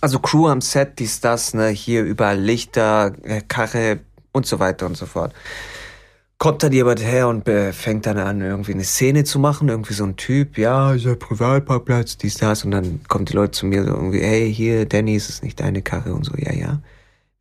also 0.00 0.18
Crew 0.18 0.48
am 0.48 0.60
Set, 0.60 0.98
dies, 0.98 1.20
das, 1.20 1.54
ne, 1.54 1.68
hier 1.68 2.02
überall 2.02 2.38
Lichter, 2.38 3.12
äh, 3.22 3.42
Karre 3.46 4.00
und 4.32 4.46
so 4.46 4.58
weiter 4.58 4.86
und 4.86 4.96
so 4.96 5.06
fort. 5.06 5.34
Kommt 6.42 6.62
dann 6.62 6.72
jemand 6.72 7.04
her 7.04 7.28
und 7.28 7.46
fängt 7.72 8.06
dann 8.06 8.16
an, 8.16 8.40
irgendwie 8.40 8.72
eine 8.72 8.84
Szene 8.84 9.24
zu 9.24 9.38
machen, 9.38 9.68
irgendwie 9.68 9.92
so 9.92 10.04
ein 10.04 10.16
Typ, 10.16 10.56
ja, 10.56 10.94
ist 10.94 11.04
Privatparkplatz, 11.18 12.16
dies, 12.16 12.38
das, 12.38 12.64
und 12.64 12.70
dann 12.70 13.00
kommen 13.08 13.26
die 13.26 13.34
Leute 13.34 13.50
zu 13.50 13.66
mir 13.66 13.84
so 13.84 13.90
irgendwie, 13.90 14.22
hey, 14.22 14.50
hier, 14.50 14.86
Danny, 14.86 15.16
ist 15.16 15.28
es 15.28 15.42
nicht 15.42 15.60
deine 15.60 15.82
Karre 15.82 16.14
und 16.14 16.24
so, 16.24 16.32
ja, 16.38 16.54
ja. 16.54 16.80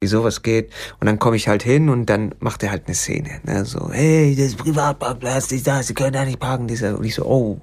wieso, 0.01 0.25
was 0.25 0.41
geht? 0.41 0.73
Und 0.99 1.07
dann 1.07 1.17
komme 1.17 1.37
ich 1.37 1.47
halt 1.47 1.63
hin 1.63 1.87
und 1.87 2.07
dann 2.07 2.35
macht 2.39 2.61
er 2.61 2.71
halt 2.71 2.87
eine 2.87 2.95
Szene, 2.95 3.39
ne, 3.43 3.63
so, 3.63 3.89
hey, 3.89 4.35
das 4.35 4.47
ist 4.47 4.57
Privatparkplatz, 4.57 5.47
das, 5.47 5.63
das, 5.63 5.87
Sie 5.87 5.93
können 5.93 6.11
da 6.11 6.25
nicht 6.25 6.41
parken, 6.41 6.67
dieser, 6.67 6.97
und 6.97 7.05
ich 7.05 7.15
so, 7.15 7.23
oh, 7.23 7.61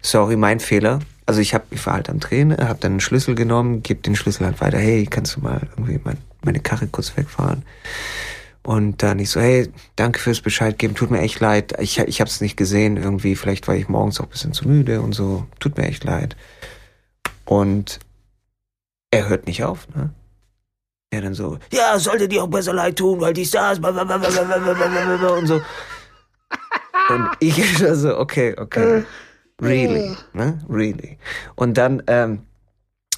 sorry, 0.00 0.36
mein 0.36 0.58
Fehler. 0.58 0.98
Also 1.26 1.40
ich 1.40 1.54
hab, 1.54 1.70
ich 1.70 1.86
war 1.86 1.94
halt 1.94 2.10
am 2.10 2.18
Drehen, 2.18 2.56
hab 2.56 2.80
dann 2.80 2.94
einen 2.94 3.00
Schlüssel 3.00 3.36
genommen, 3.36 3.84
geb 3.84 4.02
den 4.02 4.16
Schlüssel 4.16 4.46
halt 4.46 4.60
weiter, 4.60 4.78
hey, 4.78 5.06
kannst 5.06 5.36
du 5.36 5.40
mal 5.42 5.68
irgendwie 5.76 6.00
mein, 6.02 6.18
meine 6.42 6.58
Karre 6.58 6.88
kurz 6.88 7.16
wegfahren? 7.16 7.62
Und 8.64 9.02
dann 9.02 9.18
ich 9.18 9.30
so, 9.30 9.40
hey, 9.40 9.72
danke 9.96 10.20
fürs 10.20 10.40
Bescheid 10.40 10.78
geben, 10.78 10.94
tut 10.94 11.10
mir 11.10 11.20
echt 11.20 11.40
leid. 11.40 11.74
Ich, 11.80 11.98
ich 11.98 12.20
hab's 12.20 12.40
nicht 12.40 12.56
gesehen 12.56 12.96
irgendwie, 12.96 13.34
vielleicht 13.34 13.66
war 13.66 13.74
ich 13.74 13.88
morgens 13.88 14.20
auch 14.20 14.24
ein 14.24 14.30
bisschen 14.30 14.52
zu 14.52 14.68
müde 14.68 15.00
und 15.00 15.14
so, 15.14 15.46
tut 15.58 15.76
mir 15.76 15.86
echt 15.86 16.04
leid. 16.04 16.36
Und 17.44 17.98
er 19.10 19.28
hört 19.28 19.46
nicht 19.46 19.64
auf, 19.64 19.88
ne? 19.94 20.10
Er 21.10 21.20
dann 21.20 21.34
so, 21.34 21.58
ja, 21.70 21.98
sollte 21.98 22.26
dir 22.26 22.42
auch 22.42 22.48
besser 22.48 22.72
leid 22.72 22.96
tun, 22.96 23.20
weil 23.20 23.34
die 23.34 23.44
Stars 23.44 23.78
und 23.78 25.46
so. 25.46 25.60
Und 27.10 27.30
ich 27.40 27.78
so, 27.92 28.16
okay, 28.16 28.54
okay. 28.56 29.04
Really, 29.60 30.16
ne? 30.32 30.58
Really. 30.68 31.18
Und 31.54 31.76
dann, 31.76 32.02
ähm, 32.06 32.46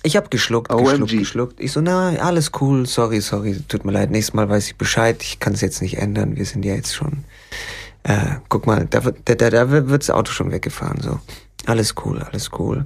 ich 0.04 0.16
habe 0.16 0.28
geschluckt, 0.28 0.68
geschluckt, 0.68 1.00
OMG. 1.00 1.18
geschluckt. 1.18 1.60
Ich 1.60 1.72
so, 1.72 1.80
na, 1.80 2.10
alles 2.16 2.52
cool, 2.60 2.86
sorry, 2.86 3.20
sorry, 3.20 3.58
tut 3.68 3.84
mir 3.86 3.92
leid. 3.92 4.10
Nächstes 4.10 4.34
Mal 4.34 4.48
weiß 4.48 4.66
ich 4.68 4.76
Bescheid. 4.76 5.22
Ich 5.22 5.40
kann 5.40 5.54
es 5.54 5.62
jetzt 5.62 5.80
nicht 5.80 5.96
ändern. 5.96 6.36
Wir 6.36 6.44
sind 6.44 6.64
ja 6.64 6.74
jetzt 6.74 6.94
schon. 6.94 7.24
Äh, 8.02 8.36
guck 8.50 8.66
mal, 8.66 8.86
da 8.88 9.04
wird, 9.04 9.16
da, 9.24 9.34
da, 9.34 9.48
da 9.48 9.70
wird 9.70 10.02
das 10.02 10.10
Auto 10.10 10.30
schon 10.30 10.52
weggefahren. 10.52 11.00
So, 11.00 11.20
alles 11.64 11.94
cool, 12.04 12.20
alles 12.20 12.50
cool. 12.58 12.84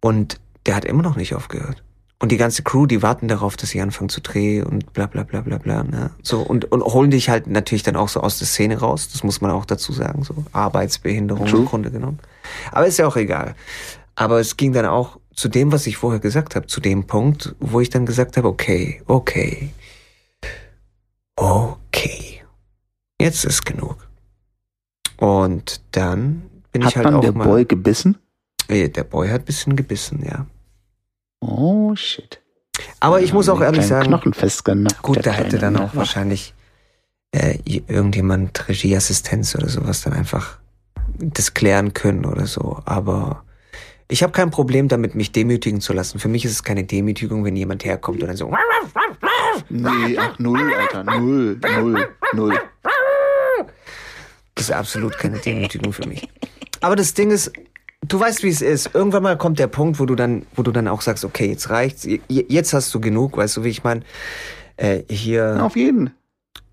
Und 0.00 0.38
der 0.66 0.76
hat 0.76 0.84
immer 0.84 1.02
noch 1.02 1.16
nicht 1.16 1.34
aufgehört. 1.34 1.82
Und 2.18 2.32
die 2.32 2.36
ganze 2.36 2.62
Crew, 2.62 2.84
die 2.86 3.02
warten 3.02 3.28
darauf, 3.28 3.56
dass 3.56 3.70
sie 3.70 3.80
anfangen 3.80 4.10
zu 4.10 4.20
drehen 4.20 4.64
und 4.64 4.92
bla 4.92 5.06
bla 5.06 5.22
bla 5.22 5.40
bla 5.40 5.56
bla. 5.56 5.84
Ne? 5.84 6.10
So, 6.22 6.40
und, 6.40 6.70
und 6.70 6.82
holen 6.82 7.10
dich 7.10 7.30
halt 7.30 7.46
natürlich 7.46 7.82
dann 7.82 7.96
auch 7.96 8.08
so 8.08 8.20
aus 8.20 8.38
der 8.38 8.46
Szene 8.46 8.78
raus. 8.78 9.08
Das 9.10 9.24
muss 9.24 9.40
man 9.40 9.50
auch 9.50 9.64
dazu 9.64 9.92
sagen. 9.92 10.22
So 10.22 10.34
Arbeitsbehinderung 10.52 11.46
True. 11.46 11.60
im 11.60 11.66
Grunde 11.66 11.90
genommen. 11.90 12.18
Aber 12.72 12.86
ist 12.86 12.98
ja 12.98 13.06
auch 13.06 13.16
egal. 13.16 13.54
Aber 14.14 14.40
es 14.40 14.56
ging 14.56 14.72
dann 14.72 14.86
auch 14.86 15.18
zu 15.36 15.48
dem, 15.48 15.70
was 15.70 15.86
ich 15.86 15.98
vorher 15.98 16.18
gesagt 16.20 16.56
habe, 16.56 16.66
zu 16.66 16.80
dem 16.80 17.06
Punkt, 17.06 17.54
wo 17.60 17.80
ich 17.80 17.90
dann 17.90 18.06
gesagt 18.06 18.36
habe, 18.36 18.48
okay, 18.48 19.02
okay, 19.06 19.68
okay, 21.36 22.42
jetzt 23.20 23.44
ist 23.44 23.64
genug. 23.66 24.08
Und 25.18 25.82
dann 25.92 26.42
bin 26.72 26.84
Hat 26.84 26.90
ich 26.90 26.96
halt 26.96 27.06
auch 27.06 27.20
der 27.20 27.32
mal. 27.32 27.44
Boy 27.46 27.64
gebissen? 27.66 28.18
Äh, 28.68 28.88
der 28.88 29.04
Boy 29.04 29.28
hat 29.28 29.44
bisschen 29.44 29.76
gebissen, 29.76 30.24
ja. 30.24 30.46
Oh, 31.40 31.94
shit. 31.94 32.40
Aber 33.00 33.20
ich 33.20 33.32
muss 33.32 33.48
auch 33.48 33.60
ehrlich 33.60 33.86
sagen, 33.86 34.18
festgenagt. 34.32 35.02
gut, 35.02 35.16
der 35.16 35.22
da 35.24 35.32
hätte 35.32 35.58
dann 35.58 35.76
auch 35.76 35.94
wahrscheinlich 35.94 36.54
äh, 37.32 37.58
irgendjemand 37.64 38.68
Regieassistenz 38.68 39.54
oder 39.54 39.68
sowas 39.68 40.02
dann 40.02 40.12
einfach 40.12 40.58
das 41.18 41.54
klären 41.54 41.94
können 41.94 42.24
oder 42.24 42.46
so. 42.46 42.82
Aber 42.84 43.45
ich 44.08 44.22
habe 44.22 44.32
kein 44.32 44.50
Problem 44.50 44.88
damit, 44.88 45.14
mich 45.14 45.32
demütigen 45.32 45.80
zu 45.80 45.92
lassen. 45.92 46.18
Für 46.18 46.28
mich 46.28 46.44
ist 46.44 46.52
es 46.52 46.62
keine 46.62 46.84
Demütigung, 46.84 47.44
wenn 47.44 47.56
jemand 47.56 47.84
herkommt 47.84 48.22
und 48.22 48.28
dann 48.28 48.36
so. 48.36 48.52
Nee, 49.68 50.16
ach, 50.18 50.38
null, 50.38 50.72
Alter. 50.74 51.02
Null, 51.04 51.58
null, 51.76 52.08
null. 52.34 52.58
Das 54.54 54.66
ist 54.66 54.70
absolut 54.72 55.18
keine 55.18 55.38
Demütigung 55.38 55.92
für 55.92 56.06
mich. 56.08 56.28
Aber 56.80 56.96
das 56.96 57.14
Ding 57.14 57.30
ist, 57.30 57.52
du 58.06 58.18
weißt, 58.20 58.42
wie 58.42 58.48
es 58.48 58.62
ist. 58.62 58.90
Irgendwann 58.94 59.22
mal 59.22 59.36
kommt 59.36 59.58
der 59.58 59.66
Punkt, 59.66 59.98
wo 59.98 60.06
du 60.06 60.14
dann, 60.14 60.46
wo 60.54 60.62
du 60.62 60.72
dann 60.72 60.88
auch 60.88 61.00
sagst, 61.02 61.24
okay, 61.24 61.46
jetzt 61.50 61.68
reicht's, 61.70 62.06
jetzt 62.28 62.72
hast 62.72 62.94
du 62.94 63.00
genug, 63.00 63.36
weißt 63.36 63.56
du, 63.58 63.64
wie 63.64 63.68
ich 63.70 63.84
meine? 63.84 64.02
Äh, 64.76 65.02
hier. 65.10 65.58
Auf 65.62 65.76
jeden. 65.76 66.12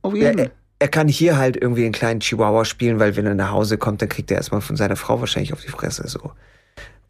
Auf 0.02 0.14
jeden. 0.14 0.38
er- 0.40 0.52
er 0.80 0.88
kann 0.90 1.08
hier 1.08 1.38
halt 1.38 1.56
irgendwie 1.56 1.84
einen 1.86 1.94
kleinen 1.94 2.20
Chihuahua 2.20 2.66
spielen, 2.66 3.00
weil 3.00 3.16
wenn 3.16 3.26
er 3.26 3.36
nach 3.36 3.52
Hause 3.52 3.78
kommt, 3.78 4.02
dann 4.02 4.10
kriegt 4.10 4.30
er 4.32 4.38
erstmal 4.38 4.60
von 4.60 4.76
seiner 4.76 4.98
Frau 4.98 5.22
wahrscheinlich 5.22 5.54
auf 5.54 5.62
die 5.62 5.70
Fresse 5.70 6.06
so. 6.10 6.32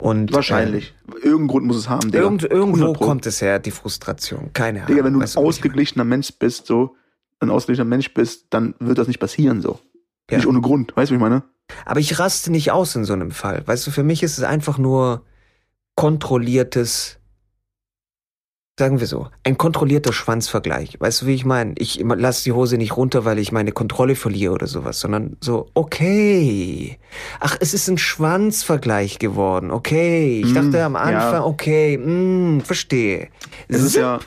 Und 0.04 0.34
Wahrscheinlich. 0.34 0.94
Irgendeinen 1.16 1.48
Grund 1.48 1.66
muss 1.66 1.78
es 1.78 1.88
haben, 1.90 2.10
Äh, 2.10 2.12
Digga. 2.12 2.24
irgend, 2.24 2.44
irgendwo 2.44 2.78
100 2.82 2.98
Pro. 2.98 3.06
kommt 3.06 3.26
es 3.26 3.42
her, 3.42 3.60
die 3.60 3.72
Frustration. 3.72 4.50
Keine 4.54 4.80
Ahnung. 4.80 4.88
Digga, 4.88 5.06
wenn 5.06 5.14
du 5.14 5.20
ein 5.20 5.24
was 5.24 5.38
ausgeglichener 5.38 6.04
Mensch 6.04 6.32
bist, 6.38 6.66
so, 6.66 6.96
ein 7.40 7.50
ausgeglichener 7.50 7.88
Mensch 7.88 8.14
bist, 8.14 8.48
dann 8.50 8.76
wird 8.80 8.98
das 8.98 9.08
nicht 9.08 9.20
passieren, 9.20 9.62
so. 9.62 9.80
Ja. 10.30 10.38
Nicht 10.38 10.48
ohne 10.48 10.60
Grund. 10.62 10.96
Weißt 10.98 11.10
du, 11.10 11.14
wie 11.14 11.18
ich 11.18 11.22
meine? 11.22 11.44
Aber 11.86 12.00
ich 12.02 12.20
raste 12.20 12.52
nicht 12.52 12.72
aus 12.72 12.96
in 12.96 13.06
so 13.06 13.14
einem 13.14 13.32
Fall. 13.32 13.64
Weißt 13.66 13.88
du, 13.88 13.92
für 13.92 14.04
mich 14.04 14.24
ist 14.24 14.38
es 14.38 14.44
einfach 14.44 14.78
nur 14.78 15.24
kontrolliertes, 15.96 17.18
sagen 18.78 19.00
wir 19.00 19.06
so, 19.08 19.28
ein 19.44 19.58
kontrollierter 19.58 20.14
Schwanzvergleich. 20.14 21.00
Weißt 21.00 21.22
du, 21.22 21.26
wie 21.28 21.36
ich 21.36 21.46
meine? 21.46 21.76
Ich 21.78 22.00
lasse 22.04 22.44
die 22.44 22.54
Hose 22.54 22.78
nicht 22.78 22.98
runter, 22.98 23.24
weil 23.24 23.38
ich 23.38 23.52
meine 23.52 23.72
Kontrolle 23.72 24.16
verliere 24.16 24.54
oder 24.54 24.68
sowas, 24.68 25.00
sondern 25.00 25.38
so, 25.42 25.70
okay. 25.76 26.98
Ach, 27.40 27.56
es 27.60 27.74
ist 27.76 27.88
ein 27.88 28.00
Schwanzvergleich 28.00 29.20
geworden. 29.20 29.70
Okay. 29.70 30.42
Ich 30.44 30.52
Mm, 30.52 30.56
dachte 30.56 30.84
am 30.84 30.94
ja. 30.96 31.02
Anfang, 31.02 31.44
okay, 31.44 31.98
mm, 31.98 32.62
verstehe. 32.62 33.30
Es 33.68 33.84
ist 33.84 33.96
ja, 33.96 34.20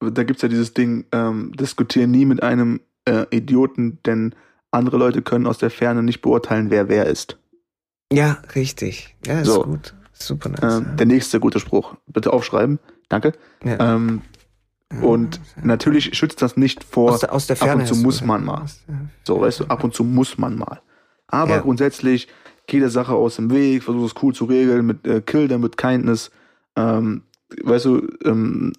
da 0.00 0.22
gibt's 0.22 0.42
ja 0.42 0.48
dieses 0.48 0.72
Ding, 0.72 1.04
ähm, 1.10 1.52
diskutiere 1.58 2.06
nie 2.06 2.24
mit 2.26 2.42
einem 2.44 2.80
äh, 3.06 3.26
Idioten, 3.34 3.98
denn 4.06 4.34
andere 4.70 4.98
Leute 4.98 5.22
können 5.22 5.46
aus 5.48 5.58
der 5.58 5.70
Ferne 5.70 6.02
nicht 6.04 6.20
beurteilen, 6.22 6.70
wer 6.70 6.88
wer 6.88 7.06
ist. 7.06 7.38
Ja, 8.12 8.38
richtig. 8.54 9.16
Ja, 9.26 9.40
ist 9.40 9.48
So. 9.48 9.62
gut. 9.64 9.94
Super 10.18 10.48
nice. 10.50 10.78
Ähm, 10.78 10.96
der 10.96 11.06
nächste 11.06 11.40
gute 11.40 11.60
Spruch. 11.60 11.94
Bitte 12.06 12.32
aufschreiben. 12.32 12.78
Danke. 13.08 13.32
ja. 13.64 13.94
Ähm, 13.94 14.22
und 15.02 15.38
natürlich 15.62 16.16
schützt 16.16 16.40
das 16.40 16.56
nicht 16.56 16.82
vor, 16.82 17.12
aus, 17.12 17.20
der, 17.20 17.32
aus 17.34 17.46
der 17.46 17.56
ab 17.56 17.62
Ferne 17.68 17.82
und 17.82 17.86
zu 17.88 17.94
muss 17.96 18.24
man 18.24 18.42
mal. 18.42 18.64
So, 19.22 19.38
weißt 19.38 19.60
du, 19.60 19.64
ab 19.66 19.84
und 19.84 19.92
zu 19.94 20.02
muss 20.02 20.38
man 20.38 20.56
mal. 20.56 20.80
Aber 21.26 21.56
Ja. 21.56 21.60
grundsätzlich, 21.60 22.28
geh 22.66 22.78
der 22.80 22.88
Sache 22.88 23.12
aus 23.12 23.36
dem 23.36 23.50
Weg, 23.50 23.82
versuch 23.82 24.06
es 24.06 24.14
cool 24.22 24.34
zu 24.34 24.46
regeln, 24.46 24.86
mit 24.86 25.06
äh, 25.06 25.20
Kill 25.20 25.46
them 25.46 25.62
with 25.62 25.72
kindness, 25.76 26.30
ähm, 26.74 27.22
weißt 27.62 27.84
du, 27.84 28.08
ähm, 28.24 28.72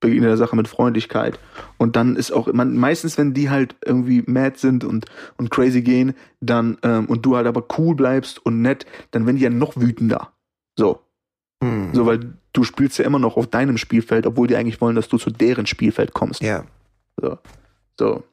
begegne 0.00 0.26
der 0.26 0.36
Sache 0.38 0.56
mit 0.56 0.68
Freundlichkeit. 0.68 1.38
Und 1.76 1.96
dann 1.96 2.16
ist 2.16 2.30
auch, 2.32 2.50
man, 2.52 2.74
meistens, 2.76 3.18
wenn 3.18 3.34
die 3.34 3.50
halt 3.50 3.76
irgendwie 3.84 4.22
mad 4.26 4.56
sind 4.58 4.84
und, 4.84 5.04
und 5.36 5.50
crazy 5.50 5.82
gehen, 5.82 6.14
dann, 6.40 6.78
ähm, 6.82 7.06
und 7.06 7.26
du 7.26 7.36
halt 7.36 7.46
aber 7.46 7.66
cool 7.76 7.94
bleibst 7.94 8.44
und 8.44 8.62
nett, 8.62 8.86
dann 9.10 9.26
werden 9.26 9.36
die 9.36 9.42
ja 9.42 9.50
noch 9.50 9.76
wütender. 9.76 10.32
So. 10.76 11.00
Hm. 11.62 11.94
So, 11.94 12.06
weil 12.06 12.34
du 12.52 12.64
spielst 12.64 12.98
ja 12.98 13.04
immer 13.04 13.18
noch 13.18 13.36
auf 13.36 13.46
deinem 13.46 13.78
Spielfeld, 13.78 14.26
obwohl 14.26 14.46
die 14.46 14.56
eigentlich 14.56 14.80
wollen, 14.80 14.96
dass 14.96 15.08
du 15.08 15.18
zu 15.18 15.30
deren 15.30 15.66
Spielfeld 15.66 16.12
kommst. 16.12 16.42
Ja. 16.42 16.64
So. 17.20 17.38
so. 17.98 18.24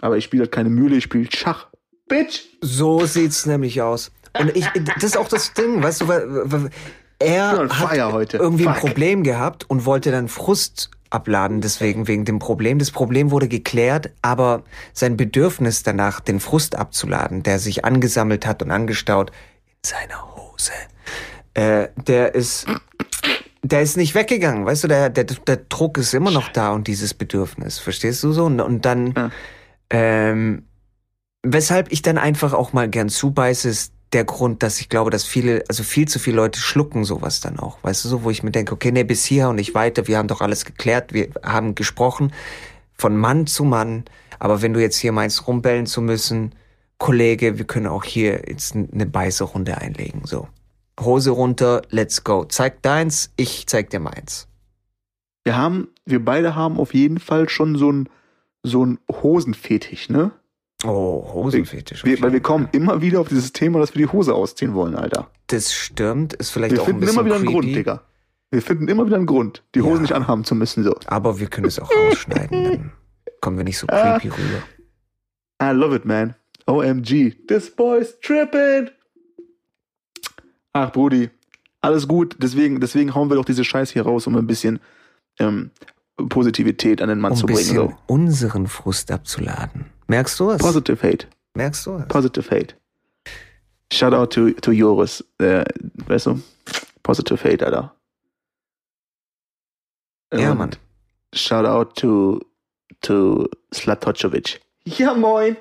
Aber 0.00 0.16
ich 0.16 0.24
spiele 0.24 0.42
halt 0.42 0.52
keine 0.52 0.70
Mühle, 0.70 0.96
ich 0.96 1.04
spiele 1.04 1.28
Schach. 1.30 1.68
Bitch! 2.08 2.42
So 2.60 3.06
sieht's 3.06 3.46
nämlich 3.46 3.80
aus. 3.80 4.10
Und 4.38 4.54
ich, 4.56 4.66
das 4.96 5.04
ist 5.04 5.16
auch 5.16 5.28
das 5.28 5.54
Ding, 5.54 5.82
weißt 5.82 6.02
du, 6.02 6.08
weil, 6.08 6.24
weil 6.50 6.70
er 7.18 7.68
hat 7.68 8.12
heute. 8.12 8.36
irgendwie 8.36 8.66
ein 8.66 8.74
Fuck. 8.74 8.88
Problem 8.88 9.22
gehabt 9.22 9.68
und 9.70 9.86
wollte 9.86 10.10
dann 10.10 10.28
Frust 10.28 10.90
abladen 11.10 11.60
deswegen 11.60 12.08
wegen 12.08 12.24
dem 12.24 12.40
Problem. 12.40 12.78
Das 12.78 12.90
Problem 12.90 13.30
wurde 13.30 13.48
geklärt, 13.48 14.10
aber 14.20 14.64
sein 14.92 15.16
Bedürfnis 15.16 15.84
danach, 15.84 16.20
den 16.20 16.40
Frust 16.40 16.76
abzuladen, 16.76 17.44
der 17.44 17.60
sich 17.60 17.84
angesammelt 17.84 18.46
hat 18.46 18.62
und 18.62 18.72
angestaut 18.72 19.30
in 19.30 19.88
seiner 19.88 20.36
Hose, 20.36 20.72
äh, 21.54 21.88
der 21.96 22.34
ist 22.34 22.66
der 23.62 23.80
ist 23.80 23.96
nicht 23.96 24.14
weggegangen, 24.14 24.66
weißt 24.66 24.84
du, 24.84 24.88
der, 24.88 25.08
der, 25.08 25.24
der 25.24 25.56
Druck 25.56 25.96
ist 25.96 26.12
immer 26.12 26.30
noch 26.30 26.50
da 26.50 26.72
und 26.72 26.86
dieses 26.86 27.14
Bedürfnis, 27.14 27.78
verstehst 27.78 28.22
du 28.22 28.32
so? 28.32 28.44
Und, 28.44 28.60
und 28.60 28.84
dann, 28.84 29.14
Ja. 29.16 29.30
ähm, 29.88 30.64
weshalb 31.42 31.90
ich 31.90 32.02
dann 32.02 32.18
einfach 32.18 32.52
auch 32.52 32.74
mal 32.74 32.90
gern 32.90 33.08
zubeiße, 33.08 33.68
ist 33.68 33.94
der 34.12 34.24
Grund, 34.24 34.62
dass 34.62 34.80
ich 34.80 34.90
glaube, 34.90 35.10
dass 35.10 35.24
viele, 35.24 35.64
also 35.68 35.82
viel 35.82 36.06
zu 36.06 36.18
viele 36.18 36.36
Leute 36.36 36.60
schlucken 36.60 37.04
sowas 37.04 37.40
dann 37.40 37.58
auch, 37.58 37.78
weißt 37.82 38.04
du, 38.04 38.08
so, 38.10 38.22
wo 38.22 38.30
ich 38.30 38.42
mir 38.42 38.50
denke, 38.50 38.74
okay, 38.74 38.92
nee, 38.92 39.02
bis 39.02 39.24
hier 39.24 39.48
und 39.48 39.56
nicht 39.56 39.74
weiter, 39.74 40.06
wir 40.08 40.18
haben 40.18 40.28
doch 40.28 40.42
alles 40.42 40.66
geklärt, 40.66 41.14
wir 41.14 41.30
haben 41.42 41.74
gesprochen, 41.74 42.32
von 42.92 43.16
Mann 43.16 43.46
zu 43.46 43.64
Mann, 43.64 44.04
aber 44.38 44.60
wenn 44.60 44.74
du 44.74 44.80
jetzt 44.80 44.98
hier 44.98 45.12
meinst, 45.12 45.48
rumbellen 45.48 45.86
zu 45.86 46.02
müssen, 46.02 46.54
Kollege, 46.98 47.56
wir 47.58 47.64
können 47.66 47.86
auch 47.86 48.04
hier 48.04 48.42
jetzt 48.46 48.74
eine 48.76 49.06
Beißerunde 49.06 49.78
einlegen, 49.78 50.20
so. 50.24 50.48
Hose 51.00 51.30
runter, 51.30 51.82
let's 51.90 52.22
go. 52.24 52.44
Zeig 52.44 52.82
deins, 52.82 53.30
ich 53.36 53.66
zeig 53.66 53.90
dir 53.90 54.00
meins. 54.00 54.46
Wir 55.44 55.56
haben, 55.56 55.88
wir 56.06 56.24
beide 56.24 56.54
haben 56.54 56.78
auf 56.78 56.94
jeden 56.94 57.18
Fall 57.18 57.48
schon 57.48 57.76
so 57.76 57.90
ein 57.92 58.08
so 58.62 58.84
ein 58.84 58.98
Hosenfetisch, 59.10 60.08
ne? 60.08 60.30
Oh, 60.84 61.32
Hosenfetisch. 61.34 62.04
Wir, 62.04 62.20
weil 62.22 62.32
wir 62.32 62.40
kommen 62.40 62.68
immer 62.72 63.02
wieder 63.02 63.20
auf 63.20 63.28
dieses 63.28 63.52
Thema, 63.52 63.78
dass 63.80 63.94
wir 63.94 64.06
die 64.06 64.10
Hose 64.12 64.34
ausziehen 64.34 64.72
wollen, 64.74 64.94
Alter. 64.94 65.28
Das 65.48 65.74
stimmt, 65.74 66.32
ist 66.34 66.50
vielleicht 66.50 66.72
Wir 66.74 66.80
auch 66.82 66.86
ein 66.86 66.98
finden 66.98 67.00
bisschen 67.02 67.14
immer 67.16 67.24
wieder 67.26 67.34
einen 67.36 67.44
creepy, 67.44 67.60
Grund, 67.60 67.76
Digga. 67.76 68.02
Wir 68.50 68.62
finden 68.62 68.88
immer 68.88 69.04
wieder 69.06 69.16
einen 69.16 69.26
Grund, 69.26 69.62
die 69.74 69.82
Hosen 69.82 69.96
Ja. 69.96 70.00
nicht 70.02 70.12
anhaben 70.14 70.44
zu 70.44 70.54
müssen, 70.54 70.82
so. 70.84 70.94
aber 71.06 71.38
wir 71.40 71.48
können 71.48 71.66
es 71.66 71.78
auch 71.78 71.90
rausschneiden, 71.90 72.64
dann 72.64 72.92
kommen 73.42 73.56
wir 73.58 73.64
nicht 73.64 73.78
so 73.78 73.86
Ah. 73.88 74.18
creepy 74.18 74.28
rüber. 74.28 74.62
I 75.62 75.70
love 75.76 75.94
it, 75.94 76.04
man. 76.06 76.34
OMG. 76.66 77.34
This 77.48 77.74
boy's 77.74 78.18
tripping. 78.20 78.90
Ach, 80.74 80.92
Brudi. 80.92 81.30
Alles 81.80 82.06
gut. 82.08 82.36
Deswegen, 82.38 82.80
deswegen 82.80 83.14
hauen 83.14 83.30
wir 83.30 83.36
doch 83.36 83.44
diese 83.44 83.64
Scheiß 83.64 83.90
hier 83.90 84.02
raus, 84.02 84.26
um 84.26 84.36
ein 84.36 84.46
bisschen 84.46 84.80
ähm, 85.38 85.70
Positivität 86.28 87.00
an 87.00 87.08
den 87.08 87.18
Mann 87.20 87.32
um 87.32 87.38
zu 87.38 87.44
ein 87.46 87.54
bringen. 87.54 87.58
bisschen 87.58 87.76
So. 87.88 87.96
unseren 88.06 88.66
Frust 88.66 89.10
abzuladen. 89.10 89.86
Merkst 90.08 90.38
du 90.40 90.50
es? 90.50 90.58
Positive 90.58 91.02
Hate. 91.06 91.26
Merkst 91.54 91.86
du 91.86 91.96
es? 91.96 92.08
Positive 92.08 92.50
Hate. 92.50 92.74
Shout 93.92 94.12
out 94.12 94.32
to, 94.32 94.50
to 94.50 94.72
Joris. 94.72 95.24
Äh, 95.38 95.64
weißt 96.06 96.26
du? 96.26 96.40
Positive 97.02 97.38
Hate, 97.44 97.64
Alter. 97.64 97.94
Ja, 100.32 100.52
Und 100.52 100.58
Mann. 100.58 100.70
Shout 101.34 101.64
out 101.66 101.96
to, 101.96 102.40
to 103.02 103.48
Slatocevic. 103.72 104.60
Ja, 104.84 105.14
moin. 105.14 105.56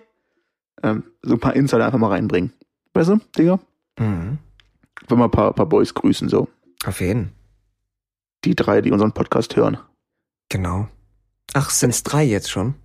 Ähm, 0.81 1.03
so 1.21 1.33
ein 1.35 1.39
paar 1.39 1.55
Insider 1.55 1.85
einfach 1.85 1.99
mal 1.99 2.07
reinbringen. 2.09 2.53
Weißt 2.93 3.09
du, 3.09 3.19
Digga? 3.37 3.59
Mhm. 3.99 4.39
Wollen 5.07 5.19
wir 5.19 5.25
ein 5.25 5.31
paar, 5.31 5.53
paar 5.53 5.65
Boys 5.65 5.93
grüßen, 5.93 6.29
so. 6.29 6.47
Auf 6.85 7.01
jeden. 7.01 7.31
Die 8.43 8.55
drei, 8.55 8.81
die 8.81 8.91
unseren 8.91 9.13
Podcast 9.13 9.55
hören. 9.55 9.77
Genau. 10.49 10.87
Ach, 11.53 11.69
sind's 11.69 12.03
drei 12.03 12.23
jetzt 12.23 12.49
schon? 12.49 12.75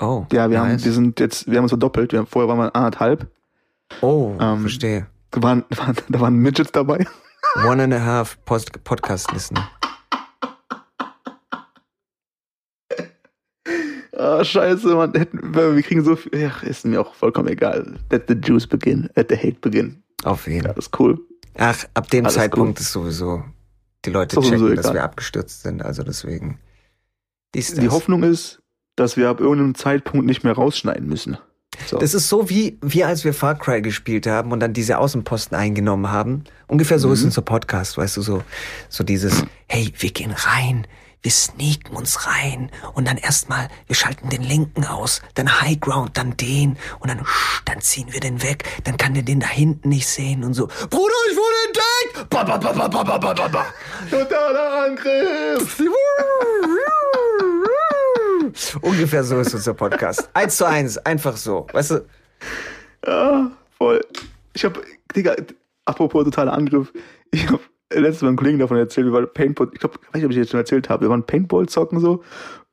Oh. 0.00 0.26
Ja, 0.32 0.50
wir 0.50 0.60
haben, 0.60 0.68
nice. 0.68 0.84
wir 0.84 0.92
sind 0.92 1.18
jetzt, 1.18 1.50
wir 1.50 1.56
haben 1.56 1.64
uns 1.64 1.72
verdoppelt. 1.72 2.12
Wir 2.12 2.20
haben, 2.20 2.26
vorher 2.26 2.48
waren 2.48 2.58
wir 2.58 2.76
anderthalb. 2.76 3.30
Oh, 4.00 4.36
ähm, 4.40 4.60
verstehe. 4.60 5.06
Da 5.30 5.42
waren, 5.42 5.64
waren, 5.70 5.96
da 6.08 6.20
waren 6.20 6.34
Midgets 6.34 6.72
dabei. 6.72 7.06
One 7.66 7.82
and 7.82 7.94
a 7.94 8.00
half 8.00 8.38
Post 8.44 8.84
Podcast 8.84 9.32
Listener. 9.32 9.68
Ah, 14.18 14.44
scheiße, 14.44 14.94
man. 14.96 15.12
Wir 15.14 15.82
kriegen 15.82 16.02
so 16.02 16.16
viel. 16.16 16.36
Ja, 16.36 16.50
ist 16.62 16.84
mir 16.84 17.00
auch 17.00 17.14
vollkommen 17.14 17.48
egal. 17.48 17.98
Let 18.10 18.24
the 18.26 18.34
juice 18.34 18.66
begin. 18.66 19.08
Let 19.14 19.30
the 19.30 19.36
hate 19.36 19.60
begin. 19.60 20.02
Auf 20.24 20.48
jeden. 20.48 20.66
Ja, 20.66 20.72
das 20.72 20.86
ist 20.86 21.00
cool. 21.00 21.20
Ach, 21.58 21.84
ab 21.94 22.08
dem 22.10 22.24
Alles 22.24 22.34
Zeitpunkt 22.36 22.80
ist 22.80 22.92
sowieso 22.92 23.44
die 24.04 24.10
Leute 24.10 24.34
Ist 24.34 24.36
doch 24.36 24.42
checken, 24.44 24.58
sowieso 24.60 24.82
dass 24.82 24.94
wir 24.94 25.02
abgestürzt 25.02 25.62
sind. 25.62 25.82
Also 25.82 26.02
deswegen. 26.02 26.58
Dies, 27.54 27.74
Die 27.74 27.82
das. 27.86 27.92
Hoffnung 27.92 28.22
ist, 28.22 28.62
dass 28.96 29.16
wir 29.16 29.28
ab 29.28 29.40
irgendeinem 29.40 29.74
Zeitpunkt 29.74 30.24
nicht 30.26 30.44
mehr 30.44 30.52
rausschneiden 30.54 31.08
müssen. 31.08 31.36
So. 31.86 31.98
Das 31.98 32.14
ist 32.14 32.28
so 32.28 32.48
wie 32.50 32.78
wir, 32.80 33.06
als 33.06 33.24
wir 33.24 33.34
Far 33.34 33.56
Cry 33.56 33.82
gespielt 33.82 34.26
haben 34.26 34.52
und 34.52 34.60
dann 34.60 34.72
diese 34.72 34.98
Außenposten 34.98 35.56
eingenommen 35.56 36.10
haben. 36.10 36.44
Ungefähr 36.66 36.98
so 36.98 37.12
ist 37.12 37.20
Mhm. 37.20 37.26
unser 37.26 37.42
Podcast, 37.42 37.96
weißt 37.98 38.16
du, 38.16 38.22
so, 38.22 38.42
so 38.88 39.04
dieses, 39.04 39.44
hey, 39.68 39.92
wir 39.98 40.10
gehen 40.10 40.32
rein, 40.32 40.86
wir 41.20 41.32
sneaken 41.32 41.96
uns 41.96 42.28
rein 42.28 42.70
und 42.94 43.08
dann 43.08 43.16
erstmal, 43.16 43.68
wir 43.86 43.96
schalten 43.96 44.28
den 44.28 44.42
linken 44.42 44.84
aus, 44.84 45.20
dann 45.34 45.60
High 45.60 45.80
Ground, 45.80 46.16
dann 46.16 46.36
den 46.36 46.76
und 47.00 47.10
dann, 47.10 47.26
dann 47.64 47.80
ziehen 47.80 48.12
wir 48.12 48.20
den 48.20 48.40
weg, 48.42 48.64
dann 48.84 48.96
kann 48.96 49.14
der 49.14 49.24
den 49.24 49.40
da 49.40 49.48
hinten 49.48 49.88
nicht 49.88 50.06
sehen 50.06 50.44
und 50.44 50.54
so, 50.54 50.66
Bruder, 50.66 51.14
ich 51.30 51.36
wurde 51.36 51.56
entdeckt! 51.66 52.30
Ba, 52.30 52.44
ba, 52.44 52.56
ba, 52.56 52.72
ba, 52.72 52.88
ba, 52.88 53.18
ba, 53.18 53.34
ba, 53.34 53.48
ba. 53.48 53.66
Totaler 54.08 54.84
Angriff! 54.84 55.82
Ungefähr 58.80 59.24
so 59.24 59.40
ist 59.40 59.54
unser 59.54 59.74
Podcast. 59.74 60.30
eins 60.34 60.56
zu 60.56 60.66
eins, 60.66 60.98
einfach 60.98 61.36
so, 61.36 61.66
weißt 61.72 61.90
du? 61.90 62.06
Ja, 63.06 63.50
voll. 63.76 64.00
Ich 64.54 64.64
hab, 64.64 64.80
Digga, 65.14 65.34
apropos 65.84 66.24
totaler 66.24 66.52
Angriff, 66.52 66.92
ich 67.32 67.48
hab 67.48 67.60
letztes 67.92 68.22
Mal 68.22 68.28
einem 68.28 68.36
Kollegen 68.36 68.58
davon 68.58 68.76
erzählt, 68.76 69.06
wir 69.06 69.12
waren 69.12 69.32
Paintball, 69.32 69.68
ich 69.72 69.80
glaube, 69.80 69.94
weiß 69.96 70.14
nicht, 70.14 70.24
ob 70.24 70.30
ich 70.30 70.36
jetzt 70.36 70.50
schon 70.50 70.60
erzählt 70.60 70.88
habe, 70.88 71.06
wir 71.06 71.10
waren 71.10 71.24
Paintball 71.24 71.66
zocken 71.68 72.00
so 72.00 72.22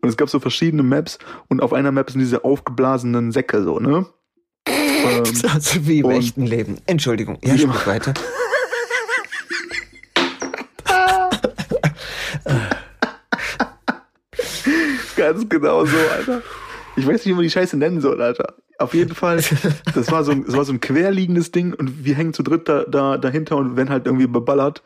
und 0.01 0.09
es 0.09 0.17
gab 0.17 0.29
so 0.29 0.39
verschiedene 0.39 0.83
Maps 0.83 1.17
und 1.47 1.61
auf 1.61 1.73
einer 1.73 1.91
Map 1.91 2.09
sind 2.11 2.19
diese 2.19 2.43
aufgeblasenen 2.43 3.31
Säcke 3.31 3.63
so, 3.63 3.79
ne? 3.79 4.05
Ähm, 4.67 5.23
Also 5.53 5.85
wie 5.87 5.99
im 5.99 6.05
Und- 6.07 6.13
echten 6.13 6.45
Leben. 6.47 6.77
Entschuldigung, 6.87 7.37
ja, 7.43 7.53
immer. 7.53 7.75
weiter. 7.85 8.13
Ganz 15.15 15.47
genau 15.49 15.85
so, 15.85 15.95
Alter. 16.13 16.41
Ich 16.97 17.05
weiß 17.05 17.13
nicht, 17.13 17.27
wie 17.27 17.33
man 17.33 17.43
die 17.43 17.49
Scheiße 17.49 17.77
nennen 17.77 18.01
soll, 18.01 18.21
Alter. 18.21 18.55
Auf 18.77 18.93
jeden 18.93 19.15
Fall, 19.15 19.41
das 19.93 20.11
war 20.11 20.23
so 20.23 20.31
ein, 20.31 20.45
das 20.45 20.55
war 20.55 20.65
so 20.65 20.73
ein 20.73 20.81
querliegendes 20.81 21.51
Ding 21.51 21.73
und 21.73 22.03
wir 22.05 22.15
hängen 22.15 22.33
zu 22.33 22.43
dritt 22.43 22.67
da, 22.67 22.83
da 22.83 23.17
dahinter 23.17 23.55
und 23.57 23.77
werden 23.77 23.89
halt 23.89 24.05
irgendwie 24.05 24.27
beballert. 24.27 24.83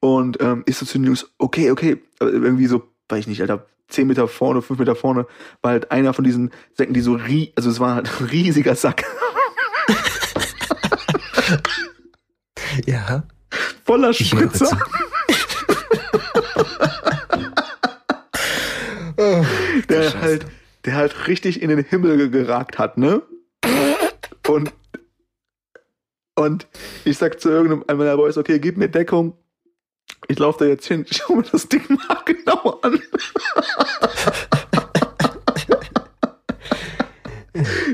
Und 0.00 0.40
ähm, 0.40 0.62
ich 0.66 0.76
so 0.76 0.86
zu 0.86 0.98
den 0.98 1.04
Jungs, 1.06 1.30
okay, 1.38 1.70
okay, 1.70 2.02
aber 2.18 2.32
irgendwie 2.32 2.66
so, 2.66 2.82
weiß 3.10 3.20
ich 3.20 3.26
nicht, 3.26 3.40
Alter, 3.42 3.66
10 3.88 4.06
Meter 4.06 4.28
vorne, 4.28 4.62
5 4.62 4.78
Meter 4.78 4.94
vorne, 4.96 5.26
war 5.62 5.72
halt 5.72 5.90
einer 5.90 6.14
von 6.14 6.24
diesen 6.24 6.50
Säcken, 6.74 6.94
die 6.94 7.00
so 7.00 7.12
rie, 7.14 7.52
also 7.56 7.68
es 7.68 7.80
war 7.80 7.96
halt 7.96 8.08
ein 8.20 8.26
riesiger 8.26 8.74
Sack, 8.76 9.04
Ja. 12.86 13.24
voller 13.84 14.12
Spritzer. 14.14 14.78
Oh, 19.22 19.44
der 19.90 20.02
Scheiße. 20.04 20.18
halt, 20.20 20.46
der 20.86 20.94
halt 20.94 21.26
richtig 21.28 21.60
in 21.60 21.68
den 21.68 21.84
Himmel 21.84 22.16
ge- 22.16 22.28
geragt 22.30 22.78
hat, 22.78 22.96
ne? 22.96 23.20
Und, 24.48 24.72
und 26.36 26.66
ich 27.04 27.18
sag 27.18 27.38
zu 27.38 27.50
irgendeinem 27.50 27.98
meiner 27.98 28.16
Boys, 28.16 28.38
okay, 28.38 28.58
gib 28.58 28.78
mir 28.78 28.88
Deckung. 28.88 29.34
Ich 30.28 30.38
laufe 30.38 30.64
da 30.64 30.66
jetzt 30.66 30.86
hin, 30.86 31.06
schau 31.10 31.36
mir 31.36 31.42
das 31.42 31.68
Ding 31.68 31.82
mal 31.88 32.18
genau 32.24 32.78
an. 32.82 33.00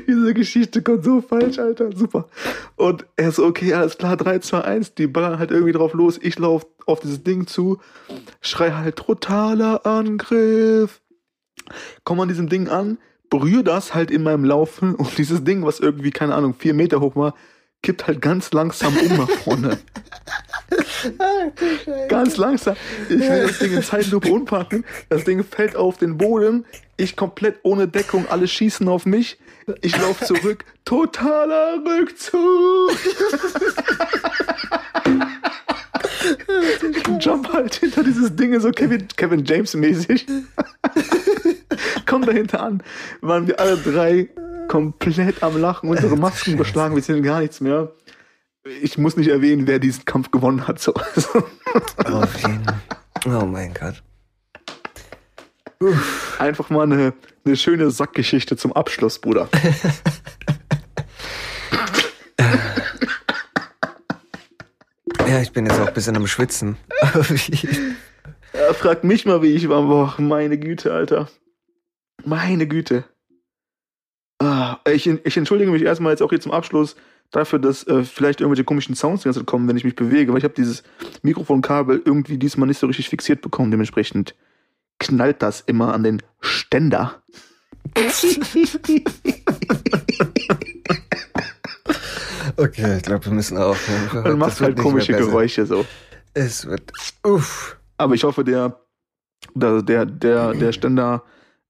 Diese 0.06 0.34
Geschichte 0.34 0.82
kommt 0.82 1.04
so 1.04 1.20
falsch, 1.20 1.58
Alter. 1.58 1.90
Super. 1.96 2.28
Und 2.76 3.06
er 3.16 3.32
so, 3.32 3.44
okay, 3.44 3.74
alles 3.74 3.98
klar, 3.98 4.16
3, 4.16 4.38
2, 4.40 4.60
1, 4.60 4.94
die 4.94 5.06
ballern 5.06 5.38
halt 5.38 5.50
irgendwie 5.50 5.72
drauf 5.72 5.92
los. 5.94 6.18
Ich 6.22 6.38
laufe 6.38 6.66
auf 6.86 7.00
dieses 7.00 7.24
Ding 7.24 7.46
zu, 7.46 7.80
schrei 8.40 8.72
halt 8.72 8.96
totaler 8.96 9.84
Angriff 9.86 11.00
komme 12.04 12.22
an 12.22 12.28
diesem 12.28 12.48
Ding 12.48 12.68
an, 12.68 12.98
berühre 13.30 13.64
das 13.64 13.94
halt 13.94 14.10
in 14.10 14.22
meinem 14.22 14.44
Laufen 14.44 14.94
und 14.94 15.18
dieses 15.18 15.44
Ding, 15.44 15.64
was 15.64 15.80
irgendwie, 15.80 16.10
keine 16.10 16.34
Ahnung, 16.34 16.54
vier 16.54 16.74
Meter 16.74 17.00
hoch 17.00 17.16
war, 17.16 17.34
kippt 17.82 18.06
halt 18.06 18.20
ganz 18.20 18.52
langsam 18.52 18.96
um 18.96 19.16
nach 19.16 19.28
vorne. 19.28 19.78
ganz 22.08 22.36
langsam. 22.36 22.76
Ich 23.08 23.20
will 23.20 23.46
das 23.46 23.58
Ding 23.58 23.72
in 23.72 23.82
Zeitlupe 23.82 24.30
unpacken. 24.30 24.84
Das 25.08 25.24
Ding 25.24 25.42
fällt 25.44 25.76
auf 25.76 25.98
den 25.98 26.18
Boden. 26.18 26.64
Ich 26.96 27.16
komplett 27.16 27.58
ohne 27.62 27.88
Deckung. 27.88 28.26
Alle 28.28 28.48
schießen 28.48 28.88
auf 28.88 29.06
mich. 29.06 29.38
Ich 29.82 29.96
laufe 29.96 30.24
zurück. 30.24 30.64
Totaler 30.84 31.82
Rückzug. 31.84 32.40
Jump 37.20 37.52
halt 37.52 37.74
hinter 37.76 38.02
dieses 38.02 38.34
Ding, 38.34 38.58
so 38.60 38.70
Kevin, 38.70 39.06
Kevin 39.16 39.44
James 39.44 39.74
mäßig. 39.74 40.26
Komm 42.06 42.24
dahinter 42.24 42.62
an. 42.62 42.82
Waren 43.20 43.46
wir 43.46 43.60
alle 43.60 43.76
drei 43.76 44.28
komplett 44.68 45.42
am 45.42 45.60
Lachen, 45.60 45.88
unsere 45.88 46.16
Masken 46.16 46.56
beschlagen, 46.56 46.94
wir 46.94 47.02
sehen 47.02 47.22
gar 47.22 47.40
nichts 47.40 47.60
mehr. 47.60 47.92
Ich 48.82 48.98
muss 48.98 49.16
nicht 49.16 49.28
erwähnen, 49.28 49.66
wer 49.66 49.78
diesen 49.78 50.04
Kampf 50.04 50.30
gewonnen 50.30 50.66
hat. 50.66 50.80
So. 50.80 50.92
Auf 50.94 52.36
jeden 52.40 52.64
Fall. 52.64 52.80
Oh 53.26 53.44
mein 53.44 53.72
Gott. 53.74 54.02
Einfach 56.38 56.70
mal 56.70 56.84
eine, 56.84 57.12
eine 57.44 57.56
schöne 57.56 57.90
Sackgeschichte 57.90 58.56
zum 58.56 58.72
Abschluss, 58.72 59.18
Bruder. 59.18 59.48
Ja, 65.28 65.42
ich 65.42 65.52
bin 65.52 65.66
jetzt 65.66 65.80
auch 65.80 65.88
ein 65.88 65.94
bisschen 65.94 66.16
am 66.16 66.26
Schwitzen. 66.26 66.76
Ja, 68.54 68.72
fragt 68.72 69.04
mich 69.04 69.26
mal, 69.26 69.42
wie 69.42 69.52
ich 69.52 69.68
war. 69.68 69.82
Boah, 69.82 70.14
meine 70.18 70.56
Güte, 70.56 70.94
Alter. 70.94 71.28
Meine 72.24 72.66
Güte. 72.66 73.04
Ah, 74.38 74.78
ich, 74.88 75.06
ich 75.06 75.36
entschuldige 75.36 75.70
mich 75.70 75.82
erstmal 75.82 76.12
jetzt 76.12 76.22
auch 76.22 76.30
hier 76.30 76.40
zum 76.40 76.52
Abschluss 76.52 76.96
dafür, 77.30 77.58
dass 77.58 77.86
äh, 77.86 78.04
vielleicht 78.04 78.40
irgendwelche 78.40 78.64
komischen 78.64 78.94
Sounds 78.94 79.22
die 79.22 79.26
ganze 79.26 79.40
Zeit 79.40 79.46
kommen, 79.46 79.68
wenn 79.68 79.76
ich 79.76 79.84
mich 79.84 79.96
bewege, 79.96 80.32
weil 80.32 80.38
ich 80.38 80.44
habe 80.44 80.54
dieses 80.54 80.82
Mikrofonkabel 81.22 82.02
irgendwie 82.04 82.38
diesmal 82.38 82.66
nicht 82.68 82.78
so 82.78 82.86
richtig 82.86 83.08
fixiert 83.08 83.42
bekommen. 83.42 83.70
Dementsprechend 83.70 84.34
knallt 84.98 85.42
das 85.42 85.60
immer 85.60 85.92
an 85.92 86.02
den 86.02 86.22
Ständer. 86.40 87.22
okay, 92.56 92.96
ich 92.96 93.02
glaube, 93.02 93.24
wir 93.24 93.32
müssen 93.32 93.58
aufhören. 93.58 94.32
Und 94.32 94.38
macht 94.38 94.60
halt 94.60 94.76
komische 94.78 95.12
Geräusche 95.12 95.66
so. 95.66 95.86
Es 96.34 96.66
wird. 96.66 96.92
Uff. 97.22 97.76
Aber 97.96 98.14
ich 98.14 98.24
hoffe, 98.24 98.44
der, 98.44 98.80
der, 99.54 99.82
der, 99.82 100.04
der, 100.04 100.52
der 100.52 100.72
Ständer 100.72 101.22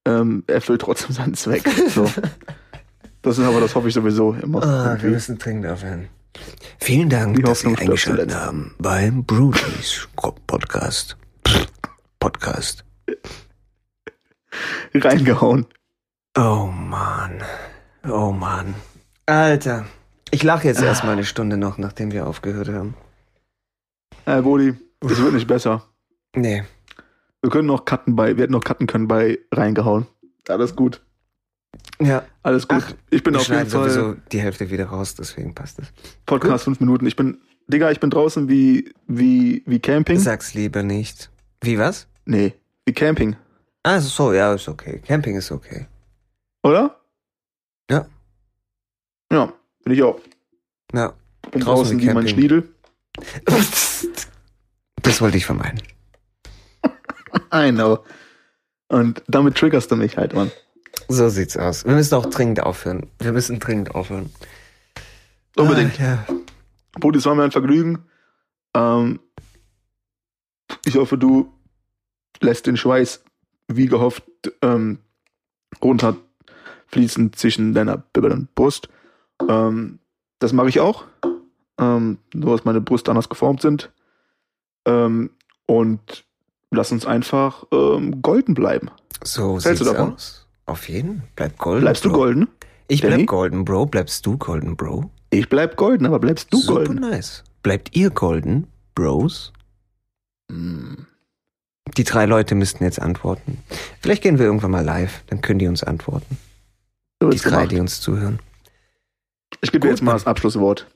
ähm, 0.05 0.45
erfüllt 0.47 0.81
trotzdem 0.81 1.15
seinen 1.15 1.35
Zweck. 1.35 1.69
So. 1.89 2.11
Das 3.27 3.39
ist 3.39 3.45
aber, 3.45 3.59
das 3.59 3.75
hoffe 3.75 3.89
ich 3.89 3.95
sowieso 3.95 4.35
immer. 4.35 4.63
Ah, 4.63 4.97
wir 5.03 5.11
müssen 5.11 5.37
dringend 5.37 5.67
aufhören. 5.67 6.09
Vielen 6.79 7.09
Dank, 7.09 7.35
Die 7.35 7.43
dass 7.43 7.59
Sie 7.59 7.77
eingeschaltet 7.77 8.33
haben 8.33 8.77
beim 8.79 9.25
Brutish 9.25 10.07
Podcast. 10.47 11.17
Podcast. 12.21 12.85
Reingehauen. 14.95 15.67
Oh 16.39 16.67
Mann. 16.73 17.43
Oh 18.09 18.31
Mann. 18.31 18.77
Alter. 19.27 19.87
Ich 20.31 20.45
lache 20.45 20.69
jetzt 20.69 20.81
erstmal 20.81 21.15
eine 21.15 21.25
Stunde 21.25 21.57
noch, 21.57 21.79
nachdem 21.79 22.13
wir 22.13 22.29
aufgehört 22.29 22.69
haben. 22.69 22.95
Äh, 24.27 24.41
Bodi, 24.41 24.75
es 25.01 25.21
wird 25.21 25.35
nicht 25.35 25.49
besser. 25.49 25.83
Nee. 26.37 26.63
Wir 27.43 27.51
können 27.51 27.67
noch 27.67 27.87
cutten 27.87 28.15
bei, 28.15 28.37
wir 28.37 28.45
hätten 28.45 28.53
noch 28.53 28.63
cutten 28.63 28.87
können 28.87 29.09
bei 29.09 29.41
reingehauen. 29.51 30.07
Alles 30.47 30.77
gut. 30.77 31.03
Ja. 32.01 32.25
Alles 32.43 32.69
gut. 32.69 32.83
Ach, 32.83 32.93
ich 33.11 33.23
bin 33.23 33.35
auf 33.37 33.49
jeden 33.49 33.67
Fall 33.67 33.91
sowieso 33.91 34.15
die 34.33 34.41
Hälfte 34.41 34.71
wieder 34.71 34.87
raus, 34.87 35.15
deswegen 35.15 35.55
passt 35.55 35.79
es. 35.79 35.87
Podcast 36.27 36.65
fünf 36.65 36.81
Minuten. 36.81 37.07
Ich 37.07 37.17
bin, 37.17 37.39
Digga, 37.69 37.91
ich 37.91 38.01
bin 38.01 38.11
draußen 38.11 38.49
wie, 38.49 38.93
wie, 39.07 39.63
wie 39.67 39.81
Camping. 39.81 40.19
Sag's 40.19 40.55
lieber 40.55 40.83
nicht. 40.83 41.31
Wie 41.63 41.79
was? 41.79 42.07
Nee, 42.27 42.55
wie 42.85 42.93
Camping. 42.93 43.37
Ah, 43.83 44.01
so, 44.01 44.33
ja, 44.33 44.53
ist 44.53 44.69
okay. 44.69 45.01
Camping 45.07 45.37
ist 45.37 45.51
okay. 45.53 45.87
Oder? 46.63 47.01
Ja. 47.91 48.07
Ja, 49.33 49.53
bin 49.85 49.93
ich 49.95 50.03
auch. 50.03 50.21
Ja. 50.93 51.15
Bin 51.51 51.61
Draußen 51.61 51.99
draußen 51.99 52.01
wie 52.01 52.13
mein. 52.15 52.29
Schniedel. 52.29 52.69
Das 55.03 55.21
wollte 55.21 55.37
ich 55.37 55.47
vermeiden. 55.47 55.81
I 57.55 57.71
know. 57.71 58.01
Und 58.89 59.23
damit 59.29 59.57
triggerst 59.57 59.89
du 59.93 59.95
mich 59.95 60.17
halt, 60.17 60.35
Mann. 60.35 60.51
So 61.09 61.29
sieht's 61.29 61.57
aus. 61.57 61.85
Wir 61.85 61.95
müssen 61.95 62.15
auch 62.15 62.27
dringend 62.27 62.61
aufhören. 62.63 63.09
Wir 63.19 63.33
müssen 63.33 63.59
dringend 63.61 63.95
aufhören. 63.95 64.31
Unbedingt. 65.57 66.01
Ah, 66.01 66.05
ja. 66.05 66.27
Brudi, 66.93 67.19
es 67.19 67.27
war 67.27 67.35
mir 67.35 67.45
ein 67.45 67.53
Vergnügen. 67.53 68.05
Ähm, 68.75 69.21
ich 70.85 70.97
hoffe, 70.97 71.17
du 71.17 71.53
lässt 72.41 72.67
den 72.67 72.77
Schweiß, 72.77 73.23
wie 73.69 73.87
gehofft, 73.87 74.25
ähm, 74.63 74.99
runterfließen 75.83 77.33
zwischen 77.35 77.73
deiner 77.75 77.99
Bibel 77.99 78.33
und 78.33 78.55
Brust. 78.55 78.89
Ähm, 79.49 79.99
das 80.39 80.53
mache 80.53 80.69
ich 80.69 80.81
auch. 80.81 81.05
Ähm, 81.79 82.19
nur, 82.35 82.57
dass 82.57 82.65
meine 82.65 82.81
Brüste 82.81 83.11
anders 83.11 83.29
geformt 83.29 83.63
sind. 83.63 83.93
Ähm, 84.87 85.31
und 85.67 86.25
lass 86.71 86.93
uns 86.93 87.07
einfach 87.07 87.65
ähm, 87.73 88.23
golden 88.23 88.55
bleiben. 88.55 88.91
So 89.25 89.53
Hältst 89.55 89.67
du 89.67 89.85
sieht's 89.85 89.91
davon? 89.93 90.15
aus. 90.15 90.46
Auf 90.67 90.89
jeden. 90.89 91.23
Bleib 91.37 91.59
golden. 91.59 91.83
Bleibst 91.83 92.05
du 92.05 92.11
Bro. 92.11 92.19
golden? 92.19 92.49
Ich 92.89 93.01
Danny? 93.01 93.17
bleib 93.17 93.27
golden, 93.29 93.65
Bro. 93.65 93.87
Bleibst 93.87 94.25
du 94.27 94.37
golden, 94.37 94.77
Bro? 94.77 95.11
Ich 95.31 95.49
bleib 95.49 95.77
golden, 95.77 96.07
aber 96.07 96.19
bleibst 96.19 96.53
du 96.53 96.59
Super 96.59 96.85
golden? 96.85 97.01
nice. 97.01 97.45
Bleibt 97.63 97.97
ihr 97.97 98.11
golden, 98.11 98.67
Bros? 98.95 99.53
Hm. 100.51 101.07
Die 101.97 102.05
drei 102.05 102.27
Leute 102.27 102.55
müssten 102.55 102.85
jetzt 102.85 103.01
antworten. 103.01 103.59
Vielleicht 104.01 104.23
gehen 104.23 104.39
wir 104.39 104.47
irgendwann 104.47 104.71
mal 104.73 104.85
live, 104.85 105.23
dann 105.29 105.41
können 105.41 105.59
die 105.59 105.67
uns 105.69 105.83
antworten. 105.83 106.37
So 107.23 107.31
Die 107.31 107.39
drei, 107.39 107.51
gemacht. 107.51 107.73
die 107.73 107.81
uns 107.81 108.01
zuhören. 108.01 108.39
Ich 109.63 109.73
gebe 109.73 109.87
dir 109.87 109.91
jetzt 109.91 110.03
mal 110.03 110.13
das 110.13 110.27
Abschlusswort. 110.27 110.87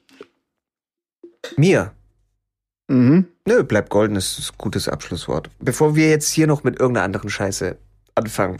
Mir. 1.56 1.92
Mhm. 2.88 3.26
Nö, 3.46 3.62
bleib 3.64 3.88
golden 3.88 4.16
ist 4.16 4.38
ein 4.38 4.54
gutes 4.58 4.88
Abschlusswort. 4.88 5.48
Bevor 5.60 5.94
wir 5.94 6.08
jetzt 6.10 6.30
hier 6.30 6.46
noch 6.46 6.64
mit 6.64 6.78
irgendeiner 6.78 7.04
anderen 7.04 7.30
Scheiße 7.30 7.76
anfangen, 8.16 8.58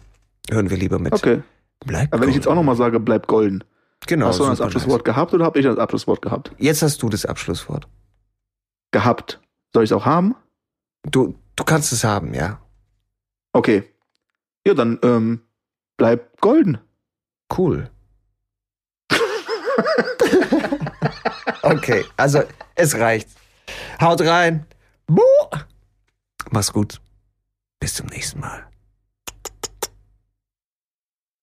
hören 0.51 0.71
wir 0.71 0.77
lieber 0.77 0.99
mit. 0.99 1.13
Okay. 1.13 1.43
Bleib 1.81 2.13
Aber 2.13 2.23
wenn 2.23 2.29
ich 2.29 2.35
jetzt 2.35 2.47
auch 2.47 2.55
nochmal 2.55 2.77
sage, 2.77 3.01
bleib 3.01 3.27
golden. 3.27 3.65
Genau, 4.07 4.27
hast 4.27 4.41
du 4.41 4.45
das 4.45 4.61
Abschlusswort 4.61 5.05
gehabt 5.05 5.35
oder 5.35 5.45
habe 5.45 5.59
ich 5.59 5.65
das 5.65 5.79
Abschlusswort 5.79 6.23
gehabt? 6.23 6.51
nice. 6.53 6.61
Jetzt 6.61 6.83
hast 6.83 7.03
du 7.03 7.09
das 7.09 7.27
Abschlusswort. 7.27 7.89
Gehabt. 8.93 9.41
Soll 9.73 9.85
ich 9.85 9.91
es 9.91 9.97
auch 9.97 10.05
haben? 10.07 10.35
Du, 11.03 11.35
du 11.57 11.65
kannst 11.65 11.93
es 11.93 12.05
haben, 12.05 12.35
ja. 12.35 12.61
Okay. 13.53 13.85
Ja, 14.67 14.75
dann 14.75 14.99
ähm, 15.03 15.41
bleib 15.97 16.41
golden. 16.41 16.79
Cool. 17.57 17.91
okay, 21.63 22.05
also 22.17 22.43
es 22.75 22.99
reicht. 22.99 23.29
Haut 24.01 24.21
rein. 24.23 24.67
Buh. 25.07 25.23
Mach's 26.51 26.73
gut. 26.73 27.01
Bis 27.81 27.95
zum 27.95 28.07
nächsten 28.07 28.41
Mal. 28.41 28.70